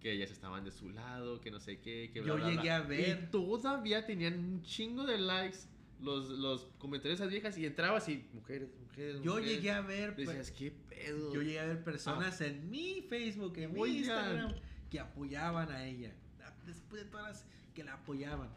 que 0.00 0.12
ellas 0.12 0.30
estaban 0.30 0.64
de 0.64 0.70
su 0.70 0.90
lado, 0.90 1.40
que 1.40 1.50
no 1.50 1.58
sé 1.60 1.80
qué, 1.80 2.10
que 2.12 2.20
bla, 2.20 2.28
Yo 2.28 2.36
bla, 2.36 2.44
bla. 2.46 2.54
llegué 2.56 2.70
a 2.70 2.80
ver- 2.82 3.22
Y 3.24 3.30
todavía 3.30 4.04
tenían 4.04 4.38
un 4.38 4.62
chingo 4.62 5.04
de 5.04 5.18
likes 5.18 5.58
los, 6.00 6.28
los 6.28 6.66
comentarios 6.78 7.18
de 7.18 7.24
esas 7.24 7.32
viejas 7.32 7.56
y 7.56 7.64
entrabas 7.64 8.08
y 8.10 8.26
mujeres, 8.34 8.68
mujeres, 8.78 9.22
Yo 9.22 9.32
mujeres. 9.36 9.50
llegué 9.50 9.70
a 9.70 9.80
ver... 9.80 10.14
Decías, 10.14 10.50
¿qué 10.50 10.70
pedo? 10.70 11.32
Yo 11.32 11.40
llegué 11.40 11.60
a 11.60 11.66
ver 11.66 11.82
personas 11.82 12.38
en 12.42 12.68
mi 12.68 13.00
Facebook, 13.08 13.56
en 13.56 13.72
mi. 13.72 13.98
Instagram, 13.98 14.54
que 14.90 15.00
apoyaban 15.00 15.70
a 15.72 15.84
ella. 15.86 16.12
Después 16.66 17.04
de 17.04 17.10
todas 17.10 17.28
las 17.28 17.46
que 17.74 17.84
la 17.84 17.94
apoyaban. 17.94 18.48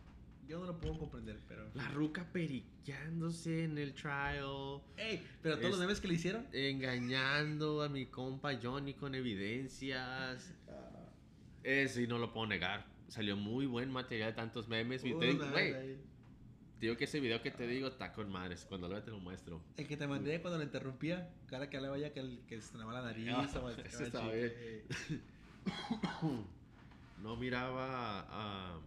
Yo 0.48 0.60
no 0.60 0.66
lo 0.66 0.78
puedo 0.80 0.98
comprender, 0.98 1.40
pero. 1.48 1.70
La 1.74 1.88
ruca 1.90 2.26
periqueándose 2.32 3.66
en 3.66 3.78
el 3.78 3.94
trial. 3.94 4.82
Ey, 4.96 5.22
pero 5.42 5.56
todos 5.58 5.72
los 5.72 5.80
Es- 5.80 5.86
memes 5.86 6.00
que 6.02 6.08
le 6.08 6.14
hicieron. 6.14 6.48
engañando 6.54 7.82
a 7.84 7.90
mi 7.90 8.06
compa 8.06 8.58
Johnny 8.62 8.94
con 8.94 9.14
evidencias. 9.16 10.54
Eso 11.64 12.00
y 12.02 12.08
no 12.08 12.18
lo 12.18 12.32
puedo 12.32 12.48
negar. 12.48 12.86
Salió 13.10 13.36
muy 13.36 13.66
buen 13.66 13.92
material, 13.92 14.34
tantos 14.36 14.68
memes. 14.70 15.04
Y 15.04 15.14
te 15.14 15.26
digo, 15.26 15.46
güey, 15.52 15.98
digo 16.80 16.96
que 16.96 17.04
ese 17.06 17.20
video 17.20 17.42
que 17.42 17.52
te 17.52 17.68
digo 17.68 17.88
está 17.90 18.14
con 18.14 18.30
madres. 18.32 18.66
Cuando 18.70 18.88
lo 18.88 18.94
vea 18.96 19.04
te 19.04 19.12
lo 19.12 19.20
muestro. 19.20 19.62
El 19.76 19.86
que 19.88 19.98
te 19.98 20.08
mandé 20.08 20.40
cuando 20.42 20.58
le 20.60 20.66
interrumpía, 20.66 21.30
cada 21.48 21.70
que 21.70 21.76
hablaba 21.78 21.98
ya 21.98 22.14
que, 22.14 22.22
el, 22.22 22.40
que 22.48 22.62
se 22.62 22.78
la 22.78 22.86
nariz. 22.86 23.28
Ah, 23.34 23.40
o 23.42 23.44
ese 23.46 23.60
masticaba 23.62 24.04
estaba 24.06 24.26
chicle. 24.32 24.84
bien. 25.10 25.24
No 27.22 27.36
miraba 27.36 28.26
a 28.30 28.80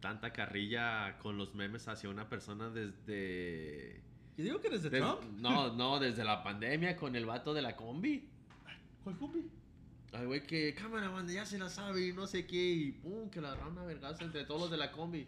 tanta 0.00 0.32
carrilla 0.32 1.18
con 1.18 1.36
los 1.38 1.54
memes 1.54 1.88
hacia 1.88 2.08
una 2.10 2.28
persona 2.28 2.70
desde... 2.70 4.02
Yo 4.36 4.44
digo 4.44 4.60
que 4.60 4.68
eres 4.68 4.82
de 4.82 4.90
des- 4.90 5.00
Trump. 5.00 5.22
no, 5.38 5.72
no, 5.76 5.98
desde 5.98 6.24
la 6.24 6.42
pandemia 6.42 6.96
con 6.96 7.16
el 7.16 7.24
vato 7.26 7.54
de 7.54 7.62
la 7.62 7.74
combi. 7.76 8.28
¿Cuál 9.02 9.16
compi? 9.16 9.50
Ay, 10.12 10.26
güey, 10.26 10.42
que 10.46 10.74
cámara, 10.74 11.08
banda, 11.08 11.32
ya 11.32 11.44
se 11.44 11.58
la 11.58 11.68
sabe 11.68 12.08
y 12.08 12.12
no 12.12 12.26
sé 12.26 12.46
qué. 12.46 12.56
Y 12.72 12.92
pum, 12.92 13.28
que 13.30 13.40
la 13.40 13.48
agarraron 13.52 13.78
a 13.78 13.84
vergazo 13.84 14.24
entre 14.24 14.44
todos 14.44 14.60
los 14.62 14.70
de 14.70 14.76
la 14.76 14.92
combi. 14.92 15.26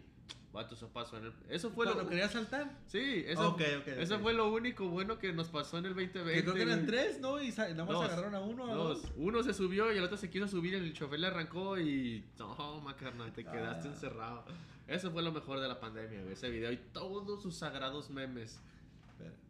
Vato, 0.51 0.73
eso 0.73 0.87
pasó 0.89 1.17
en 1.17 1.25
el. 1.25 1.33
Eso 1.47 1.69
fue 1.69 1.85
lo. 1.85 2.07
quería 2.07 2.27
saltar. 2.27 2.71
Sí, 2.87 3.23
eso, 3.27 3.49
Ok, 3.49 3.61
ok, 3.81 3.87
eso 3.99 4.19
fue 4.19 4.33
lo 4.33 4.51
único 4.51 4.87
bueno 4.89 5.19
que 5.19 5.31
nos 5.31 5.47
pasó 5.49 5.77
en 5.77 5.85
el 5.85 5.93
2020. 5.93 6.33
Que 6.33 6.41
creo 6.41 6.53
que 6.55 6.61
eran 6.63 6.85
tres, 6.87 7.19
¿no? 7.19 7.39
Y 7.41 7.49
nada 7.51 7.75
más 7.85 7.87
Dos. 7.89 8.05
agarraron 8.05 8.33
a 8.35 8.39
uno 8.41 8.65
a 8.71 8.73
Dos. 8.73 9.03
dos. 9.03 9.11
Uno 9.17 9.43
se 9.43 9.53
subió 9.53 9.93
y 9.93 9.97
el 9.97 10.03
otro 10.03 10.17
se 10.17 10.29
quiso 10.31 10.47
subir 10.47 10.73
y 10.73 10.77
el 10.77 10.93
chofer 10.93 11.19
le 11.19 11.27
arrancó 11.27 11.77
y. 11.79 12.25
No, 12.39 12.83
carnal, 12.99 13.31
te 13.31 13.43
quedaste 13.43 13.87
Ah. 13.89 13.91
encerrado. 13.91 14.45
Eso 14.87 15.11
fue 15.11 15.21
lo 15.21 15.31
mejor 15.31 15.59
de 15.59 15.67
la 15.67 15.79
pandemia, 15.79 16.21
güey, 16.21 16.33
ese 16.33 16.49
video 16.49 16.71
y 16.71 16.77
todos 16.77 17.43
sus 17.43 17.55
sagrados 17.55 18.09
memes. 18.09 18.59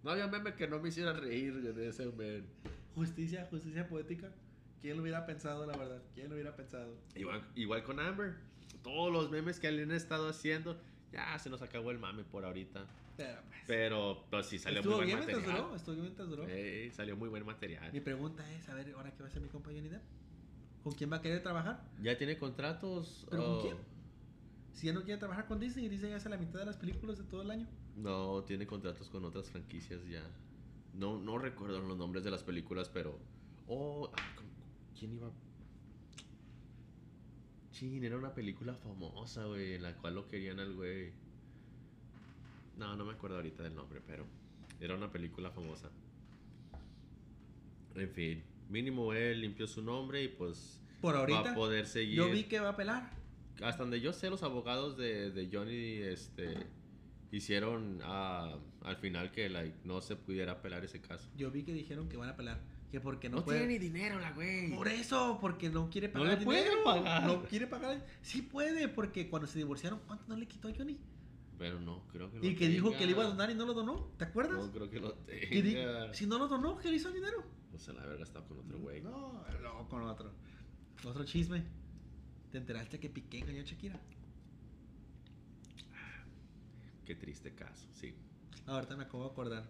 No 0.03 0.11
había 0.11 0.27
meme 0.27 0.53
que 0.55 0.67
no 0.67 0.79
me 0.79 0.89
hiciera 0.89 1.13
reír 1.13 1.61
de 1.73 1.87
ese 1.87 2.07
meme. 2.07 2.43
Justicia, 2.95 3.47
justicia 3.49 3.87
poética. 3.87 4.29
¿Quién 4.81 4.97
lo 4.97 5.03
hubiera 5.03 5.25
pensado, 5.25 5.65
la 5.65 5.77
verdad? 5.77 6.01
¿Quién 6.13 6.27
lo 6.27 6.33
hubiera 6.35 6.55
pensado? 6.55 6.93
Igual, 7.15 7.41
igual 7.55 7.83
con 7.83 7.99
Amber. 8.01 8.35
Todos 8.83 9.11
los 9.13 9.29
memes 9.29 9.59
que 9.59 9.71
le 9.71 9.83
han 9.83 9.91
estado 9.91 10.27
haciendo. 10.29 10.77
Ya 11.11 11.37
se 11.39 11.49
nos 11.49 11.61
acabó 11.61 11.91
el 11.91 11.99
mame 11.99 12.23
por 12.23 12.45
ahorita. 12.45 12.85
Pero, 13.17 13.41
pues, 13.41 13.61
Pero, 13.67 14.27
pues 14.29 14.45
sí, 14.45 14.59
salió 14.59 14.81
muy 14.83 14.93
buen 14.93 15.05
bien 15.07 15.17
mientras 15.17 15.41
material. 15.41 15.61
duró. 15.63 15.75
Estuvo 15.75 15.95
bien 15.95 16.03
mientras 16.03 16.29
duró. 16.29 16.47
Ey, 16.47 16.91
salió 16.91 17.17
muy 17.17 17.29
buen 17.29 17.45
material. 17.45 17.91
Mi 17.91 17.99
pregunta 17.99 18.49
es, 18.53 18.69
a 18.69 18.75
ver, 18.75 18.93
¿ahora 18.95 19.11
qué 19.11 19.23
va 19.23 19.25
a 19.25 19.29
hacer 19.29 19.41
mi 19.41 19.49
compa 19.49 19.71
Johnny 19.71 19.89
Depp? 19.89 20.03
¿Con 20.83 20.93
quién 20.93 21.11
va 21.11 21.17
a 21.17 21.21
querer 21.21 21.41
trabajar? 21.43 21.91
¿Ya 22.01 22.17
tiene 22.17 22.37
contratos? 22.37 23.27
¿Pero 23.29 23.43
con 23.43 23.61
quién? 23.61 23.77
Si 24.71 24.87
ya 24.87 24.93
no 24.93 25.03
quiere 25.03 25.17
trabajar 25.17 25.47
con 25.47 25.59
Disney, 25.59 25.89
Disney 25.89 26.13
hace 26.13 26.29
la 26.29 26.37
mitad 26.37 26.59
de 26.59 26.65
las 26.65 26.77
películas 26.77 27.17
de 27.17 27.25
todo 27.25 27.41
el 27.41 27.51
año. 27.51 27.67
No, 27.95 28.43
tiene 28.45 28.65
contratos 28.65 29.09
con 29.09 29.25
otras 29.25 29.49
franquicias 29.49 30.05
ya. 30.07 30.23
No, 30.93 31.19
no 31.19 31.37
recuerdo 31.37 31.81
los 31.81 31.97
nombres 31.97 32.23
de 32.23 32.31
las 32.31 32.43
películas, 32.43 32.89
pero. 32.89 33.19
Oh, 33.65 34.09
ah, 34.15 34.31
¿con- 34.35 34.49
¿quién 34.97 35.13
iba? 35.13 35.31
Chin, 37.79 38.03
era 38.03 38.17
una 38.17 38.33
película 38.33 38.75
famosa, 38.75 39.45
güey, 39.45 39.75
en 39.75 39.83
la 39.83 39.95
cual 39.95 40.15
lo 40.15 40.27
querían 40.27 40.59
al 40.59 40.73
güey. 40.73 41.13
No, 42.77 42.97
no 42.97 43.05
me 43.05 43.13
acuerdo 43.13 43.37
ahorita 43.37 43.63
del 43.63 43.73
nombre, 43.73 44.01
pero 44.05 44.25
era 44.81 44.95
una 44.95 45.09
película 45.09 45.49
famosa. 45.49 45.89
En 47.95 48.09
fin, 48.09 48.43
mínimo 48.67 49.13
él 49.13 49.39
limpió 49.39 49.65
su 49.65 49.81
nombre 49.81 50.21
y 50.21 50.27
pues 50.27 50.81
Por 50.99 51.15
va 51.15 51.51
a 51.51 51.55
poder 51.55 51.87
seguir. 51.87 52.17
yo 52.17 52.29
vi 52.29 52.43
que 52.43 52.59
va 52.59 52.67
a 52.67 52.71
apelar. 52.71 53.11
Hasta 53.63 53.83
donde 53.83 54.01
yo 54.01 54.11
sé, 54.11 54.29
los 54.29 54.43
abogados 54.43 54.97
de, 54.97 55.31
de 55.31 55.49
Johnny 55.49 56.01
este, 56.01 56.67
hicieron 57.31 58.01
ah, 58.03 58.57
al 58.81 58.97
final 58.97 59.31
que 59.31 59.47
like, 59.47 59.77
no 59.85 60.01
se 60.01 60.17
pudiera 60.17 60.51
apelar 60.51 60.83
ese 60.83 60.99
caso. 60.99 61.29
Yo 61.37 61.49
vi 61.49 61.63
que 61.63 61.71
dijeron 61.71 62.09
que 62.09 62.17
van 62.17 62.27
a 62.27 62.33
apelar. 62.33 62.59
Que 62.91 62.99
porque 62.99 63.29
no, 63.29 63.37
No, 63.37 63.45
puede. 63.45 63.59
tiene 63.59 63.73
ni 63.73 63.79
dinero 63.79 64.19
la 64.19 64.31
güey. 64.31 64.75
Por 64.75 64.87
eso, 64.87 65.37
porque 65.39 65.69
no 65.69 65.89
quiere 65.91 66.07
No 66.07 66.13
pagar. 66.15 66.27
le 66.33 66.39
el 66.39 66.43
puede 66.45 66.63
dinero. 66.63 66.83
pagar. 66.83 67.23
No 67.23 67.43
quiere 67.43 67.67
pagar. 67.67 68.05
Sí 68.23 68.41
puede, 68.41 68.87
porque 68.87 69.29
cuando 69.29 69.47
se 69.47 69.59
divorciaron, 69.59 69.99
¿cuánto 70.07 70.25
no 70.27 70.35
le 70.35 70.47
quitó 70.47 70.69
a 70.69 70.73
Johnny? 70.75 70.97
Pero 71.59 71.79
no, 71.79 72.07
creo 72.07 72.31
que 72.31 72.39
lo 72.39 72.45
Y 72.45 72.55
que 72.55 72.67
dijo 72.67 72.91
que 72.97 73.05
le 73.05 73.11
iba 73.11 73.23
a 73.23 73.27
donar 73.27 73.51
y 73.51 73.53
no 73.53 73.65
lo 73.65 73.73
donó. 73.73 74.11
¿Te 74.17 74.23
acuerdas? 74.23 74.57
No 74.65 74.71
creo 74.71 74.89
que 74.89 74.99
lo 74.99 75.11
di- 75.11 75.61
tenga. 75.73 76.13
si 76.13 76.25
no 76.25 76.39
lo 76.39 76.47
donó, 76.47 76.77
¿qué 76.79 76.89
le 76.89 76.95
hizo 76.95 77.09
el 77.09 77.15
dinero? 77.15 77.43
No 77.71 77.77
se 77.77 77.93
la 77.93 78.01
haber 78.01 78.17
gastado 78.17 78.47
con 78.47 78.59
otro 78.59 78.79
güey. 78.79 79.01
No, 79.01 79.43
no, 79.61 79.87
con 79.89 80.01
otro. 80.03 80.31
Otro 81.05 81.23
chisme. 81.25 81.63
¿Te 82.51 82.57
enteraste 82.57 82.99
que 82.99 83.09
Piqué 83.09 83.39
engañó 83.39 83.61
a 83.61 83.65
Shakira? 83.65 83.99
Qué 87.05 87.15
triste 87.15 87.53
caso, 87.55 87.87
sí. 87.93 88.15
Ahorita 88.65 88.95
me 88.95 89.03
acabo 89.03 89.23
de 89.25 89.29
acordar. 89.31 89.69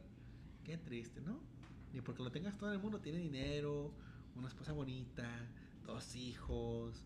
Qué 0.64 0.78
triste, 0.78 1.22
¿no? 1.22 1.40
Ni 1.94 2.02
porque 2.02 2.24
lo 2.24 2.32
tengas 2.32 2.58
todo 2.58 2.72
el 2.72 2.80
mundo, 2.80 3.00
tiene 3.00 3.18
dinero, 3.20 3.92
una 4.36 4.48
esposa 4.48 4.74
bonita, 4.74 5.28
dos 5.86 6.16
hijos, 6.16 7.04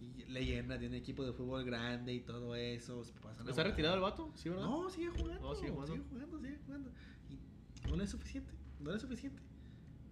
y 0.00 0.24
leyenda, 0.30 0.78
tiene 0.78 0.96
equipo 0.96 1.24
de 1.24 1.32
fútbol 1.32 1.64
grande 1.64 2.14
y 2.14 2.20
todo 2.20 2.56
eso. 2.56 3.02
¿Está 3.46 3.62
retirado 3.62 3.94
el 3.94 4.00
vato? 4.00 4.32
¿Sí, 4.34 4.48
verdad? 4.48 4.64
No, 4.64 4.88
sigue 4.90 5.08
jugando. 5.10 5.40
No, 5.40 5.54
sigue 5.54 5.70
jugando. 5.70 5.94
Sigue 5.94 6.08
jugando, 6.08 6.38
sigue 6.40 6.58
jugando. 6.66 6.90
Y 7.28 7.88
no 7.88 7.96
le 7.96 8.04
es 8.04 8.10
suficiente, 8.10 8.50
no 8.80 8.90
le 8.90 8.96
es 8.96 9.02
suficiente. 9.02 9.42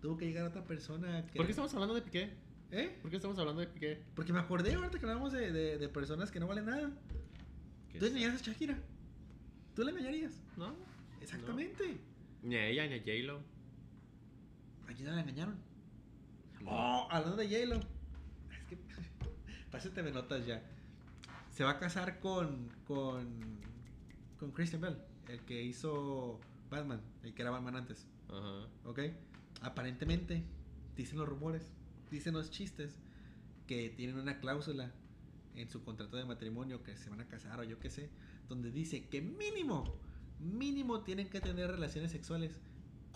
Tuvo 0.01 0.17
que 0.17 0.27
llegar 0.27 0.47
otra 0.47 0.65
persona 0.65 1.27
que... 1.27 1.37
¿Por 1.37 1.47
qué 1.47 1.53
estamos 1.53 1.73
hablando 1.75 1.95
de 1.95 2.03
Piqué? 2.03 2.31
¿Eh? 2.71 2.99
¿Por 3.01 3.11
qué 3.11 3.17
estamos 3.17 3.39
hablando 3.39 3.61
de 3.63 3.67
Piqué? 3.67 4.03
Porque 4.15 4.33
me 4.33 4.39
acordé 4.39 4.75
ahorita 4.75 4.99
que 4.99 5.07
hablamos 5.07 5.33
de, 5.33 5.51
de, 5.51 5.79
de 5.79 5.89
personas 5.89 6.31
que 6.31 6.39
no 6.39 6.47
valen 6.47 6.67
nada. 6.67 6.91
¿Qué 7.91 7.99
¿Tú 7.99 8.05
es? 8.05 8.11
engañarías 8.13 8.43
a 8.43 8.45
Shakira? 8.45 8.79
¿Tú 9.75 9.83
la 9.83 9.91
engañarías? 9.91 10.41
No. 10.57 10.75
Exactamente. 11.21 11.99
Ni 12.43 12.55
a 12.55 12.69
ella 12.69 12.87
ni 12.87 12.95
a 12.95 12.99
J-Lo. 12.99 13.41
¿A 14.89 14.95
quién 14.95 15.15
la 15.15 15.21
engañaron? 15.21 15.57
Oh, 16.67 17.07
hablando 17.11 17.37
de 17.37 17.47
J-Lo. 17.47 17.77
Es 17.77 18.65
que. 18.69 18.79
Pásate 19.71 20.03
me 20.03 20.11
notas 20.11 20.47
ya. 20.47 20.63
Se 21.51 21.63
va 21.63 21.73
a 21.73 21.79
casar 21.79 22.21
con. 22.21 22.71
con. 22.87 23.61
con 24.39 24.51
Christian 24.53 24.81
Bell, 24.81 24.99
el 25.29 25.41
que 25.45 25.63
hizo 25.63 26.41
Batman, 26.71 27.03
el 27.23 27.35
que 27.35 27.43
era 27.43 27.51
Batman 27.51 27.77
antes. 27.77 28.07
Ajá. 28.29 28.67
¿Ok? 28.85 29.01
Aparentemente, 29.61 30.43
dicen 30.97 31.19
los 31.19 31.29
rumores, 31.29 31.71
dicen 32.11 32.35
los 32.35 32.51
chistes, 32.51 32.99
que 33.67 33.91
tienen 33.91 34.17
una 34.17 34.41
cláusula 34.41 34.93
en 35.55 35.69
su 35.69 35.85
contrato 35.85 36.17
de 36.17 36.25
matrimonio 36.25 36.83
que 36.83 36.97
se 36.97 37.11
van 37.11 37.21
a 37.21 37.29
casar 37.29 37.61
o 37.61 37.65
yo 37.65 37.79
qué 37.79 37.91
sé, 37.91 38.11
donde 38.49 38.71
dice 38.71 39.09
que 39.09 39.21
mínimo, 39.21 39.97
mínimo 40.39 41.03
tienen 41.03 41.29
que 41.29 41.41
tener 41.41 41.71
relaciones 41.71 42.13
sexuales 42.13 42.61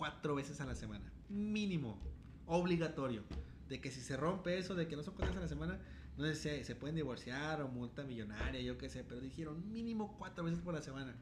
cuatro 0.03 0.35
veces 0.35 0.59
a 0.59 0.65
la 0.65 0.75
semana. 0.75 1.09
Mínimo. 1.29 1.97
Obligatorio. 2.45 3.23
De 3.69 3.79
que 3.79 3.89
si 3.89 4.01
se 4.01 4.17
rompe 4.17 4.57
eso, 4.57 4.75
de 4.75 4.85
que 4.89 4.97
no 4.97 5.03
son 5.03 5.13
cuatro 5.13 5.27
veces 5.33 5.37
a 5.37 5.43
la 5.43 5.47
semana, 5.47 5.79
no 6.17 6.25
sé, 6.25 6.35
se, 6.35 6.63
se 6.65 6.75
pueden 6.75 6.97
divorciar 6.97 7.61
o 7.61 7.69
multa 7.69 8.03
millonaria, 8.03 8.59
yo 8.59 8.77
qué 8.77 8.89
sé, 8.89 9.05
pero 9.05 9.21
dijeron 9.21 9.71
mínimo 9.71 10.13
cuatro 10.17 10.43
veces 10.43 10.59
por 10.59 10.73
la 10.73 10.81
semana. 10.81 11.15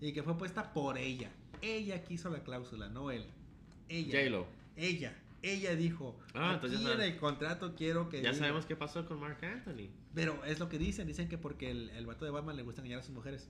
Y 0.00 0.12
que 0.12 0.24
fue 0.24 0.36
puesta 0.36 0.72
por 0.72 0.98
ella. 0.98 1.30
Ella 1.62 2.02
quiso 2.02 2.30
la 2.30 2.42
cláusula, 2.42 2.88
no 2.88 3.12
él. 3.12 3.24
Ella. 3.88 4.18
J-Lo. 4.18 4.46
Ella. 4.76 5.16
Ella 5.42 5.76
dijo, 5.76 6.18
Ah, 6.34 6.54
aquí 6.56 6.66
entonces 6.66 6.94
en 6.94 7.00
el 7.00 7.16
contrato 7.16 7.76
quiero 7.76 8.08
que 8.08 8.16
Ya 8.22 8.30
diga". 8.32 8.40
sabemos 8.40 8.66
qué 8.66 8.74
pasó 8.74 9.06
con 9.06 9.20
Mark 9.20 9.38
Anthony. 9.44 9.88
Pero 10.14 10.44
es 10.44 10.58
lo 10.58 10.68
que 10.68 10.78
dicen, 10.78 11.06
dicen 11.06 11.28
que 11.28 11.38
porque 11.38 11.70
el, 11.70 11.90
el 11.90 12.06
vato 12.06 12.24
de 12.24 12.32
Batman 12.32 12.56
le 12.56 12.62
gusta 12.64 12.80
engañar 12.80 12.98
a 12.98 13.02
sus 13.04 13.14
mujeres. 13.14 13.48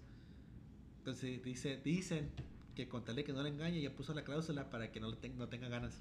Entonces 0.98 1.42
dice, 1.42 1.80
dicen 1.82 2.30
que 2.74 2.88
con 2.88 3.04
tal 3.04 3.16
de 3.16 3.24
que 3.24 3.32
no 3.32 3.42
le 3.42 3.48
engañe, 3.50 3.80
ya 3.80 3.94
puso 3.94 4.14
la 4.14 4.24
cláusula 4.24 4.70
para 4.70 4.90
que 4.92 5.00
no, 5.00 5.10
le 5.10 5.16
ten- 5.16 5.36
no 5.36 5.48
tenga 5.48 5.68
ganas. 5.68 6.00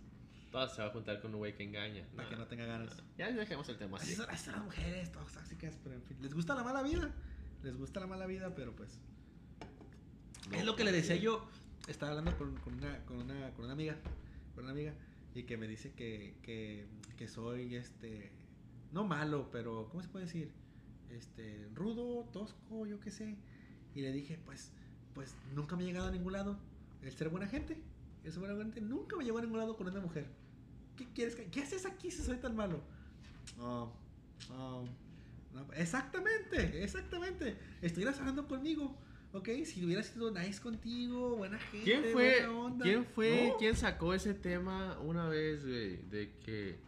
Todas 0.51 0.73
se 0.75 0.81
va 0.81 0.87
a 0.87 0.91
juntar 0.91 1.21
con 1.21 1.31
un 1.33 1.37
güey 1.39 1.55
que 1.55 1.63
engaña. 1.63 2.05
Para 2.15 2.23
Nah. 2.23 2.29
que 2.29 2.35
no 2.35 2.47
tenga 2.47 2.65
ganas. 2.65 3.03
Ya 3.17 3.31
dejemos 3.31 3.69
el 3.69 3.77
tema 3.77 3.97
Así 3.97 4.15
son, 4.15 4.25
son 4.37 4.53
las 4.53 4.63
mujeres, 4.63 5.11
todas 5.11 5.31
tóxicas, 5.33 5.77
pero 5.83 5.95
en 5.95 6.01
fin. 6.03 6.17
Les 6.21 6.33
gusta 6.33 6.55
la 6.55 6.63
mala 6.63 6.81
vida. 6.81 7.13
Les 7.63 7.75
gusta 7.77 7.99
la 7.99 8.07
mala 8.07 8.25
vida, 8.25 8.53
pero 8.55 8.75
pues. 8.75 8.97
es 10.51 10.65
lo 10.65 10.75
que 10.75 10.83
le 10.83 10.91
decía 10.91 11.15
yo. 11.17 11.47
Estaba 11.87 12.11
hablando 12.11 12.37
con, 12.37 12.55
con 12.57 12.73
una, 12.75 13.05
con, 13.05 13.17
una, 13.17 13.51
con 13.51 13.65
una 13.65 13.73
amiga. 13.73 13.97
Con 14.55 14.63
una 14.63 14.71
amiga. 14.73 14.93
Y 15.35 15.43
que 15.43 15.57
me 15.57 15.67
dice 15.67 15.93
que, 15.93 16.35
que, 16.41 16.87
que 17.17 17.27
soy 17.27 17.75
este. 17.75 18.31
No 18.91 19.05
malo, 19.05 19.49
pero. 19.51 19.87
¿Cómo 19.89 20.01
se 20.01 20.09
puede 20.09 20.25
decir? 20.25 20.51
Este. 21.11 21.67
Rudo, 21.75 22.23
tosco, 22.33 22.85
yo 22.87 22.99
qué 22.99 23.11
sé. 23.11 23.37
Y 23.93 24.01
le 24.01 24.11
dije, 24.11 24.39
pues. 24.45 24.71
Pues 25.19 25.35
nunca 25.53 25.75
me 25.75 25.83
he 25.83 25.87
llegado 25.87 26.07
a 26.07 26.11
ningún 26.11 26.31
lado. 26.31 26.55
El 27.03 27.11
ser 27.11 27.27
buena 27.27 27.45
gente. 27.45 27.77
El 28.23 28.31
ser 28.31 28.39
buena 28.39 28.55
gente 28.55 28.79
nunca 28.79 29.17
me 29.17 29.25
llegó 29.25 29.39
a 29.39 29.41
ningún 29.41 29.57
lado 29.57 29.75
con 29.75 29.85
una 29.89 29.99
mujer. 29.99 30.25
¿Qué 30.95 31.09
quieres 31.13 31.35
que.? 31.35 31.43
¿Qué 31.47 31.61
haces 31.61 31.85
aquí 31.85 32.09
si 32.09 32.23
soy 32.23 32.37
tan 32.37 32.55
malo? 32.55 32.79
Oh, 33.59 33.91
oh, 34.49 34.85
no, 35.53 35.73
exactamente, 35.73 36.81
exactamente. 36.81 37.57
Estuvieras 37.81 38.17
hablando 38.19 38.47
conmigo, 38.47 38.95
¿ok? 39.33 39.49
Si 39.65 39.83
hubiera 39.83 40.03
sido 40.03 40.31
nice 40.31 40.61
contigo, 40.61 41.35
buena 41.35 41.59
gente. 41.59 41.83
¿Quién 41.83 42.01
fue, 42.13 42.45
buena 42.45 42.51
onda. 42.53 42.85
¿quién 42.85 43.03
fue, 43.03 43.49
No, 43.49 43.57
quién 43.57 43.75
sacó 43.75 44.13
ese 44.13 44.33
tema 44.33 44.97
una 45.01 45.27
vez, 45.27 45.65
güey? 45.65 45.97
De 46.09 46.31
que 46.45 46.79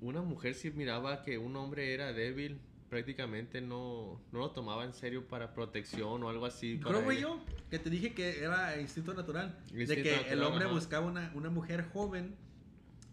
una 0.00 0.22
mujer 0.22 0.54
si 0.54 0.70
miraba 0.70 1.22
que 1.24 1.36
un 1.36 1.54
hombre 1.56 1.92
era 1.92 2.14
débil, 2.14 2.58
prácticamente 2.90 3.60
no, 3.60 4.20
no 4.32 4.38
lo 4.40 4.50
tomaba 4.50 4.84
en 4.84 4.92
serio 4.92 5.26
para 5.28 5.54
protección 5.54 6.22
o 6.24 6.28
algo 6.28 6.44
así. 6.44 6.78
Creo 6.82 7.08
ella. 7.10 7.20
yo 7.20 7.40
que 7.70 7.78
te 7.78 7.88
dije 7.88 8.12
que 8.12 8.40
era 8.42 8.78
instinto 8.80 9.14
natural. 9.14 9.56
de 9.72 9.86
que 10.02 10.16
el 10.30 10.42
hombre 10.42 10.64
ajá. 10.64 10.74
buscaba 10.74 11.06
una, 11.06 11.30
una 11.34 11.48
mujer 11.50 11.84
joven 11.92 12.34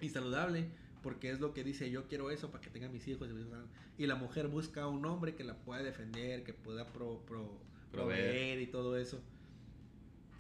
y 0.02 0.10
saludable. 0.10 0.68
Porque 1.04 1.30
es 1.30 1.40
lo 1.40 1.54
que 1.54 1.64
dice, 1.64 1.90
yo 1.92 2.08
quiero 2.08 2.32
eso 2.32 2.50
para 2.52 2.62
que 2.62 2.70
tenga 2.72 2.90
mis 2.90 3.08
hijos. 3.08 3.30
y 3.30 3.34
mis 3.34 3.46
hijos". 3.46 3.60
Y 4.00 4.08
la 4.08 4.16
mujer 4.16 4.48
busca 4.48 4.82
a 4.82 4.88
un 4.88 5.06
hombre 5.06 5.36
que 5.36 5.44
la 5.44 5.54
pueda 5.56 5.82
defender, 5.84 6.44
que 6.44 6.54
pueda 6.54 6.86
pro- 6.88 7.22
pro- 7.26 7.62
Proveer. 7.92 8.26
proveer 8.26 8.60
y 8.62 8.68
todo 8.68 8.98
eso. 8.98 9.22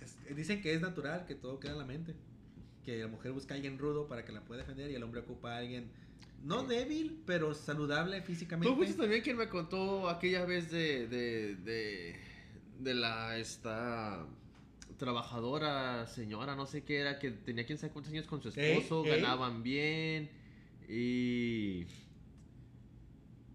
Es- 0.01 0.35
dicen 0.35 0.61
que 0.61 0.73
es 0.73 0.81
natural, 0.81 1.25
que 1.25 1.35
todo 1.35 1.59
queda 1.59 1.73
en 1.73 1.77
la 1.77 1.85
mente. 1.85 2.15
Que 2.83 2.97
la 2.97 3.07
mujer 3.07 3.31
busca 3.33 3.53
a 3.53 3.55
alguien 3.55 3.77
rudo 3.77 4.07
para 4.07 4.25
que 4.25 4.31
la 4.31 4.41
pueda 4.41 4.61
defender 4.61 4.89
y 4.91 4.95
el 4.95 5.03
hombre 5.03 5.21
ocupa 5.21 5.53
a 5.53 5.57
alguien 5.59 5.89
no 6.43 6.63
débil, 6.63 7.21
pero 7.25 7.53
saludable 7.53 8.21
físicamente. 8.21 8.69
Tú 8.69 8.75
fuiste 8.75 8.97
también 8.97 9.21
quien 9.21 9.37
me 9.37 9.49
contó 9.49 10.09
aquella 10.09 10.45
vez 10.45 10.71
de, 10.71 11.07
de, 11.07 11.55
de, 11.55 12.19
de 12.79 12.93
la 12.93 13.37
esta 13.37 14.25
trabajadora, 14.97 16.07
señora, 16.07 16.55
no 16.55 16.65
sé 16.65 16.83
qué 16.83 16.99
era, 16.99 17.19
que 17.19 17.31
tenía 17.31 17.65
quién 17.65 17.77
sabe 17.77 17.93
cuántos 17.93 18.11
años 18.11 18.25
con 18.25 18.41
su 18.41 18.49
esposo, 18.49 19.05
ey. 19.05 19.21
ganaban 19.21 19.61
bien 19.61 20.29
y 20.89 21.85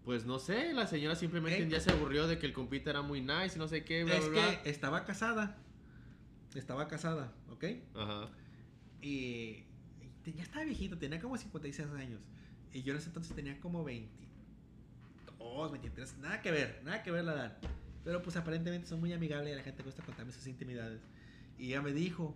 pues 0.05 0.25
no 0.25 0.39
sé, 0.39 0.73
la 0.73 0.85
señora 0.85 1.15
simplemente 1.15 1.57
Ey. 1.57 1.63
un 1.63 1.69
día 1.69 1.79
se 1.79 1.91
aburrió 1.91 2.27
de 2.27 2.37
que 2.37 2.45
el 2.45 2.53
compita 2.53 2.89
era 2.89 3.01
muy 3.01 3.21
nice 3.21 3.55
y 3.55 3.59
no 3.59 3.67
sé 3.67 3.83
qué, 3.83 4.03
bla, 4.03 4.17
es 4.17 4.29
bla, 4.29 4.47
bla. 4.47 4.63
que 4.63 4.69
estaba 4.69 5.05
casada. 5.05 5.57
Estaba 6.55 6.87
casada, 6.87 7.33
¿ok? 7.49 7.65
Ajá. 7.95 8.29
Y, 9.01 9.63
ya 10.25 10.43
estaba 10.43 10.63
viejito, 10.65 10.97
tenía 10.97 11.19
como 11.19 11.37
56 11.37 11.89
años. 11.91 12.21
Y 12.73 12.81
yo 12.83 12.91
en 12.93 12.97
ese 12.99 13.07
entonces 13.09 13.35
tenía 13.35 13.59
como 13.59 13.83
22, 13.83 15.71
23, 15.71 16.17
nada 16.17 16.41
que 16.41 16.51
ver, 16.51 16.81
nada 16.83 17.03
que 17.03 17.11
ver 17.11 17.23
la 17.23 17.33
edad. 17.33 17.57
Pero 18.03 18.21
pues 18.21 18.35
aparentemente 18.35 18.87
son 18.87 18.99
muy 18.99 19.13
amigables 19.13 19.53
y 19.53 19.55
la 19.55 19.63
gente 19.63 19.83
gusta 19.83 20.03
contarme 20.03 20.31
sus 20.31 20.47
intimidades. 20.47 21.01
Y 21.57 21.67
ella 21.67 21.81
me 21.81 21.93
dijo 21.93 22.35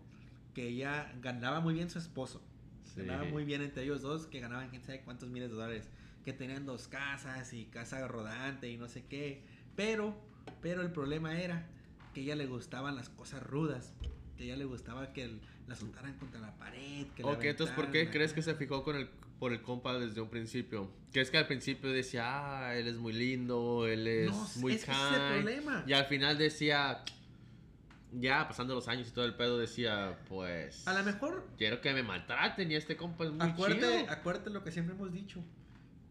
que 0.53 0.67
ella 0.67 1.11
ganaba 1.21 1.59
muy 1.59 1.73
bien 1.73 1.89
su 1.89 1.99
esposo. 1.99 2.41
Sí. 2.83 3.01
Ganaba 3.01 3.25
muy 3.25 3.43
bien 3.43 3.61
entre 3.61 3.83
ellos 3.83 4.01
dos, 4.01 4.27
que 4.27 4.39
ganaban 4.39 4.69
quién 4.69 4.83
sabe 4.83 5.01
cuántos 5.01 5.29
miles 5.29 5.49
de 5.49 5.55
dólares. 5.55 5.89
Que 6.23 6.33
tenían 6.33 6.65
dos 6.65 6.87
casas 6.87 7.51
y 7.53 7.65
casa 7.65 8.07
rodante 8.07 8.69
y 8.69 8.77
no 8.77 8.87
sé 8.87 9.05
qué. 9.05 9.43
Pero, 9.75 10.15
pero 10.61 10.81
el 10.81 10.91
problema 10.91 11.39
era 11.41 11.65
que 12.13 12.21
a 12.21 12.23
ella 12.23 12.35
le 12.35 12.45
gustaban 12.45 12.95
las 12.95 13.09
cosas 13.09 13.43
rudas. 13.43 13.93
que 14.37 14.43
a 14.43 14.45
ella 14.45 14.57
le 14.57 14.65
gustaba 14.65 15.13
que 15.13 15.23
el- 15.23 15.41
la 15.65 15.75
soltaran 15.75 16.13
contra 16.19 16.39
la 16.39 16.55
pared. 16.59 17.07
Que 17.15 17.23
la 17.23 17.31
Ok, 17.31 17.43
entonces, 17.45 17.75
¿por 17.75 17.89
qué 17.89 18.11
crees 18.11 18.33
que 18.33 18.43
se 18.43 18.53
fijó 18.53 18.83
con 18.83 18.95
el, 18.95 19.09
por 19.39 19.53
el 19.53 19.61
compa 19.61 19.97
desde 19.97 20.21
un 20.21 20.29
principio? 20.29 20.89
Que 21.11 21.21
es 21.21 21.29
que 21.31 21.37
al 21.37 21.47
principio 21.47 21.91
decía, 21.91 22.23
ah, 22.67 22.75
él 22.75 22.87
es 22.87 22.97
muy 22.97 23.13
lindo, 23.13 23.87
él 23.87 24.07
es 24.07 24.29
No, 24.31 24.47
muy 24.61 24.73
es 24.73 24.85
kind. 24.85 25.87
Y 25.87 25.93
al 25.93 26.05
final 26.05 26.37
decía, 26.37 27.03
ya 28.11 28.47
pasando 28.47 28.75
los 28.75 28.87
años 28.87 29.07
y 29.07 29.11
todo 29.11 29.25
el 29.25 29.35
pedo, 29.35 29.57
decía, 29.57 30.17
pues, 30.27 30.87
A 30.87 30.93
lo 30.97 31.03
mejor, 31.03 31.47
quiero 31.57 31.81
que 31.81 31.93
me 31.93 32.03
maltraten 32.03 32.71
y 32.71 32.75
este 32.75 32.95
compa 32.97 33.25
es 33.25 33.31
muy 33.31 33.47
acuérdate, 33.47 34.01
chido. 34.01 34.11
acuérdate 34.11 34.49
lo 34.49 34.63
que 34.63 34.71
siempre 34.71 34.95
hemos 34.95 35.11
dicho, 35.11 35.43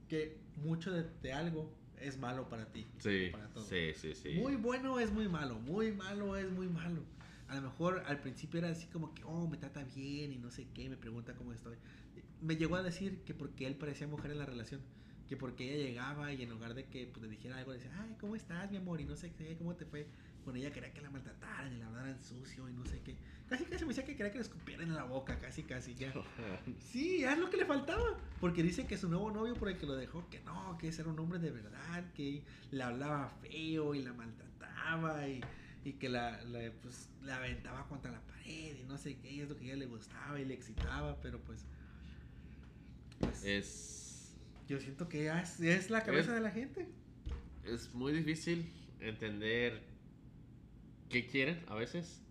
que 0.08 0.38
mucho 0.56 0.92
de, 0.92 1.04
de 1.22 1.32
algo 1.32 1.72
es 2.00 2.18
malo 2.18 2.48
para 2.48 2.66
ti. 2.66 2.86
Sí, 2.98 3.30
para 3.32 3.48
todo. 3.48 3.64
sí, 3.64 3.92
sí, 3.94 4.14
sí. 4.14 4.30
Muy 4.34 4.56
bueno 4.56 4.98
es 5.00 5.12
muy 5.12 5.28
malo, 5.28 5.58
muy 5.60 5.92
malo 5.92 6.36
es 6.36 6.50
muy 6.50 6.68
malo. 6.68 7.02
A 7.48 7.54
lo 7.54 7.62
mejor 7.62 8.02
al 8.06 8.20
principio 8.20 8.58
era 8.58 8.70
así 8.70 8.86
como 8.88 9.14
que, 9.14 9.22
oh, 9.24 9.46
me 9.48 9.56
trata 9.56 9.84
bien 9.84 10.32
y 10.32 10.38
no 10.38 10.50
sé 10.50 10.66
qué, 10.74 10.88
me 10.88 10.96
pregunta 10.96 11.34
cómo 11.34 11.52
estoy. 11.52 11.76
Me 12.40 12.56
llegó 12.56 12.76
a 12.76 12.82
decir 12.82 13.22
que 13.24 13.34
porque 13.34 13.66
él 13.66 13.76
parecía 13.76 14.06
mujer 14.06 14.30
en 14.30 14.38
la 14.38 14.46
relación, 14.46 14.80
que 15.28 15.36
porque 15.36 15.72
ella 15.72 15.88
llegaba 15.88 16.32
y 16.32 16.42
en 16.42 16.50
lugar 16.50 16.74
de 16.74 16.84
que 16.84 17.06
pues, 17.06 17.22
le 17.22 17.28
dijera 17.28 17.56
algo, 17.56 17.72
le 17.72 17.78
decía, 17.78 17.92
ay, 18.00 18.14
¿cómo 18.20 18.36
estás, 18.36 18.70
mi 18.70 18.76
amor? 18.76 19.00
Y 19.00 19.04
no 19.04 19.16
sé 19.16 19.32
qué, 19.32 19.56
¿cómo 19.56 19.74
te 19.74 19.86
fue? 19.86 20.06
Con 20.44 20.56
ella 20.56 20.70
quería 20.70 20.92
que 20.92 21.00
la 21.00 21.10
maltrataran 21.10 21.72
y 21.74 21.78
la 21.78 21.86
hablaran 21.88 22.22
sucio 22.22 22.68
y 22.68 22.72
no 22.72 22.84
sé 22.84 23.00
qué. 23.00 23.16
Casi 23.48 23.64
casi 23.64 23.84
me 23.84 23.88
decía 23.88 24.04
que 24.04 24.14
quería 24.14 24.30
que 24.30 24.38
le 24.38 24.44
escupieran 24.44 24.88
en 24.88 24.94
la 24.94 25.04
boca, 25.04 25.40
casi 25.40 25.64
casi 25.64 25.94
ya. 25.94 26.12
Sí, 26.78 27.24
es 27.24 27.38
lo 27.38 27.50
que 27.50 27.56
le 27.56 27.66
faltaba. 27.66 28.16
Porque 28.40 28.62
dice 28.62 28.86
que 28.86 28.96
su 28.96 29.08
nuevo 29.08 29.30
novio 29.32 29.54
por 29.54 29.68
el 29.68 29.78
que 29.78 29.86
lo 29.86 29.96
dejó, 29.96 30.28
que 30.28 30.40
no, 30.40 30.78
que 30.78 30.88
ese 30.88 31.02
era 31.02 31.10
un 31.10 31.18
hombre 31.18 31.40
de 31.40 31.50
verdad, 31.50 32.12
que 32.12 32.44
le 32.70 32.82
hablaba 32.82 33.28
feo 33.42 33.94
y 33.94 34.02
la 34.04 34.12
maltrataba 34.12 35.26
y, 35.26 35.40
y 35.84 35.94
que 35.94 36.08
la, 36.08 36.42
la, 36.44 36.70
pues, 36.82 37.08
la 37.22 37.38
aventaba 37.38 37.88
contra 37.88 38.12
la 38.12 38.20
pared 38.20 38.76
y 38.76 38.84
no 38.84 38.98
sé 38.98 39.16
qué, 39.18 39.32
y 39.32 39.40
es 39.40 39.48
lo 39.48 39.56
que 39.56 39.64
a 39.64 39.68
ella 39.68 39.76
le 39.76 39.86
gustaba 39.86 40.38
y 40.38 40.44
le 40.44 40.54
excitaba, 40.54 41.20
pero 41.20 41.40
pues... 41.40 41.66
pues, 43.20 43.44
Es, 43.44 44.34
yo 44.68 44.80
siento 44.80 45.08
que 45.08 45.28
es, 45.28 45.60
es 45.60 45.90
la 45.90 46.02
cabeza 46.04 46.30
Es- 46.30 46.34
de 46.36 46.40
la 46.40 46.50
gente. 46.50 46.86
es 47.64 47.92
muy 47.94 48.12
difícil 48.12 48.72
entender 49.00 49.82
qué 51.08 51.26
quieren 51.26 51.64
a 51.68 51.74
veces. 51.74 52.22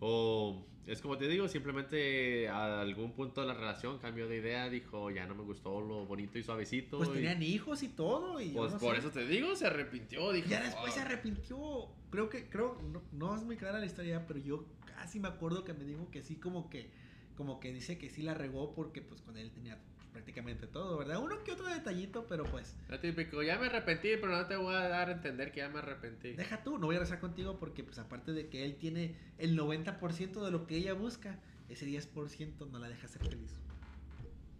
O 0.00 0.66
es 0.86 1.00
como 1.02 1.18
te 1.18 1.28
digo, 1.28 1.46
simplemente 1.46 2.48
a 2.48 2.80
algún 2.80 3.12
punto 3.12 3.42
de 3.42 3.46
la 3.48 3.54
relación 3.54 3.98
cambió 3.98 4.26
de 4.28 4.38
idea, 4.38 4.68
dijo, 4.70 5.10
ya 5.10 5.26
no 5.26 5.34
me 5.34 5.42
gustó 5.42 5.80
lo 5.80 6.06
bonito 6.06 6.38
y 6.38 6.42
suavecito. 6.42 6.98
Pues 6.98 7.10
y- 7.10 7.12
tenían 7.14 7.42
hijos 7.42 7.82
y 7.82 7.88
todo. 7.88 8.40
Y 8.40 8.50
Pues 8.50 8.72
no 8.72 8.78
por 8.78 8.94
sé. 8.94 9.00
eso 9.00 9.10
te 9.10 9.26
digo, 9.26 9.54
se 9.56 9.66
arrepintió, 9.66 10.32
dijo. 10.32 10.48
Ya 10.48 10.62
después 10.62 10.94
se 10.94 11.00
"Ah". 11.00 11.04
arrepintió. 11.04 11.88
Creo 12.10 12.28
que, 12.30 12.48
creo, 12.48 12.80
no, 12.82 13.02
no 13.12 13.36
es 13.36 13.42
muy 13.42 13.56
clara 13.56 13.78
la 13.78 13.86
historia, 13.86 14.26
pero 14.26 14.40
yo 14.40 14.64
casi 14.96 15.20
me 15.20 15.28
acuerdo 15.28 15.64
que 15.64 15.74
me 15.74 15.84
dijo 15.84 16.10
que 16.10 16.22
sí, 16.22 16.36
como 16.36 16.70
que, 16.70 16.90
como 17.36 17.60
que 17.60 17.72
dice 17.72 17.98
que 17.98 18.08
sí 18.10 18.22
la 18.22 18.34
regó 18.34 18.74
porque 18.74 19.00
pues 19.02 19.20
con 19.20 19.36
él 19.36 19.50
tenía 19.52 19.78
prácticamente 20.12 20.66
todo, 20.66 20.98
¿verdad? 20.98 21.18
Uno 21.22 21.42
que 21.44 21.52
otro 21.52 21.66
detallito, 21.66 22.26
pero 22.28 22.44
pues, 22.44 22.76
Lo 22.88 22.98
típico, 23.00 23.42
ya 23.42 23.58
me 23.58 23.66
arrepentí, 23.66 24.10
pero 24.20 24.28
no 24.36 24.46
te 24.46 24.56
voy 24.56 24.74
a 24.74 24.88
dar 24.88 25.08
a 25.08 25.12
entender 25.12 25.52
que 25.52 25.58
ya 25.58 25.68
me 25.68 25.78
arrepentí. 25.78 26.32
deja 26.32 26.62
tú, 26.62 26.78
no 26.78 26.86
voy 26.86 26.96
a 26.96 27.00
rezar 27.00 27.20
contigo 27.20 27.58
porque 27.58 27.84
pues 27.84 27.98
aparte 27.98 28.32
de 28.32 28.48
que 28.48 28.64
él 28.64 28.76
tiene 28.76 29.14
el 29.38 29.58
90% 29.58 30.44
de 30.44 30.50
lo 30.50 30.66
que 30.66 30.76
ella 30.76 30.94
busca, 30.94 31.38
ese 31.68 31.86
10% 31.86 32.70
no 32.70 32.78
la 32.78 32.88
deja 32.88 33.08
ser 33.08 33.22
feliz. 33.22 33.52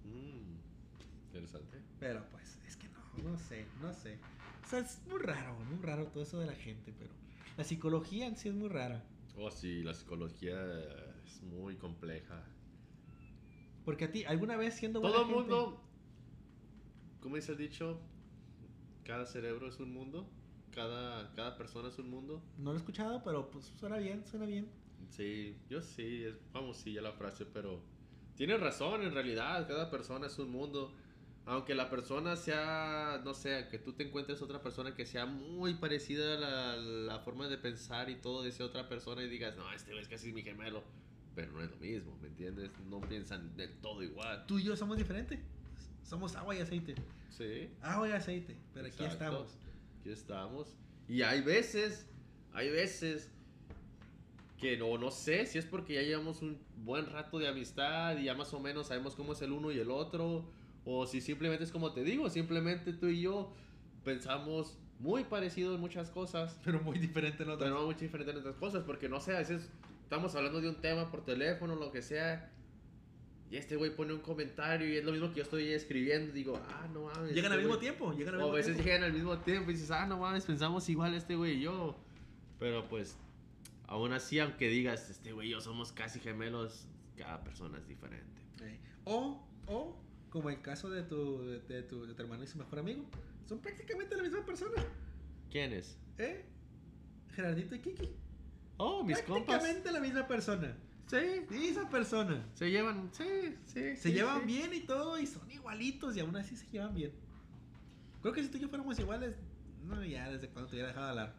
Mm, 0.04 1.26
interesante. 1.26 1.78
Pero 1.98 2.24
pues, 2.30 2.58
es 2.66 2.76
que 2.76 2.88
no, 2.88 3.30
no 3.30 3.38
sé, 3.38 3.66
no 3.80 3.92
sé. 3.92 4.18
O 4.64 4.68
sea, 4.68 4.80
es 4.80 5.00
muy 5.06 5.18
raro, 5.18 5.56
muy 5.70 5.82
raro 5.82 6.06
todo 6.06 6.22
eso 6.22 6.38
de 6.38 6.46
la 6.46 6.54
gente, 6.54 6.92
pero 6.96 7.10
la 7.56 7.64
psicología 7.64 8.26
en 8.26 8.36
sí 8.36 8.48
es 8.48 8.54
muy 8.54 8.68
rara. 8.68 9.02
Oh, 9.36 9.50
sí, 9.50 9.82
la 9.82 9.94
psicología 9.94 10.56
es 11.26 11.42
muy 11.42 11.76
compleja. 11.76 12.44
Porque 13.90 14.04
a 14.04 14.12
ti, 14.12 14.22
¿alguna 14.24 14.56
vez 14.56 14.74
siendo 14.74 15.00
Todo 15.00 15.10
buena 15.10 15.26
gente- 15.26 15.50
mundo, 15.52 15.80
¿cómo 17.18 17.34
dice 17.34 17.50
el 17.50 17.58
dicho? 17.58 18.00
Cada 19.02 19.26
cerebro 19.26 19.66
es 19.66 19.80
un 19.80 19.92
mundo, 19.92 20.28
cada, 20.70 21.32
cada 21.34 21.56
persona 21.58 21.88
es 21.88 21.98
un 21.98 22.08
mundo. 22.08 22.40
No 22.56 22.70
lo 22.70 22.76
he 22.76 22.78
escuchado, 22.78 23.20
pero 23.24 23.50
pues 23.50 23.64
suena 23.80 23.96
bien, 23.98 24.24
suena 24.24 24.46
bien. 24.46 24.68
Sí, 25.08 25.56
yo 25.68 25.82
sí, 25.82 26.22
es, 26.22 26.36
vamos, 26.52 26.76
sí, 26.76 26.92
ya 26.92 27.02
la 27.02 27.10
frase, 27.14 27.44
pero 27.46 27.80
tiene 28.36 28.56
razón, 28.58 29.02
en 29.02 29.12
realidad, 29.12 29.66
cada 29.66 29.90
persona 29.90 30.28
es 30.28 30.38
un 30.38 30.52
mundo. 30.52 30.92
Aunque 31.46 31.74
la 31.74 31.90
persona 31.90 32.36
sea, 32.36 33.20
no 33.24 33.34
sé, 33.34 33.66
que 33.72 33.80
tú 33.80 33.94
te 33.94 34.04
encuentres 34.06 34.40
otra 34.40 34.62
persona 34.62 34.94
que 34.94 35.04
sea 35.04 35.26
muy 35.26 35.74
parecida 35.74 36.34
a 36.34 36.38
la, 36.38 36.76
la 36.76 37.18
forma 37.18 37.48
de 37.48 37.58
pensar 37.58 38.08
y 38.08 38.20
todo 38.20 38.42
de 38.44 38.50
esa 38.50 38.64
otra 38.66 38.88
persona 38.88 39.24
y 39.24 39.28
digas, 39.28 39.56
no, 39.56 39.68
este 39.72 39.98
es 39.98 40.06
casi 40.06 40.32
mi 40.32 40.42
gemelo. 40.42 40.84
Pero 41.34 41.52
no 41.52 41.62
es 41.62 41.70
lo 41.70 41.76
mismo, 41.76 42.16
¿me 42.20 42.28
entiendes? 42.28 42.70
No 42.88 43.00
piensan 43.00 43.56
del 43.56 43.72
todo 43.78 44.02
igual. 44.02 44.46
Tú 44.46 44.58
y 44.58 44.64
yo 44.64 44.76
somos 44.76 44.96
diferentes. 44.96 45.38
Somos 46.02 46.34
agua 46.34 46.56
y 46.56 46.60
aceite. 46.60 46.94
Sí. 47.30 47.70
Agua 47.82 48.08
y 48.08 48.12
aceite. 48.12 48.56
Pero 48.74 48.86
aquí 48.86 49.02
Exacto. 49.02 49.24
estamos. 49.24 49.58
Aquí 50.00 50.10
estamos. 50.10 50.76
Y 51.08 51.22
hay 51.22 51.40
veces, 51.40 52.06
hay 52.52 52.70
veces 52.70 53.30
que 54.58 54.76
no, 54.76 54.98
no 54.98 55.10
sé 55.10 55.46
si 55.46 55.58
es 55.58 55.66
porque 55.66 55.94
ya 55.94 56.02
llevamos 56.02 56.42
un 56.42 56.58
buen 56.84 57.06
rato 57.06 57.38
de 57.38 57.48
amistad 57.48 58.16
y 58.18 58.24
ya 58.24 58.34
más 58.34 58.52
o 58.52 58.60
menos 58.60 58.88
sabemos 58.88 59.14
cómo 59.14 59.32
es 59.32 59.42
el 59.42 59.52
uno 59.52 59.70
y 59.70 59.78
el 59.78 59.90
otro. 59.90 60.44
O 60.84 61.06
si 61.06 61.20
simplemente 61.20 61.64
es 61.64 61.72
como 61.72 61.92
te 61.92 62.02
digo, 62.02 62.28
simplemente 62.28 62.92
tú 62.92 63.06
y 63.06 63.22
yo 63.22 63.52
pensamos 64.04 64.78
muy 64.98 65.24
parecido 65.24 65.74
en 65.74 65.80
muchas 65.80 66.10
cosas. 66.10 66.58
Pero 66.64 66.80
muy 66.82 66.98
diferente 66.98 67.42
en 67.42 67.50
otras. 67.50 67.68
Pero 67.68 67.80
no 67.80 67.86
muy 67.86 67.94
diferente 67.94 68.32
en 68.32 68.38
otras 68.38 68.56
cosas, 68.56 68.84
porque 68.84 69.08
no 69.08 69.20
sé, 69.20 69.34
a 69.34 69.38
veces 69.38 69.70
estamos 70.10 70.34
hablando 70.34 70.60
de 70.60 70.68
un 70.68 70.74
tema 70.80 71.08
por 71.08 71.24
teléfono, 71.24 71.76
lo 71.76 71.92
que 71.92 72.02
sea. 72.02 72.50
Y 73.48 73.56
este 73.56 73.76
güey 73.76 73.94
pone 73.94 74.12
un 74.12 74.18
comentario 74.20 74.88
y 74.88 74.96
es 74.96 75.04
lo 75.04 75.12
mismo 75.12 75.28
que 75.30 75.36
yo 75.36 75.42
estoy 75.44 75.68
escribiendo. 75.72 76.32
Digo, 76.32 76.60
ah, 76.68 76.88
no 76.92 77.04
mames. 77.04 77.32
Llegan 77.32 77.52
este 77.52 77.54
al 77.54 77.58
mismo 77.60 77.74
güey- 77.76 77.80
tiempo. 77.80 78.12
Llegan 78.12 78.34
al 78.34 78.40
o 78.40 78.50
a 78.50 78.54
veces 78.56 78.72
tiempo. 78.74 78.84
llegan 78.84 79.02
al 79.04 79.12
mismo 79.12 79.38
tiempo 79.38 79.70
y 79.70 79.74
dices, 79.74 79.92
ah, 79.92 80.06
no 80.06 80.18
mames, 80.18 80.44
pensamos 80.44 80.88
igual 80.88 81.14
este 81.14 81.36
güey 81.36 81.58
y 81.58 81.60
yo. 81.62 81.96
Pero 82.58 82.88
pues, 82.88 83.16
aún 83.86 84.12
así, 84.12 84.40
aunque 84.40 84.68
digas, 84.68 85.08
este 85.10 85.32
güey 85.32 85.46
y 85.46 85.50
yo 85.52 85.60
somos 85.60 85.92
casi 85.92 86.18
gemelos, 86.18 86.88
cada 87.16 87.44
persona 87.44 87.78
es 87.78 87.86
diferente. 87.86 88.42
Eh, 88.62 88.80
O, 89.04 89.40
o, 89.68 89.96
como 90.28 90.50
el 90.50 90.60
caso 90.60 90.90
de 90.90 91.04
tu, 91.04 91.42
de, 91.44 91.60
de 91.60 91.82
tu, 91.84 92.04
de 92.04 92.14
tu 92.14 92.22
hermano 92.22 92.42
y 92.42 92.48
su 92.48 92.58
mejor 92.58 92.80
amigo. 92.80 93.04
Son 93.48 93.60
prácticamente 93.60 94.16
la 94.16 94.24
misma 94.24 94.44
persona. 94.44 94.84
¿Quién 95.52 95.72
es? 95.72 95.96
¿Eh? 96.18 96.44
Gerardito 97.34 97.76
y 97.76 97.78
Kiki. 97.78 98.08
Oh, 98.82 99.04
mis 99.04 99.18
compas. 99.22 99.58
prácticamente 99.58 99.92
la 99.92 100.00
misma 100.00 100.26
persona. 100.26 100.74
Sí, 101.06 101.16
Esa 101.68 101.90
persona. 101.90 102.46
se 102.54 102.70
llevan, 102.70 103.10
sí, 103.12 103.24
sí. 103.66 103.74
Se 103.74 103.96
sí, 103.96 104.12
llevan 104.12 104.40
sí. 104.40 104.46
bien 104.46 104.72
y 104.72 104.80
todo, 104.80 105.18
y 105.18 105.26
son 105.26 105.50
igualitos, 105.50 106.16
y 106.16 106.20
aún 106.20 106.34
así 106.36 106.56
se 106.56 106.66
llevan 106.70 106.94
bien. 106.94 107.12
Creo 108.22 108.32
que 108.32 108.42
si 108.42 108.48
tú 108.48 108.56
y 108.56 108.60
yo 108.60 108.68
fuéramos 108.68 108.98
iguales, 108.98 109.34
no, 109.86 110.02
ya 110.04 110.30
desde 110.30 110.48
cuando 110.48 110.70
te 110.70 110.76
hubiera 110.76 110.88
dejado 110.88 111.06
de 111.06 111.10
hablar. 111.10 111.34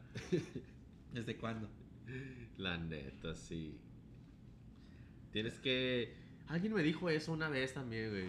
¿Desde 1.14 1.36
cuándo? 1.38 1.68
La 2.58 2.78
neta, 2.78 3.34
sí. 3.34 3.76
Tienes 5.32 5.58
que. 5.60 6.14
Alguien 6.48 6.74
me 6.74 6.84
dijo 6.84 7.10
eso 7.10 7.32
una 7.32 7.50
vez 7.50 7.74
también, 7.74 8.10
güey. 8.10 8.26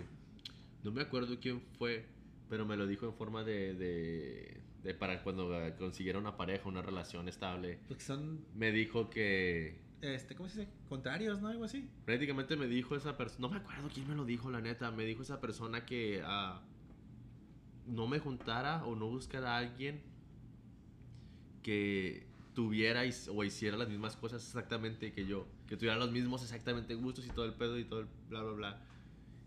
No 0.85 0.91
me 0.91 1.03
acuerdo 1.03 1.39
quién 1.41 1.61
fue, 1.79 2.07
pero 2.49 2.65
me 2.65 2.77
lo 2.77 2.87
dijo 2.87 3.07
en 3.07 3.15
forma 3.15 3.45
de. 3.45 3.75
de, 3.75 4.62
de 4.83 4.95
para 4.95 5.23
cuando 5.23 5.55
eh, 5.61 5.75
consiguiera 5.77 6.19
una 6.19 6.37
pareja, 6.37 6.69
una 6.69 6.83
relación 6.83 7.29
estable. 7.29 7.79
Porque 7.89 8.03
son, 8.03 8.45
Me 8.55 8.73
dijo 8.73 9.11
que. 9.11 9.81
este, 10.01 10.35
¿cómo 10.35 10.49
se 10.49 10.61
dice? 10.61 10.73
Contrarios, 10.89 11.41
¿no? 11.41 11.49
Algo 11.49 11.65
así. 11.65 11.89
Prácticamente 12.05 12.57
me 12.57 12.67
dijo 12.67 12.97
esa 12.97 13.17
persona. 13.17 13.41
No 13.41 13.49
me 13.51 13.61
acuerdo 13.61 13.89
quién 13.93 14.09
me 14.09 14.15
lo 14.15 14.25
dijo, 14.25 14.51
la 14.51 14.61
neta. 14.61 14.91
Me 14.91 15.05
dijo 15.05 15.23
esa 15.23 15.41
persona 15.41 15.87
que. 15.87 16.23
ah, 16.25 16.63
no 17.87 18.07
me 18.07 18.19
juntara 18.19 18.85
o 18.85 18.95
no 18.95 19.09
buscara 19.09 19.57
a 19.57 19.59
alguien 19.59 20.03
que 21.63 22.27
tuviera 22.55 23.03
o 23.35 23.45
hiciera 23.45 23.77
las 23.77 23.89
mismas 23.89 24.17
cosas 24.17 24.45
exactamente 24.45 25.13
que 25.13 25.27
yo. 25.27 25.47
Que 25.67 25.77
tuviera 25.77 25.97
los 25.97 26.11
mismos 26.11 26.43
exactamente 26.43 26.95
gustos 26.95 27.27
y 27.27 27.31
todo 27.31 27.45
el 27.45 27.55
pedo 27.55 27.79
y 27.79 27.85
todo 27.85 28.01
el 28.01 28.07
bla, 28.29 28.43
bla, 28.43 28.53
bla. 28.53 28.87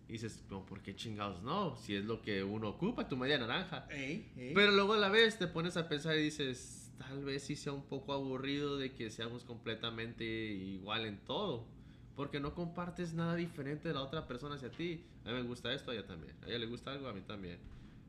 Y 0.07 0.13
dices, 0.13 0.43
"Pero, 0.47 0.65
¿por 0.65 0.81
qué 0.81 0.95
chingados 0.95 1.41
no? 1.41 1.75
Si 1.77 1.95
es 1.95 2.05
lo 2.05 2.21
que 2.21 2.43
uno 2.43 2.69
ocupa, 2.69 3.07
tu 3.07 3.17
media 3.17 3.37
naranja. 3.37 3.87
Ey, 3.89 4.31
ey. 4.37 4.53
Pero 4.53 4.71
luego 4.71 4.93
a 4.93 4.97
la 4.97 5.09
vez 5.09 5.39
te 5.39 5.47
pones 5.47 5.77
a 5.77 5.89
pensar 5.89 6.15
y 6.15 6.21
dices, 6.21 6.93
tal 6.97 7.23
vez 7.23 7.43
sí 7.43 7.55
sea 7.55 7.73
un 7.73 7.83
poco 7.83 8.13
aburrido 8.13 8.77
de 8.77 8.93
que 8.93 9.09
seamos 9.09 9.43
completamente 9.43 10.23
igual 10.23 11.05
en 11.05 11.17
todo. 11.25 11.67
Porque 12.15 12.39
no 12.39 12.53
compartes 12.53 13.13
nada 13.13 13.35
diferente 13.35 13.89
de 13.89 13.93
la 13.93 14.01
otra 14.01 14.27
persona 14.27 14.55
hacia 14.55 14.71
ti. 14.71 15.05
A 15.25 15.29
mí 15.29 15.35
me 15.35 15.43
gusta 15.43 15.73
esto, 15.73 15.91
a 15.91 15.93
ella 15.93 16.05
también. 16.05 16.35
A 16.43 16.47
ella 16.47 16.59
le 16.59 16.67
gusta 16.67 16.91
algo, 16.91 17.07
a 17.07 17.13
mí 17.13 17.21
también. 17.21 17.59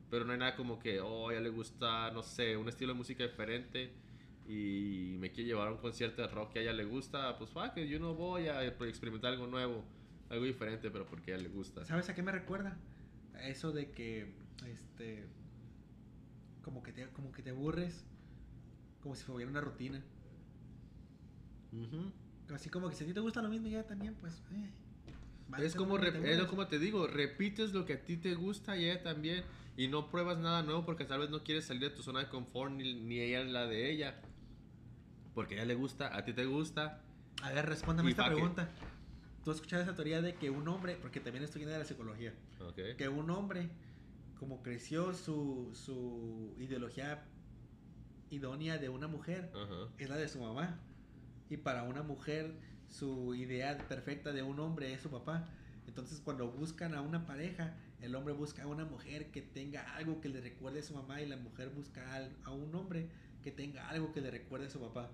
Pero 0.09 0.23
no 0.23 0.31
hay 0.31 0.39
nada 0.39 0.55
como 0.55 0.79
que, 0.79 1.01
oh, 1.01 1.27
a 1.27 1.33
ella 1.33 1.41
le 1.41 1.49
gusta, 1.49 2.11
no 2.11 2.23
sé, 2.23 2.55
un 2.55 2.69
estilo 2.69 2.93
de 2.93 2.97
música 2.97 3.25
diferente 3.25 3.91
y 4.47 5.17
me 5.19 5.31
quiere 5.31 5.49
llevar 5.49 5.67
a 5.67 5.71
un 5.71 5.77
concierto 5.79 6.21
de 6.21 6.29
rock 6.29 6.53
que 6.53 6.59
a 6.59 6.61
ella 6.61 6.73
le 6.73 6.85
gusta. 6.85 7.37
Pues, 7.37 7.51
que 7.75 7.87
yo 7.89 7.99
no 7.99 8.13
voy 8.13 8.47
a 8.47 8.63
experimentar 8.65 9.33
algo 9.33 9.47
nuevo, 9.47 9.83
algo 10.29 10.45
diferente, 10.45 10.89
pero 10.89 11.05
porque 11.05 11.31
a 11.31 11.35
ella 11.35 11.43
le 11.43 11.49
gusta. 11.49 11.85
¿Sabes 11.85 12.09
a 12.09 12.15
qué 12.15 12.21
me 12.21 12.31
recuerda? 12.31 12.77
A 13.33 13.47
eso 13.47 13.71
de 13.71 13.91
que, 13.91 14.33
este, 14.65 15.25
como 16.63 16.83
que 16.83 16.91
te, 16.91 17.07
como 17.09 17.31
que 17.31 17.43
te 17.43 17.51
aburres, 17.51 18.03
como 19.01 19.15
si 19.15 19.23
fuera 19.23 19.49
una 19.49 19.61
rutina. 19.61 20.01
Ujú. 21.71 22.11
Así 22.53 22.69
como 22.69 22.89
que 22.89 22.95
si 22.95 23.03
a 23.03 23.07
ti 23.07 23.13
te 23.13 23.19
gusta 23.19 23.41
lo 23.41 23.49
mismo, 23.49 23.67
ya 23.67 23.83
también, 23.83 24.15
pues. 24.15 24.41
eh, 24.51 24.69
Es 25.59 25.75
como, 25.75 25.99
que 25.99 26.11
te 26.11 26.33
es 26.33 26.43
como 26.45 26.67
te 26.67 26.79
digo, 26.79 27.07
repites 27.07 27.73
lo 27.73 27.85
que 27.85 27.93
a 27.93 28.03
ti 28.03 28.17
te 28.17 28.35
gusta 28.35 28.77
y 28.77 28.85
ella 28.85 29.03
también. 29.03 29.43
Y 29.75 29.87
no 29.87 30.09
pruebas 30.09 30.39
nada 30.39 30.63
nuevo 30.63 30.85
porque 30.85 31.05
tal 31.05 31.19
vez 31.19 31.29
no 31.29 31.43
quieres 31.43 31.65
salir 31.65 31.83
de 31.83 31.89
tu 31.91 32.01
zona 32.01 32.19
de 32.19 32.29
confort 32.29 32.71
ni, 32.71 32.95
ni 32.95 33.19
ella 33.19 33.43
la 33.43 33.67
de 33.67 33.91
ella. 33.91 34.19
Porque 35.35 35.55
a 35.55 35.57
ella 35.59 35.67
le 35.67 35.75
gusta, 35.75 36.15
a 36.15 36.25
ti 36.25 36.33
te 36.33 36.45
gusta. 36.45 37.03
A 37.43 37.51
ver, 37.51 37.67
respóndame 37.67 38.09
esta 38.09 38.25
pa' 38.25 38.35
qué. 38.35 38.41
¿Tú 39.47 39.51
has 39.51 39.59
escuchado 39.59 39.81
esa 39.81 39.95
teoría 39.95 40.21
de 40.21 40.35
que 40.35 40.49
un 40.49 40.67
hombre, 40.67 40.97
porque 41.01 41.21
también 41.21 41.45
estoy 41.45 41.63
de 41.63 41.79
la 41.79 41.85
psicología, 41.85 42.33
que 42.97 43.07
un 43.07 43.29
hombre, 43.29 43.69
como 44.37 44.61
creció 44.61 45.13
su, 45.13 45.71
su 45.73 46.53
ideología 46.59 47.23
idónea 48.29 48.77
de 48.77 48.89
una 48.89 49.07
mujer, 49.07 49.49
es 49.99 50.09
la 50.09 50.17
de 50.17 50.27
su 50.27 50.41
mamá. 50.41 50.81
Y 51.49 51.55
para 51.55 51.83
una 51.83 52.03
mujer, 52.03 52.59
su 52.89 53.35
idea 53.35 53.77
perfecta 53.87 54.33
de 54.33 54.43
un 54.43 54.59
hombre 54.59 54.91
es 54.91 55.01
su 55.01 55.09
papá. 55.09 55.47
Entonces, 55.87 56.19
cuando 56.19 56.51
buscan 56.51 56.93
a 56.93 56.99
una 56.99 57.25
pareja, 57.25 57.73
el 58.01 58.15
hombre 58.15 58.33
busca 58.33 58.63
a 58.63 58.67
una 58.67 58.83
mujer 58.83 59.31
que 59.31 59.41
tenga 59.41 59.95
algo 59.95 60.19
que 60.19 60.27
le 60.27 60.41
recuerde 60.41 60.79
a 60.79 60.83
su 60.83 60.93
mamá 60.93 61.21
y 61.21 61.25
la 61.25 61.37
mujer 61.37 61.69
busca 61.69 62.29
a 62.43 62.51
un 62.51 62.75
hombre 62.75 63.07
que 63.41 63.53
tenga 63.53 63.87
algo 63.87 64.11
que 64.11 64.19
le 64.19 64.29
recuerde 64.29 64.65
a 64.65 64.69
su 64.69 64.81
papá. 64.81 65.09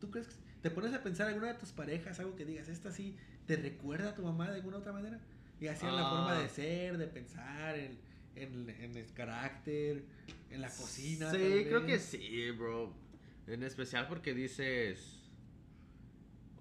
¿Tú 0.00 0.10
crees 0.10 0.26
que 0.26 0.34
te 0.60 0.70
pones 0.70 0.92
a 0.94 1.02
pensar 1.02 1.28
alguna 1.28 1.48
de 1.48 1.58
tus 1.58 1.72
parejas, 1.72 2.18
algo 2.18 2.34
que 2.36 2.46
digas, 2.46 2.68
esta 2.68 2.90
sí 2.90 3.16
te 3.46 3.56
recuerda 3.56 4.10
a 4.10 4.14
tu 4.14 4.22
mamá 4.22 4.48
de 4.50 4.56
alguna 4.56 4.78
otra 4.78 4.92
manera? 4.92 5.20
Y 5.60 5.66
así 5.68 5.86
en 5.86 5.94
la 5.96 6.06
Ah. 6.06 6.10
forma 6.10 6.38
de 6.38 6.48
ser, 6.48 6.98
de 6.98 7.06
pensar, 7.06 7.78
en, 7.78 7.98
en- 8.36 8.68
en 8.70 8.96
el 8.96 9.12
carácter, 9.12 10.04
en 10.50 10.60
la 10.60 10.68
cocina. 10.68 11.30
Sí, 11.30 11.64
creo 11.68 11.86
que 11.86 11.98
sí, 11.98 12.50
bro. 12.50 12.92
En 13.46 13.62
especial 13.62 14.06
porque 14.08 14.34
dices. 14.34 15.20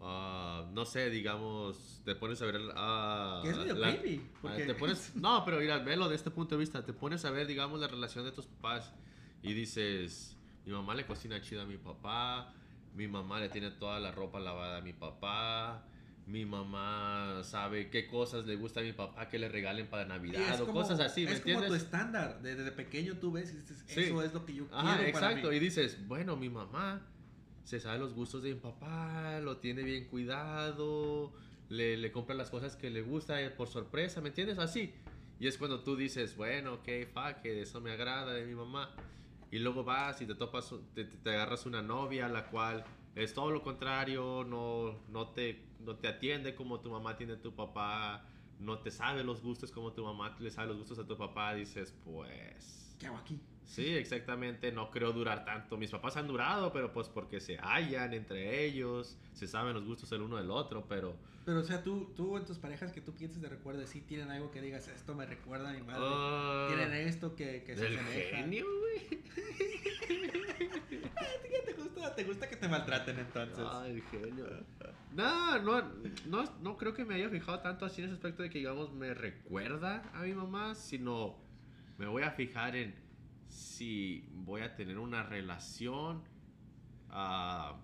ah, 0.01 0.65
no 0.73 0.86
sé, 0.86 1.09
digamos, 1.09 2.01
te 2.03 2.15
pones 2.15 2.41
a 2.41 2.45
ver. 2.45 2.59
ah, 2.75 3.39
Que 3.43 3.49
es 3.51 3.57
medio 3.57 3.75
la- 3.75 3.97
creepy. 3.99 4.21
ah, 4.23 4.38
Porque 4.41 4.65
te 4.65 4.75
pones, 4.75 5.11
no, 5.15 5.43
pero 5.45 5.59
mira, 5.59 5.77
velo 5.79 6.09
de 6.09 6.15
este 6.15 6.29
punto 6.31 6.55
de 6.55 6.59
vista. 6.59 6.86
Te 6.86 6.93
pones 6.93 7.23
a 7.25 7.31
ver, 7.31 7.47
digamos, 7.47 7.79
la 7.79 7.88
relación 7.88 8.25
de 8.25 8.31
tus 8.31 8.45
papás 8.45 8.91
y 9.41 9.53
dices: 9.53 10.36
Mi 10.65 10.73
mamá 10.73 10.93
le 10.95 11.05
cocina 11.05 11.41
chido 11.41 11.61
a 11.61 11.65
mi 11.65 11.77
papá. 11.77 12.53
Mi 12.95 13.07
mamá 13.07 13.39
le 13.39 13.49
tiene 13.49 13.71
toda 13.71 13.99
la 13.99 14.11
ropa 14.11 14.39
lavada 14.39 14.77
a 14.77 14.81
mi 14.81 14.93
papá. 14.93 15.84
Mi 16.26 16.45
mamá 16.45 17.41
sabe 17.43 17.89
qué 17.89 18.07
cosas 18.07 18.45
le 18.45 18.55
gusta 18.55 18.80
a 18.80 18.84
mi 18.84 18.93
papá 18.93 19.28
que 19.28 19.38
le 19.38 19.49
regalen 19.49 19.88
para 19.88 20.05
Navidad 20.05 20.61
o 20.61 20.65
como- 20.65 20.80
cosas 20.82 20.99
así, 21.01 21.26
¿me 21.26 21.34
es 21.34 21.41
como 21.41 21.61
tu 21.63 21.74
estándar. 21.74 22.41
de- 22.41 22.55
Desde 22.55 22.71
pequeño 22.71 23.17
tú 23.17 23.32
ves 23.34 23.53
dices, 23.53 23.84
Sí. 23.88 24.01
eso 24.03 24.24
es 24.24 24.34
lo 24.34 24.45
que 24.45 24.53
yo 24.53 24.67
quiero 24.67 24.78
Ajá, 24.80 24.95
para 24.97 25.07
exacto. 25.09 25.49
mí. 25.49 25.57
Y 25.57 25.59
dices, 25.59 25.97
bueno, 26.07 26.38
mi 26.38 26.49
mamá 26.49 27.01
se 27.63 27.80
sabe 27.82 27.99
los 27.99 28.13
gustos 28.13 28.41
de 28.43 28.53
mi 28.53 28.59
papá, 28.59 29.39
lo 29.41 29.57
tiene 29.57 29.84
bien 29.84 30.05
cuidado, 30.07 31.34
le, 31.69 31.97
le 31.97 32.11
compra 32.11 32.36
las 32.36 32.49
cosas 32.49 32.76
que 32.78 32.89
le 32.89 33.01
gusta 33.01 33.41
eh, 33.41 33.49
por 33.49 33.67
sorpresa, 33.67 34.21
¿me 34.21 34.30
entiendes? 34.30 34.59
Así. 34.59 34.93
Y 35.39 35.47
es 35.47 35.57
cuando 35.57 35.82
tú 35.82 35.97
dices, 35.97 36.38
bueno, 36.38 36.76
ok, 36.76 36.88
fuck, 37.13 37.43
it, 37.45 37.51
eso 37.57 37.82
me 37.82 37.91
agrada 37.91 38.32
de 38.34 38.45
mi 38.45 38.55
mamá. 38.55 38.91
Y 39.51 39.59
luego 39.59 39.84
vas 39.84 40.21
y 40.21 40.26
te 40.26 40.36
topas, 40.36 40.74
te- 40.95 41.03
te 41.05 41.30
agarras 41.32 41.65
una 41.65 41.82
novia, 41.82 42.28
la 42.30 42.45
cual 42.47 42.84
es 43.16 43.34
todo 43.34 43.51
lo 43.51 43.61
contrario, 43.61 44.43
no, 44.47 44.99
no, 45.09 45.28
te, 45.30 45.61
no 45.80 45.95
te 45.95 46.07
atiende 46.07 46.55
como 46.55 46.80
tu 46.80 46.89
mamá 46.89 47.16
tiene 47.18 47.34
a 47.34 47.41
tu 47.41 47.53
papá, 47.53 48.26
no 48.59 48.80
te 48.80 48.91
sabe 48.91 49.24
los 49.24 49.41
gustos 49.41 49.72
como 49.72 49.91
tu 49.93 50.03
mamá 50.03 50.36
le 50.39 50.49
sabe 50.49 50.70
los 50.70 50.78
gustos 50.78 50.99
a 50.99 51.05
tu 51.07 51.18
papá, 51.18 51.53
dices, 51.53 51.93
pues... 52.05 52.95
¿Qué 52.99 53.07
hago 53.07 53.18
aquí? 53.18 53.39
Sí, 53.66 53.88
exactamente. 53.95 54.72
No 54.72 54.91
creo 54.91 55.14
durar 55.14 55.45
tanto. 55.45 55.78
Mis 55.78 55.89
papás 55.89 56.16
han 56.18 56.28
durado, 56.28 56.72
pero 56.72 56.91
pues 56.91 57.07
porque 57.09 57.39
se 57.39 57.57
hallan 57.57 58.14
entre 58.14 58.66
ellos, 58.66 59.18
se 59.34 59.47
saben 59.47 59.74
los 59.74 59.86
gustos 59.86 60.11
el 60.11 60.22
uno 60.22 60.38
del 60.38 60.51
otro, 60.51 60.86
pero... 60.88 61.16
Pero, 61.45 61.59
o 61.59 61.64
sea, 61.64 61.84
tú, 61.84 62.14
tú 62.16 62.38
en 62.38 62.45
tus 62.45 62.57
parejas 62.57 62.93
que 62.93 63.01
tú 63.01 63.14
pienses 63.14 63.41
de 63.41 63.49
recuerdo, 63.49 63.86
sí 63.86 63.99
tienen 64.01 64.30
algo 64.32 64.49
que 64.51 64.61
digas, 64.61 64.88
esto 64.88 65.14
me 65.14 65.26
recuerda 65.26 65.72
a 65.72 65.74
mi 65.74 65.82
madre. 65.82 66.01
ah, 66.05 66.68
tienen 66.70 66.93
esto 67.07 67.36
que, 67.36 67.64
que 67.64 67.76
se 67.76 67.84
del 67.84 67.99
asemeja. 67.99 68.38
genio, 68.38 68.66
güey. 68.80 69.22
¿Qué 72.04 72.10
te 72.10 72.10
gusta? 72.10 72.16
¿Te 72.16 72.24
gusta 72.24 72.49
que 72.49 72.56
te 72.58 72.68
maltraten 72.68 73.20
entonces? 73.20 73.66
Ah, 73.66 73.86
el 73.88 74.01
genio. 74.04 74.45
No, 75.12 75.60
no, 75.60 75.82
no, 76.28 76.43
no 76.62 76.78
creo 76.78 76.93
que 76.93 77.06
me 77.06 77.16
haya 77.16 77.30
fijado 77.30 77.60
tanto 77.60 77.86
así 77.86 78.01
en 78.01 78.08
ese 78.08 78.16
aspecto 78.16 78.43
de 78.43 78.49
que, 78.49 78.60
digamos, 78.60 78.91
me 78.91 79.14
recuerda 79.14 80.04
a 80.14 80.24
mi 80.24 80.34
mamá, 80.34 80.76
sino 80.76 81.38
me 81.97 82.08
voy 82.08 82.24
a 82.24 82.32
fijar 82.32 82.76
en 82.76 82.95
si 83.47 84.26
voy 84.32 84.62
a 84.62 84.76
tener 84.76 84.97
una 84.97 85.24
relación 85.24 86.24
ah, 87.10 87.80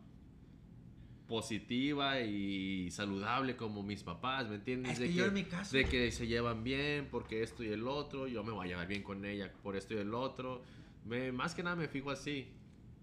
positiva 1.27 2.19
y 2.21 2.89
saludable 2.91 3.55
como 3.55 3.83
mis 3.83 4.03
papás, 4.03 4.49
¿me 4.49 4.55
entiendes? 4.55 4.93
es 4.93 4.99
de 4.99 5.07
que 5.07 5.13
yo 5.13 5.25
en 5.25 5.33
mi 5.33 5.43
caso... 5.43 5.77
de 5.77 5.85
que 5.85 6.11
se 6.11 6.25
llevan 6.25 6.63
bien 6.63 7.07
porque 7.11 7.43
esto 7.43 7.63
y 7.63 7.67
el 7.67 7.87
otro, 7.87 8.27
yo 8.27 8.43
me 8.43 8.51
voy 8.51 8.65
a 8.65 8.69
llevar 8.69 8.87
bien 8.87 9.03
con 9.03 9.23
ella 9.23 9.51
por 9.61 9.75
esto 9.75 9.93
y 9.93 9.97
el 9.97 10.13
otro. 10.13 10.63
Me, 11.05 11.31
más 11.31 11.53
que 11.53 11.63
nada 11.63 11.75
me 11.75 11.87
fijo 11.87 12.09
así. 12.09 12.51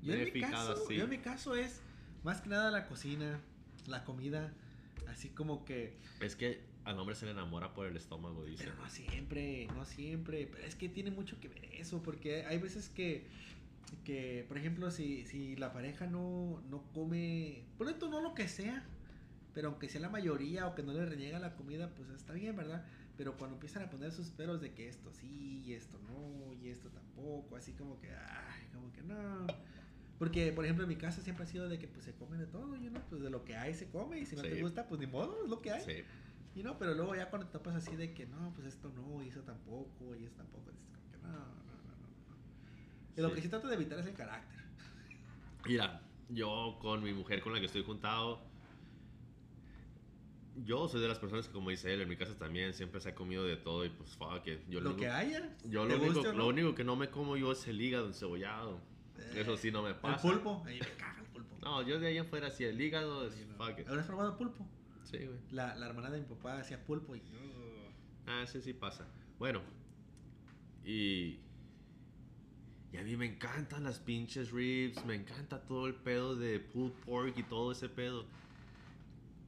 Yo 0.07 0.14
en, 0.14 0.32
mi 0.32 0.40
caso, 0.40 0.72
así. 0.72 0.96
yo 0.96 1.04
en 1.04 1.11
mi 1.11 1.18
caso 1.18 1.57
es 1.57 1.80
más 2.22 2.40
que 2.40 2.48
nada 2.48 2.70
la 2.70 2.86
cocina, 2.86 3.40
la 3.86 4.04
comida, 4.04 4.52
así 5.09 5.28
como 5.30 5.64
que... 5.64 5.96
Es 6.20 6.36
que 6.36 6.64
al 6.84 6.98
hombre 7.00 7.16
se 7.16 7.26
le 7.26 7.32
enamora 7.32 7.74
por 7.74 7.86
el 7.86 7.96
estómago, 7.96 8.44
dice. 8.44 8.64
Pero 8.64 8.76
no 8.76 8.88
siempre, 8.88 9.66
no 9.74 9.84
siempre. 9.84 10.46
Pero 10.46 10.64
es 10.64 10.76
que 10.76 10.88
tiene 10.88 11.11
mucho 11.11 11.40
que 11.40 11.48
ver 11.48 11.64
eso, 11.74 12.00
porque 12.02 12.46
hay 12.46 12.59
veces 12.59 12.88
que, 12.88 13.26
que 14.04 14.44
por 14.46 14.57
ejemplo, 14.57 14.90
si, 14.92 15.26
si 15.26 15.57
la 15.57 15.72
pareja 15.72 16.07
no, 16.07 16.62
no 16.70 16.84
come, 16.94 17.64
por 17.76 17.88
esto 17.88 18.09
no 18.09 18.20
lo 18.20 18.34
que 18.34 18.46
sea, 18.46 18.84
pero 19.52 19.68
aunque 19.68 19.88
sea 19.88 20.00
la 20.00 20.11
mayoría 20.11 20.68
o 20.68 20.76
que 20.76 20.84
no 20.84 20.92
le 20.92 21.04
reniega 21.04 21.40
la 21.40 21.57
comida, 21.57 21.90
pues 21.94 22.09
está 22.11 22.32
bien, 22.34 22.54
¿verdad? 22.54 22.84
Pero 23.16 23.36
cuando 23.36 23.57
empiezan 23.57 23.82
a 23.82 23.90
poner 23.90 24.12
sus 24.12 24.30
peros 24.30 24.61
de 24.61 24.72
que 24.72 24.88
esto 24.88 25.12
sí, 25.12 25.64
y 25.66 25.72
esto 25.72 25.98
no, 26.09 26.52
y 26.52 26.68
esto 26.68 26.88
tampoco, 26.90 27.57
así 27.57 27.72
como 27.72 27.98
que, 27.98 28.12
ay, 28.12 28.68
como 28.72 28.92
que 28.92 29.02
no. 29.02 29.46
Porque, 30.19 30.51
por 30.53 30.64
ejemplo, 30.64 30.85
en 30.85 30.89
mi 30.89 30.97
casa 30.97 31.21
siempre 31.21 31.45
ha 31.45 31.47
sido 31.47 31.69
de 31.69 31.79
que 31.79 31.89
pues 31.89 32.05
se 32.05 32.14
come 32.14 32.39
de 32.39 32.47
todo, 32.47 32.75
y 32.77 32.81
no, 32.91 33.01
pues 33.09 33.21
de 33.23 33.29
lo 33.31 33.45
que 33.45 33.57
hay 33.57 33.75
se 33.75 33.89
come, 33.91 34.19
y 34.21 34.27
si 34.27 34.35
no 34.37 34.43
Sí. 34.43 34.49
te 34.49 34.62
gusta, 34.62 34.89
pues 34.89 34.99
ni 35.01 35.07
modo, 35.07 35.43
es 35.45 35.51
lo 35.51 35.61
que 35.61 35.71
hay. 35.73 35.83
Sí. 35.85 36.05
Y 36.55 36.62
no, 36.62 36.79
pero 36.79 36.95
luego 36.95 37.14
ya 37.14 37.29
cuando 37.29 37.47
te 37.49 37.53
topas 37.53 37.75
así 37.77 37.95
de 37.97 38.14
que 38.14 38.27
no, 38.27 38.53
pues 38.55 38.67
esto 38.67 38.91
no, 38.95 39.23
y 39.23 39.29
eso 39.29 39.41
tampoco, 39.43 40.14
y 40.19 40.25
eso 40.25 40.35
tampoco, 40.37 40.71
dices 40.71 40.87
que 41.11 41.19
no, 41.19 41.29
no, 41.29 41.39
no, 41.39 41.39
no. 41.39 41.45
no. 41.45 43.17
Y 43.17 43.21
lo 43.21 43.29
Sí. 43.29 43.35
que 43.35 43.43
sí 43.43 43.49
trato 43.49 43.69
de 43.69 43.75
evitar 43.75 43.99
es 43.99 44.07
el 44.07 44.14
carácter. 44.14 44.59
Mira, 45.67 46.01
yo 46.31 46.79
con 46.81 47.03
mi 47.03 47.12
mujer 47.12 47.43
con 47.43 47.53
la 47.53 47.61
que 47.61 47.67
estoy 47.67 47.83
juntado, 47.85 48.41
yo 50.64 50.89
soy 50.89 51.03
de 51.03 51.09
las 51.09 51.19
personas 51.19 51.47
que, 51.47 51.53
como 51.53 51.69
dice 51.69 51.93
él, 51.93 52.01
en 52.01 52.09
mi 52.09 52.17
casa 52.17 52.35
también 52.39 52.73
siempre 52.73 53.01
se 53.03 53.11
ha 53.11 53.14
comido 53.14 53.45
de 53.45 53.57
todo 53.59 53.85
y 53.85 53.91
pues 53.91 54.17
fuck 54.17 54.47
it. 54.47 54.61
Yo 54.69 54.81
lo 54.81 54.91
único- 54.91 55.03
que 55.03 55.09
haya. 55.11 55.55
Yo 55.69 55.85
lo 55.85 55.97
único, 56.01 56.23
no. 56.23 56.33
lo 56.33 56.47
único 56.49 56.75
que 56.75 56.85
no 56.85 56.97
me 56.97 57.11
como 57.11 57.37
yo 57.37 57.53
es 57.53 57.67
el 57.69 57.79
hígado 57.81 58.07
encebollado. 58.07 58.81
Eh, 59.19 59.41
Eso 59.41 59.57
sí 59.57 59.71
no 59.71 59.83
me 59.83 59.91
El 59.91 59.97
pasa. 59.97 60.23
pulpo, 60.23 60.62
ahí 60.67 60.79
me 60.81 60.87
caga 60.97 61.21
el 61.21 61.27
pulpo. 61.27 61.57
No, 61.62 61.83
yo 61.83 61.99
de 62.01 62.09
ahí 62.09 62.19
en 62.19 62.27
fuera, 62.27 62.51
si 62.51 62.64
el 62.64 62.81
hígado 62.81 63.27
es 63.27 63.35
no. 63.47 63.55
fuck 63.57 63.79
it. 63.79 63.89
¿Habrás 63.89 64.07
probado 64.07 64.37
pulpo? 64.37 64.67
Sí, 65.05 65.19
güey. 65.19 65.39
La, 65.51 65.75
la 65.77 65.87
hermana 65.87 66.11
de 66.11 66.21
mi 66.21 66.27
papá 66.27 66.59
hacía 66.59 66.85
pulpo 66.85 67.14
y. 67.17 67.23
Ah, 68.27 68.43
ese 68.43 68.61
sí 68.61 68.73
pasa. 68.73 69.07
Bueno, 69.39 69.62
y. 70.85 71.41
Y 72.93 72.99
a 72.99 73.03
mí 73.03 73.17
me 73.17 73.27
encantan 73.27 73.85
las 73.85 73.99
pinches 73.99 74.53
ribs, 74.53 75.05
me 75.05 75.14
encanta 75.14 75.61
todo 75.67 75.87
el 75.87 75.95
pedo 75.95 76.35
de 76.37 76.61
pulled 76.61 76.93
pork 77.05 77.37
y 77.37 77.43
todo 77.43 77.73
ese 77.73 77.89
pedo. 77.89 78.25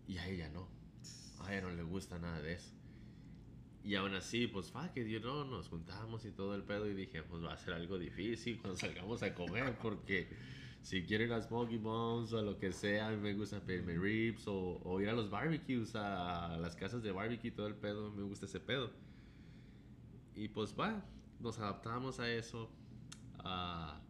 Y 0.06 0.18
a 0.18 0.26
ella 0.26 0.48
no. 0.50 0.68
A 1.40 1.52
ella 1.52 1.62
no 1.68 1.70
le 1.70 1.82
gusta 1.82 2.18
nada 2.18 2.40
de 2.40 2.54
eso. 2.54 2.72
Y 3.88 3.94
aún 3.94 4.14
así, 4.14 4.46
pues, 4.46 4.70
fuck 4.70 4.94
it, 4.96 5.06
you 5.06 5.18
know, 5.18 5.46
nos 5.46 5.68
juntamos 5.70 6.22
y 6.26 6.30
todo 6.30 6.54
el 6.54 6.62
pedo 6.62 6.86
y 6.86 6.92
dije, 6.92 7.22
pues 7.22 7.42
va 7.42 7.54
a 7.54 7.56
ser 7.56 7.72
algo 7.72 7.98
difícil 7.98 8.58
cuando 8.60 8.76
salgamos 8.78 9.22
a 9.22 9.34
comer 9.34 9.78
porque 9.80 10.28
si 10.82 11.04
quieren 11.04 11.30
las 11.30 11.46
Smoky 11.46 11.78
Bones 11.78 12.34
o 12.34 12.42
lo 12.42 12.58
que 12.58 12.70
sea, 12.70 13.08
a 13.08 13.10
mí 13.12 13.16
me 13.16 13.32
gusta 13.32 13.60
pedirme 13.60 13.96
ribs 13.96 14.46
o, 14.46 14.78
o 14.84 15.00
ir 15.00 15.08
a 15.08 15.14
los 15.14 15.30
barbecues, 15.30 15.94
a 15.94 16.58
las 16.58 16.76
casas 16.76 17.02
de 17.02 17.12
barbecue, 17.12 17.50
todo 17.50 17.66
el 17.66 17.76
pedo, 17.76 18.10
me 18.10 18.24
gusta 18.24 18.44
ese 18.44 18.60
pedo. 18.60 18.90
Y 20.34 20.48
pues 20.48 20.74
va, 20.78 21.02
nos 21.40 21.58
adaptamos 21.58 22.20
a 22.20 22.30
eso, 22.30 22.70
a 23.38 24.02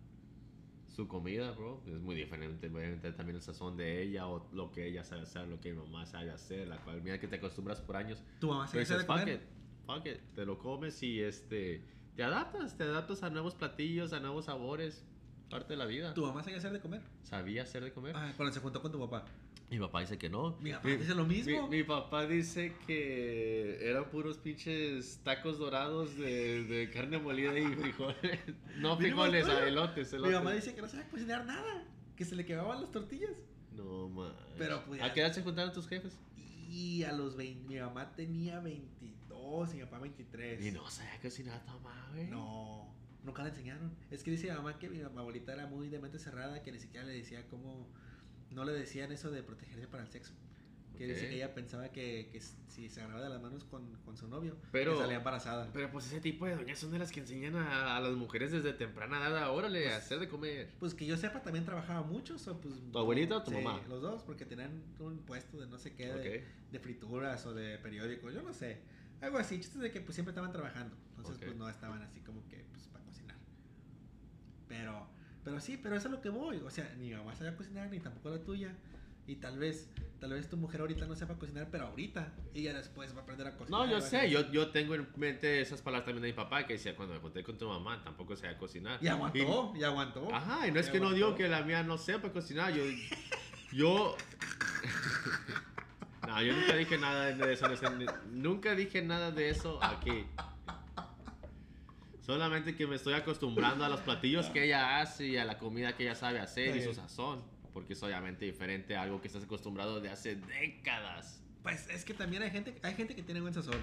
su 0.89 1.07
comida, 1.07 1.53
bro, 1.53 1.85
es 1.87 2.01
muy 2.01 2.17
diferente, 2.17 2.67
obviamente 2.67 3.13
también 3.13 3.37
el 3.37 3.43
sazón 3.43 3.77
de 3.77 4.03
ella 4.03 4.27
o 4.27 4.51
lo 4.53 4.73
que 4.73 4.89
ella 4.89 5.05
sabe 5.05 5.23
hacer, 5.23 5.47
lo 5.47 5.61
que 5.61 5.73
mi 5.73 5.79
mamá 5.79 6.05
sabe 6.05 6.33
hacer, 6.33 6.67
la 6.67 6.79
cual, 6.79 7.01
mira 7.01 7.21
que 7.21 7.29
te 7.29 7.37
acostumbras 7.37 7.81
por 7.81 7.95
años, 7.95 8.21
Tu 8.41 8.49
mamá 8.49 8.67
se 8.67 8.73
pero 8.73 8.83
hace 8.83 8.95
dices, 8.95 9.07
de 9.07 9.13
fuck 9.15 9.21
comer. 9.21 9.58
Fuck 9.89 10.07
it, 10.07 10.21
te 10.35 10.45
lo 10.45 10.59
comes 10.59 11.03
y 11.03 11.21
este, 11.21 11.83
te 12.15 12.23
adaptas, 12.23 12.77
te 12.77 12.85
adaptas 12.85 13.23
a 13.23 13.31
nuevos 13.31 13.55
platillos, 13.55 14.13
a 14.13 14.21
nuevos 14.21 14.45
sabores, 14.45 15.03
parte 15.49 15.73
de 15.73 15.77
la 15.79 15.87
vida. 15.87 16.13
Tu 16.13 16.25
mamá 16.25 16.43
sabía 16.43 16.59
hacer 16.59 16.73
de 16.73 16.81
comer. 16.81 17.01
¿Sabía 17.23 17.63
hacer 17.63 17.83
de 17.83 17.93
comer? 17.93 18.15
Ah, 18.15 18.35
cuando 18.37 18.53
se 18.53 18.61
juntó 18.61 18.83
con 18.83 18.93
tu 18.93 19.01
papá. 19.01 19.25
Mi 19.71 19.79
papá 19.79 20.01
dice 20.01 20.19
que 20.19 20.29
no. 20.29 20.57
Mi 20.61 20.73
papá 20.73 20.89
dice 20.89 21.15
lo 21.15 21.25
mismo. 21.25 21.69
Mi, 21.69 21.79
mi 21.79 21.83
papá 21.85 22.27
dice 22.27 22.75
que 22.87 23.79
eran 23.89 24.11
puros 24.11 24.39
pinches 24.39 25.21
tacos 25.25 25.59
dorados 25.59 26.17
de, 26.17 26.65
de 26.65 26.91
carne 26.91 27.19
molida 27.19 27.59
y 27.59 27.67
frijoles. 27.75 28.41
No 28.79 28.97
frijoles, 28.97 29.47
a 29.47 29.67
elotes, 29.67 30.13
Mi 30.13 30.19
elotes. 30.19 30.35
mamá 30.37 30.53
dice 30.53 30.75
que 30.75 30.83
no 30.83 30.89
sabe 30.89 31.05
cocinar 31.11 31.45
nada. 31.47 31.85
Que 32.17 32.25
se 32.25 32.35
le 32.37 32.45
quemaban 32.45 32.81
las 32.81 32.91
tortillas. 32.91 33.43
No, 33.73 34.09
man. 34.09 34.33
Pero, 34.59 34.83
pues, 34.87 35.01
¿A 35.03 35.13
qué 35.13 35.21
edad 35.21 35.33
se 35.33 35.43
juntaron 35.43 35.73
tus 35.73 35.87
jefes? 35.87 36.19
Y 36.69 37.03
a 37.05 37.13
los 37.13 37.37
20, 37.37 37.67
mi 37.69 37.79
mamá 37.81 38.15
tenía 38.15 38.61
22 39.49 39.75
y 39.75 39.77
mi 39.79 39.83
papá 39.85 39.99
23. 39.99 40.65
Y 40.67 40.71
no 40.73 40.89
sabía 40.91 41.21
cocinar 41.21 41.65
tu 41.65 41.73
mamá, 41.73 42.09
güey. 42.13 42.27
No, 42.29 42.93
nunca 43.25 43.43
le 43.43 43.51
enseñaron. 43.51 43.95
Es 44.11 44.23
que 44.23 44.31
dice 44.31 44.49
mi 44.51 44.57
mamá 44.57 44.79
que 44.79 44.89
mi 44.89 45.01
abuelita 45.01 45.53
era 45.53 45.67
muy 45.67 45.89
de 45.89 45.99
mente 45.99 46.19
cerrada, 46.19 46.63
que 46.63 46.73
ni 46.73 46.79
siquiera 46.79 47.07
le 47.07 47.13
decía 47.15 47.47
cómo. 47.49 47.89
No 48.51 48.65
le 48.65 48.73
decían 48.73 49.13
eso 49.13 49.31
de 49.31 49.43
protegerse 49.43 49.87
para 49.89 50.03
el 50.03 50.09
sexo. 50.09 50.33
Que 50.97 51.07
dice 51.07 51.25
Ok. 51.25 51.29
que 51.29 51.37
ella 51.37 51.55
pensaba 51.55 51.93
que, 51.93 52.29
que 52.33 52.41
si 52.41 52.89
se 52.89 53.01
agarraba 53.01 53.23
de 53.23 53.29
las 53.29 53.41
manos 53.41 53.63
con, 53.63 53.95
con 54.05 54.17
su 54.17 54.27
novio, 54.27 54.57
Pero- 54.73 54.95
que 54.95 54.99
salía 55.03 55.19
embarazada. 55.19 55.71
Pero 55.73 55.93
pues 55.93 56.07
ese 56.07 56.21
tipo 56.21 56.45
de 56.47 56.57
doñas 56.57 56.77
son 56.77 56.91
de 56.91 56.99
las 56.99 57.13
que 57.13 57.21
enseñan 57.21 57.55
a, 57.55 57.97
a 57.97 58.01
las 58.01 58.15
mujeres 58.17 58.51
desde 58.51 58.73
temprana 58.73 59.29
edad, 59.29 59.55
órale, 59.55 59.87
a 59.87 59.91
Pues- 59.93 60.05
hacer 60.05 60.19
de 60.19 60.29
comer. 60.29 60.75
Pues 60.81 60.95
que 60.95 61.07
yo 61.07 61.17
sepa, 61.17 61.41
también 61.43 61.65
trabajaba 61.65 62.03
mucho. 62.03 62.35
o 62.35 62.61
pues, 62.61 62.75
¿Tu 62.91 62.99
abuelita 62.99 63.37
o 63.37 63.43
tu 63.45 63.53
sí, 63.53 63.59
mamá? 63.59 63.81
Los 63.89 64.03
dos, 64.03 64.25
porque 64.25 64.45
tenían 64.45 64.83
un 64.99 65.19
puesto 65.19 65.59
de 65.61 65.69
no 65.69 65.79
sé 65.79 65.95
qué, 65.95 66.07
de, 66.13 66.15
Ok. 66.41 66.73
de 66.73 66.79
frituras 66.81 67.47
o 67.47 67.55
de 67.55 67.79
periódicos, 67.79 68.35
yo 68.35 68.43
no 68.43 68.53
sé. 68.53 68.81
Algo 69.21 69.39
así, 69.39 69.57
chistes 69.57 69.81
de 69.81 69.91
que 69.91 70.01
pues 70.01 70.15
siempre 70.15 70.31
estaban 70.31 70.53
trabajando. 70.53 70.97
Entonces 71.11 71.37
Ok. 71.37 71.45
pues 71.45 71.57
no 71.57 71.69
estaban 71.69 72.03
así 72.03 72.21
como 72.21 72.47
que 72.49 72.65
pues 72.71 72.87
para 72.89 73.05
cocinar. 73.05 73.37
Pero, 74.69 75.09
pero 75.45 75.61
sí, 75.61 75.77
pero 75.77 75.97
eso 75.97 76.09
es 76.09 76.13
lo 76.13 76.21
que 76.21 76.29
voy. 76.29 76.59
O 76.59 76.71
sea, 76.71 76.95
ni 76.99 77.11
mamá 77.11 77.35
sabía 77.35 77.57
cocinar, 77.57 77.91
ni 77.91 78.01
tampoco 78.01 78.31
la 78.31 78.43
tuya. 78.43 78.75
Y 79.27 79.37
tal 79.37 79.59
vez, 79.59 79.91
tal 80.21 80.33
vez 80.33 80.49
tu 80.49 80.57
mujer 80.57 80.81
ahorita 80.81 81.05
no 81.05 81.15
sepa 81.15 81.35
cocinar, 81.35 81.69
pero 81.71 81.89
ahorita 81.89 82.33
ella 82.55 82.73
después 82.73 83.15
va 83.15 83.21
a 83.21 83.23
aprender 83.25 83.47
a 83.47 83.57
cocinar. 83.59 83.87
No, 83.87 83.91
yo 83.91 84.01
sé, 84.01 84.31
yo, 84.31 84.51
yo 84.51 84.71
tengo 84.71 84.95
en 84.95 85.07
mente 85.17 85.61
esas 85.61 85.83
palabras 85.83 86.07
también 86.07 86.23
de 86.23 86.29
mi 86.29 86.33
papá 86.33 86.67
que 86.67 86.75
decía 86.75 86.97
cuando 86.97 87.13
me 87.15 87.21
junté 87.21 87.43
con 87.43 87.59
tu 87.59 87.69
mamá 87.69 88.03
tampoco 88.03 88.35
sabía 88.37 88.57
cocinar. 88.57 88.99
Y 89.03 89.09
aguantó, 89.09 89.75
y, 89.77 89.83
aguantó. 89.83 90.35
Ajá, 90.35 90.67
y 90.67 90.73
no 90.73 90.81
es 90.81 90.89
Y 90.89 90.93
que 90.93 91.01
no 91.01 91.13
digo 91.13 91.35
que 91.35 91.47
la 91.47 91.63
mía 91.63 91.83
no 91.83 91.99
sepa 91.99 92.33
cocinar, 92.33 92.73
yo... 92.73 92.85
Yo... 93.73 94.17
no, 96.29 96.43
yo 96.43 96.55
nunca 96.55 96.77
dije 96.77 96.99
nada 96.99 97.33
de 97.33 97.53
eso, 97.55 97.67
nunca 98.31 98.75
dije 98.75 99.01
nada 99.01 99.31
de 99.31 99.49
eso 99.49 99.83
aquí. 99.83 100.27
Solamente 102.21 102.77
que 102.77 102.87
me 102.87 102.97
estoy 102.97 103.15
acostumbrando 103.15 103.83
a 103.83 103.89
los 103.89 104.01
platillos 104.01 104.45
que 104.51 104.65
ella 104.65 105.01
hace 105.01 105.27
y 105.27 105.37
a 105.39 105.47
la 105.47 105.57
comida 105.57 105.97
que 105.97 106.03
ella 106.03 106.15
sabe 106.15 106.39
hacer 106.39 106.77
y 106.77 106.83
su 106.83 106.93
sazón. 106.93 107.43
Porque 107.73 107.95
es 107.95 108.03
obviamente 108.03 108.45
diferente 108.45 108.95
a 108.95 109.03
algo 109.03 109.23
que 109.23 109.29
estás 109.29 109.45
acostumbrado 109.45 110.03
de 110.03 110.11
hace 110.11 110.37
décadas. 110.37 111.43
Pues 111.63 111.89
es 111.89 112.05
que 112.05 112.13
también 112.13 112.43
hay 112.43 112.51
gente, 112.51 112.79
hay 112.83 112.95
gente 112.95 113.17
que 113.17 113.23
tiene 113.23 113.41
buen 113.41 113.55
sazón. 113.55 113.81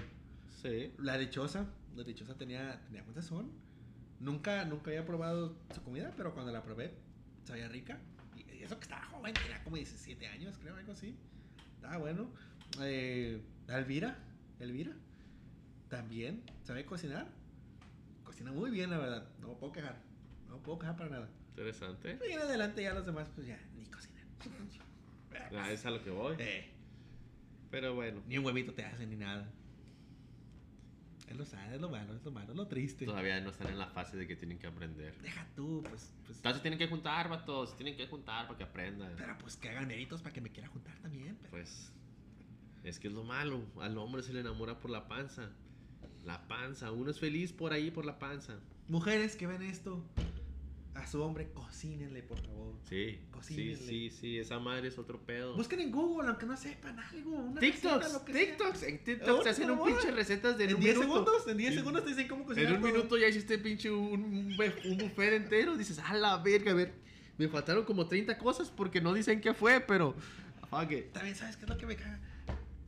Sí. 0.62 0.92
La 0.98 1.18
dichosa, 1.18 1.66
la 1.96 2.04
dichosa 2.04 2.36
tenía, 2.36 2.80
tenía 2.86 3.02
buen 3.02 3.16
sazón. 3.16 3.50
Nunca, 4.20 4.64
nunca 4.64 4.90
había 4.90 5.04
probado 5.04 5.56
su 5.74 5.82
comida, 5.82 6.12
pero 6.16 6.32
cuando 6.32 6.52
la 6.52 6.62
probé, 6.62 6.94
sabía 7.42 7.66
rica. 7.66 7.98
Y 8.36 8.56
y 8.56 8.62
eso 8.62 8.78
que 8.78 8.84
estaba 8.84 9.02
joven, 9.06 9.34
tenía 9.34 9.64
como 9.64 9.74
17 9.74 10.24
años, 10.28 10.56
creo, 10.62 10.76
algo 10.76 10.92
así. 10.92 11.16
Estaba 11.76 11.96
bueno. 11.98 12.30
Eh, 12.82 13.40
Elvira, 13.68 14.16
Elvira, 14.60 14.92
también 15.88 16.42
sabe 16.64 16.84
cocinar. 16.84 17.26
Cocina 18.24 18.52
muy 18.52 18.70
bien, 18.70 18.90
la 18.90 18.98
verdad. 18.98 19.28
No 19.40 19.48
me 19.48 19.54
puedo 19.54 19.72
quejar. 19.72 19.96
No 20.48 20.56
me 20.56 20.62
puedo 20.62 20.78
quejar 20.78 20.96
para 20.96 21.10
nada. 21.10 21.28
Interesante. 21.50 22.18
Y 22.28 22.32
en 22.32 22.40
adelante 22.40 22.82
ya 22.82 22.92
los 22.92 23.06
demás, 23.06 23.28
pues 23.34 23.46
ya, 23.46 23.58
ni 23.76 23.86
cocinan. 23.86 24.24
Ah, 25.54 25.70
es 25.70 25.84
a 25.86 25.90
lo 25.90 26.02
que 26.02 26.10
voy. 26.10 26.36
Eh, 26.38 26.68
Pero 27.70 27.94
bueno. 27.94 28.20
ni 28.26 28.38
un 28.38 28.44
huevito 28.44 28.74
te 28.74 28.84
hacen 28.84 29.10
ni 29.10 29.16
nada. 29.16 29.48
Es 31.28 31.36
lo 31.36 31.44
sano, 31.44 31.74
es 31.74 31.80
lo 31.80 31.88
malo, 31.90 32.14
es 32.14 32.24
lo 32.24 32.30
malo, 32.30 32.52
es 32.52 32.56
lo 32.56 32.66
triste. 32.68 33.04
Todavía 33.04 33.40
no 33.40 33.50
están 33.50 33.68
en 33.68 33.78
la 33.78 33.88
fase 33.88 34.16
de 34.16 34.26
que 34.28 34.36
tienen 34.36 34.58
que 34.58 34.66
aprender. 34.68 35.16
Deja 35.22 35.46
tú, 35.56 35.82
pues, 35.88 36.12
pues 36.24 36.38
Entonces 36.38 36.62
tienen 36.62 36.78
que 36.78 36.86
juntar, 36.86 37.28
vatos. 37.28 37.76
Tienen 37.76 37.96
que 37.96 38.06
juntar 38.06 38.46
para 38.46 38.56
que 38.56 38.64
aprendan. 38.64 39.12
Pero 39.16 39.36
pues 39.38 39.56
que 39.56 39.68
hagan 39.70 39.88
méritos 39.88 40.22
para 40.22 40.32
que 40.32 40.40
me 40.40 40.50
quiera 40.50 40.68
juntar 40.68 40.96
también. 41.00 41.36
pero- 41.38 41.50
Pues 41.50 41.90
es 42.84 42.98
que 43.00 43.08
es 43.08 43.14
lo 43.14 43.24
malo. 43.24 43.60
Al 43.80 43.98
hombre 43.98 44.22
se 44.22 44.32
le 44.32 44.40
enamora 44.40 44.78
por 44.78 44.90
la 44.90 45.08
panza. 45.08 45.50
La 46.24 46.46
panza. 46.46 46.92
Uno 46.92 47.10
es 47.10 47.18
feliz 47.18 47.52
por 47.52 47.72
ahí, 47.72 47.90
por 47.90 48.04
la 48.04 48.18
panza. 48.20 48.58
Mujeres 48.88 49.34
que 49.34 49.48
ven 49.48 49.62
esto, 49.62 50.04
a 50.96 51.06
su 51.06 51.22
hombre, 51.22 51.50
cocínenle, 51.52 52.22
por 52.22 52.40
favor. 52.40 52.74
Sí. 52.88 53.10
Sí, 53.10 53.18
Cocínenle. 53.30 53.76
sí, 53.76 54.10
sí. 54.10 54.38
Esa 54.38 54.58
madre 54.58 54.88
es 54.88 54.98
otro 54.98 55.20
pedo. 55.20 55.54
Busquen 55.56 55.80
en 55.80 55.90
Google, 55.92 56.28
aunque 56.28 56.46
no 56.46 56.56
sepan 56.56 56.98
algo. 56.98 57.30
Una 57.36 57.60
receta, 57.60 57.98
TikToks, 58.00 58.12
lo 58.14 58.24
que 58.24 58.32
sea. 58.32 58.42
TikToks. 58.46 58.82
En 58.82 59.04
TikToks 59.04 59.28
Ahora 59.28 59.42
te 59.44 59.48
hacen 59.50 59.66
se 59.66 59.70
un 59.72 59.84
pinche 59.86 60.10
recetas 60.10 60.56
de 60.58 60.64
En 60.64 60.74
un 60.74 60.80
10 60.80 60.94
minuto. 60.98 61.12
segundos, 61.14 61.48
en 61.48 61.56
10 61.58 61.70
En- 61.72 61.78
segundos 61.78 62.02
te 62.04 62.10
dicen 62.10 62.28
cómo 62.28 62.44
cocinar. 62.46 62.68
En 62.70 62.76
un 62.76 62.82
todo. 62.82 62.92
minuto 62.92 63.18
ya 63.18 63.28
hiciste 63.28 63.58
pinche 63.58 63.90
un, 63.90 64.22
un, 64.24 64.50
buf- 64.56 64.84
un 64.90 64.96
buffet 64.98 65.34
entero. 65.34 65.76
Dices, 65.76 65.98
a 65.98 66.14
la 66.14 66.38
verga, 66.38 66.72
a 66.72 66.74
ver. 66.74 66.92
Me 67.38 67.48
faltaron 67.48 67.84
como 67.84 68.06
30 68.08 68.38
cosas 68.38 68.70
porque 68.70 69.00
no 69.02 69.12
dicen 69.12 69.40
qué 69.42 69.52
fue, 69.52 69.80
pero. 69.80 70.14
Fuck 70.70 70.90
it. 70.92 71.12
También, 71.12 71.36
¿sabes 71.36 71.56
qué 71.56 71.64
es 71.64 71.68
lo 71.68 71.76
que 71.76 71.86
me 71.86 71.96
caga? 71.96 72.18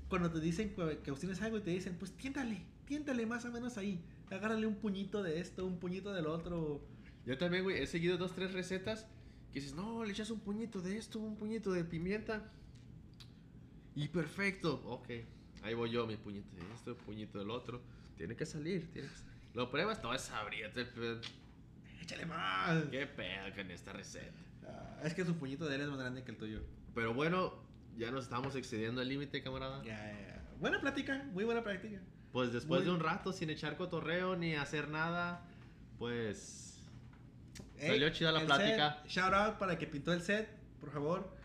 Cuando 0.08 0.30
te 0.30 0.40
dicen 0.40 0.74
que 0.74 1.10
cocines 1.10 1.42
algo 1.42 1.58
y 1.58 1.60
te 1.60 1.70
dicen, 1.70 1.94
pues 1.98 2.12
tiéntale, 2.12 2.62
tiéntale 2.86 3.26
más 3.26 3.44
o 3.44 3.52
menos 3.52 3.76
ahí. 3.76 4.00
Agárrale 4.30 4.66
un 4.66 4.76
puñito 4.76 5.22
de 5.22 5.40
esto, 5.40 5.66
un 5.66 5.78
puñito 5.78 6.12
del 6.14 6.26
otro. 6.26 6.80
Yo 7.28 7.36
también, 7.36 7.62
güey, 7.62 7.82
he 7.82 7.86
seguido 7.86 8.16
dos, 8.16 8.34
tres 8.34 8.54
recetas 8.54 9.06
que 9.52 9.60
dices, 9.60 9.74
no, 9.74 10.02
le 10.02 10.12
echas 10.12 10.30
un 10.30 10.40
puñito 10.40 10.80
de 10.80 10.96
esto, 10.96 11.18
un 11.18 11.36
puñito 11.36 11.72
de 11.72 11.84
pimienta. 11.84 12.50
Y 13.94 14.08
perfecto. 14.08 14.80
Ok, 14.86 15.08
ahí 15.62 15.74
voy 15.74 15.90
yo, 15.90 16.06
mi 16.06 16.16
puñito 16.16 16.56
de 16.56 16.62
esto, 16.74 16.96
puñito 16.96 17.38
del 17.38 17.50
otro. 17.50 17.82
Tiene 18.16 18.34
que 18.34 18.46
salir, 18.46 18.90
tiene 18.92 19.08
que 19.08 19.14
salir. 19.14 19.32
Lo 19.52 19.70
pruebas, 19.70 20.00
todo 20.00 20.14
es 20.14 20.22
sabriete. 20.22 20.86
pero 20.86 21.20
Échale 22.00 22.24
más. 22.24 22.84
Qué 22.90 23.06
pedo 23.06 23.54
con 23.54 23.70
esta 23.72 23.92
receta. 23.92 24.32
Ah, 24.66 25.00
es 25.04 25.12
que 25.12 25.26
su 25.26 25.34
puñito 25.36 25.66
de 25.66 25.74
él 25.74 25.82
es 25.82 25.88
más 25.88 25.98
grande 25.98 26.22
que 26.24 26.30
el 26.30 26.38
tuyo. 26.38 26.62
Pero 26.94 27.12
bueno, 27.12 27.52
ya 27.98 28.10
nos 28.10 28.24
estamos 28.24 28.56
excediendo 28.56 29.02
el 29.02 29.08
límite, 29.10 29.42
camarada. 29.42 29.82
Ya, 29.84 29.98
ya. 30.12 30.48
Buena 30.60 30.80
plática, 30.80 31.26
muy 31.34 31.44
buena 31.44 31.62
plática. 31.62 32.00
Pues 32.32 32.54
después 32.54 32.80
Muy- 32.80 32.88
de 32.88 32.94
un 32.94 33.00
rato 33.00 33.34
sin 33.34 33.50
echar 33.50 33.76
cotorreo 33.76 34.34
ni 34.34 34.54
hacer 34.54 34.88
nada, 34.88 35.46
pues 35.98 36.67
Ey, 37.80 37.88
Salió 37.88 38.10
chida 38.10 38.32
la 38.32 38.44
plática. 38.44 38.98
set, 39.02 39.10
shout 39.10 39.32
out 39.34 39.58
para 39.58 39.72
el 39.72 39.78
que 39.78 39.86
pintó 39.86 40.12
el 40.12 40.22
set, 40.22 40.48
por 40.80 40.90
favor. 40.90 41.36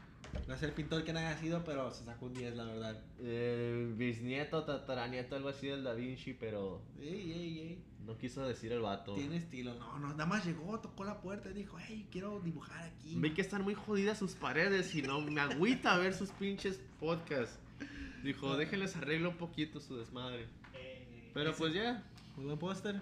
No 0.48 0.56
es 0.56 0.64
el 0.64 0.72
pintor 0.72 1.04
que 1.04 1.14
no 1.14 1.20
haya 1.20 1.38
sido, 1.38 1.64
pero 1.64 1.92
se 1.92 2.06
sacó 2.06 2.26
un 2.26 2.34
10, 2.34 2.56
la 2.56 2.64
verdad. 2.66 3.00
eh, 3.20 3.94
bisnieto, 3.96 4.64
tataranieto, 4.64 5.36
algo 5.36 5.50
así 5.50 5.68
del 5.68 5.84
Da 5.84 5.94
Vinci, 5.94 6.34
pero 6.34 6.82
Ey, 7.00 7.32
ey, 7.32 7.60
ey. 7.60 7.84
no 8.04 8.18
quiso 8.18 8.44
decir 8.48 8.72
el 8.72 8.80
vato. 8.82 9.14
Tiene 9.14 9.38
estilo. 9.38 9.76
No, 9.76 10.00
no, 10.00 10.08
nada 10.10 10.26
más 10.26 10.44
llegó, 10.44 10.80
tocó 10.80 11.04
la 11.04 11.22
puerta 11.22 11.52
y 11.52 11.54
dijo, 11.54 11.78
hey, 11.80 12.08
quiero 12.12 12.40
dibujar 12.40 12.82
aquí. 12.84 13.14
Vi 13.16 13.32
que 13.36 13.42
están 13.42 13.62
muy 13.62 13.76
jodidas 13.76 14.18
sus 14.18 14.34
paredes 14.34 14.96
y 14.96 15.04
no 15.04 15.22
me 15.22 15.40
agüita 15.40 15.96
ver 16.00 16.16
sus 16.16 16.32
pinches 16.32 16.82
podcasts. 17.00 17.60
Dijo, 18.24 18.58
déjenles 18.58 18.96
arreglo 18.96 19.30
un 19.30 19.38
poquito 19.38 19.80
su 19.80 19.98
desmadre. 19.98 20.48
Eh, 20.74 21.30
Pero 21.36 21.54
pues 21.54 21.74
ya. 21.76 22.02
Muy 22.36 22.46
buen 22.46 22.58
póster. 22.58 23.00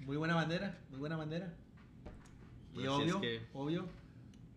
Muy 0.00 0.18
buena 0.18 0.34
bandera, 0.34 0.76
muy 0.90 0.98
buena 0.98 1.16
bandera. 1.16 1.50
Y 2.74 2.86
obvio, 2.86 3.16
es 3.16 3.20
que- 3.20 3.40
obvio, 3.52 3.88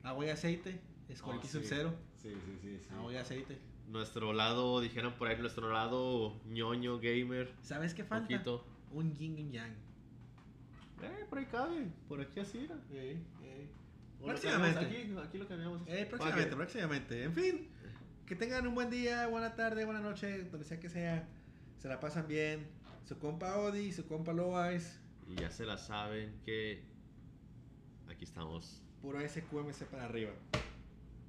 agua 0.03 0.25
y 0.25 0.29
aceite. 0.29 0.79
Es 1.09 1.21
Oh, 1.21 1.25
cualquier 1.25 1.51
sí. 1.51 1.59
cero. 1.63 1.93
Sí, 2.21 2.29
sí, 2.29 2.57
sí, 2.61 2.77
sí. 2.79 2.93
Agua 2.95 3.13
y 3.13 3.17
aceite. 3.17 3.57
Nuestro 3.89 4.33
lado, 4.33 4.79
dijeron 4.81 5.13
por 5.13 5.27
ahí, 5.27 5.37
nuestro 5.39 5.71
lado 5.71 6.39
ñoño, 6.45 6.99
gamer. 6.99 7.51
¿Sabes 7.61 7.93
qué 7.93 8.03
falta? 8.03 8.27
Poquito. 8.27 8.65
Un 8.91 9.13
yin 9.15 9.37
y 9.37 9.43
un 9.43 9.51
yang. 9.51 9.71
Eh, 11.01 11.25
por 11.29 11.37
ahí 11.39 11.45
cabe. 11.45 11.87
Por 12.07 12.21
aquí 12.21 12.39
así 12.39 12.59
era. 12.65 12.75
O 12.75 14.21
lo 14.21 14.27
Próximamente. 14.27 14.79
Aquí, 14.79 15.13
aquí 15.21 15.37
lo 15.37 15.47
cambiamos. 15.47 15.81
Eh, 15.87 16.05
próximamente, 16.09 16.55
próximamente. 16.55 17.23
En 17.25 17.33
fin, 17.33 17.67
que 18.25 18.35
tengan 18.35 18.65
un 18.65 18.73
buen 18.73 18.89
día, 18.89 19.27
buena 19.27 19.53
tarde, 19.55 19.83
buena 19.83 19.99
noche, 19.99 20.45
donde 20.45 20.65
sea 20.65 20.79
que 20.79 20.89
sea. 20.89 21.27
Se 21.77 21.89
la 21.89 21.99
pasan 21.99 22.25
bien. 22.27 22.65
Su 23.05 23.19
compa 23.19 23.57
Odi, 23.57 23.91
su 23.91 24.05
compa 24.05 24.31
Loais, 24.31 24.97
Y 25.27 25.35
ya 25.35 25.51
se 25.51 25.65
la 25.65 25.77
saben 25.77 26.39
que 26.45 26.83
aquí 28.23 28.29
estamos. 28.29 28.81
puro 29.01 29.19
SQMC 29.19 29.85
para 29.91 30.05
arriba. 30.05 30.31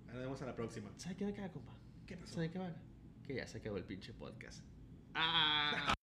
Nos 0.06 0.16
vemos 0.16 0.40
a 0.42 0.46
la 0.46 0.54
próxima. 0.54 0.90
¿Sabe 0.96 1.16
qué 1.16 1.24
me 1.24 1.32
caga, 1.32 1.50
compa? 1.50 1.72
¿Qué 2.06 2.16
pasó? 2.16 2.34
¿Sabe 2.34 2.50
qué 2.50 2.58
me 2.58 2.66
caga? 2.66 2.76
Que 3.26 3.34
ya 3.34 3.46
se 3.48 3.58
acabó 3.58 3.78
el 3.78 3.84
pinche 3.84 4.12
podcast. 4.12 4.62
¡Ah! 5.14 5.94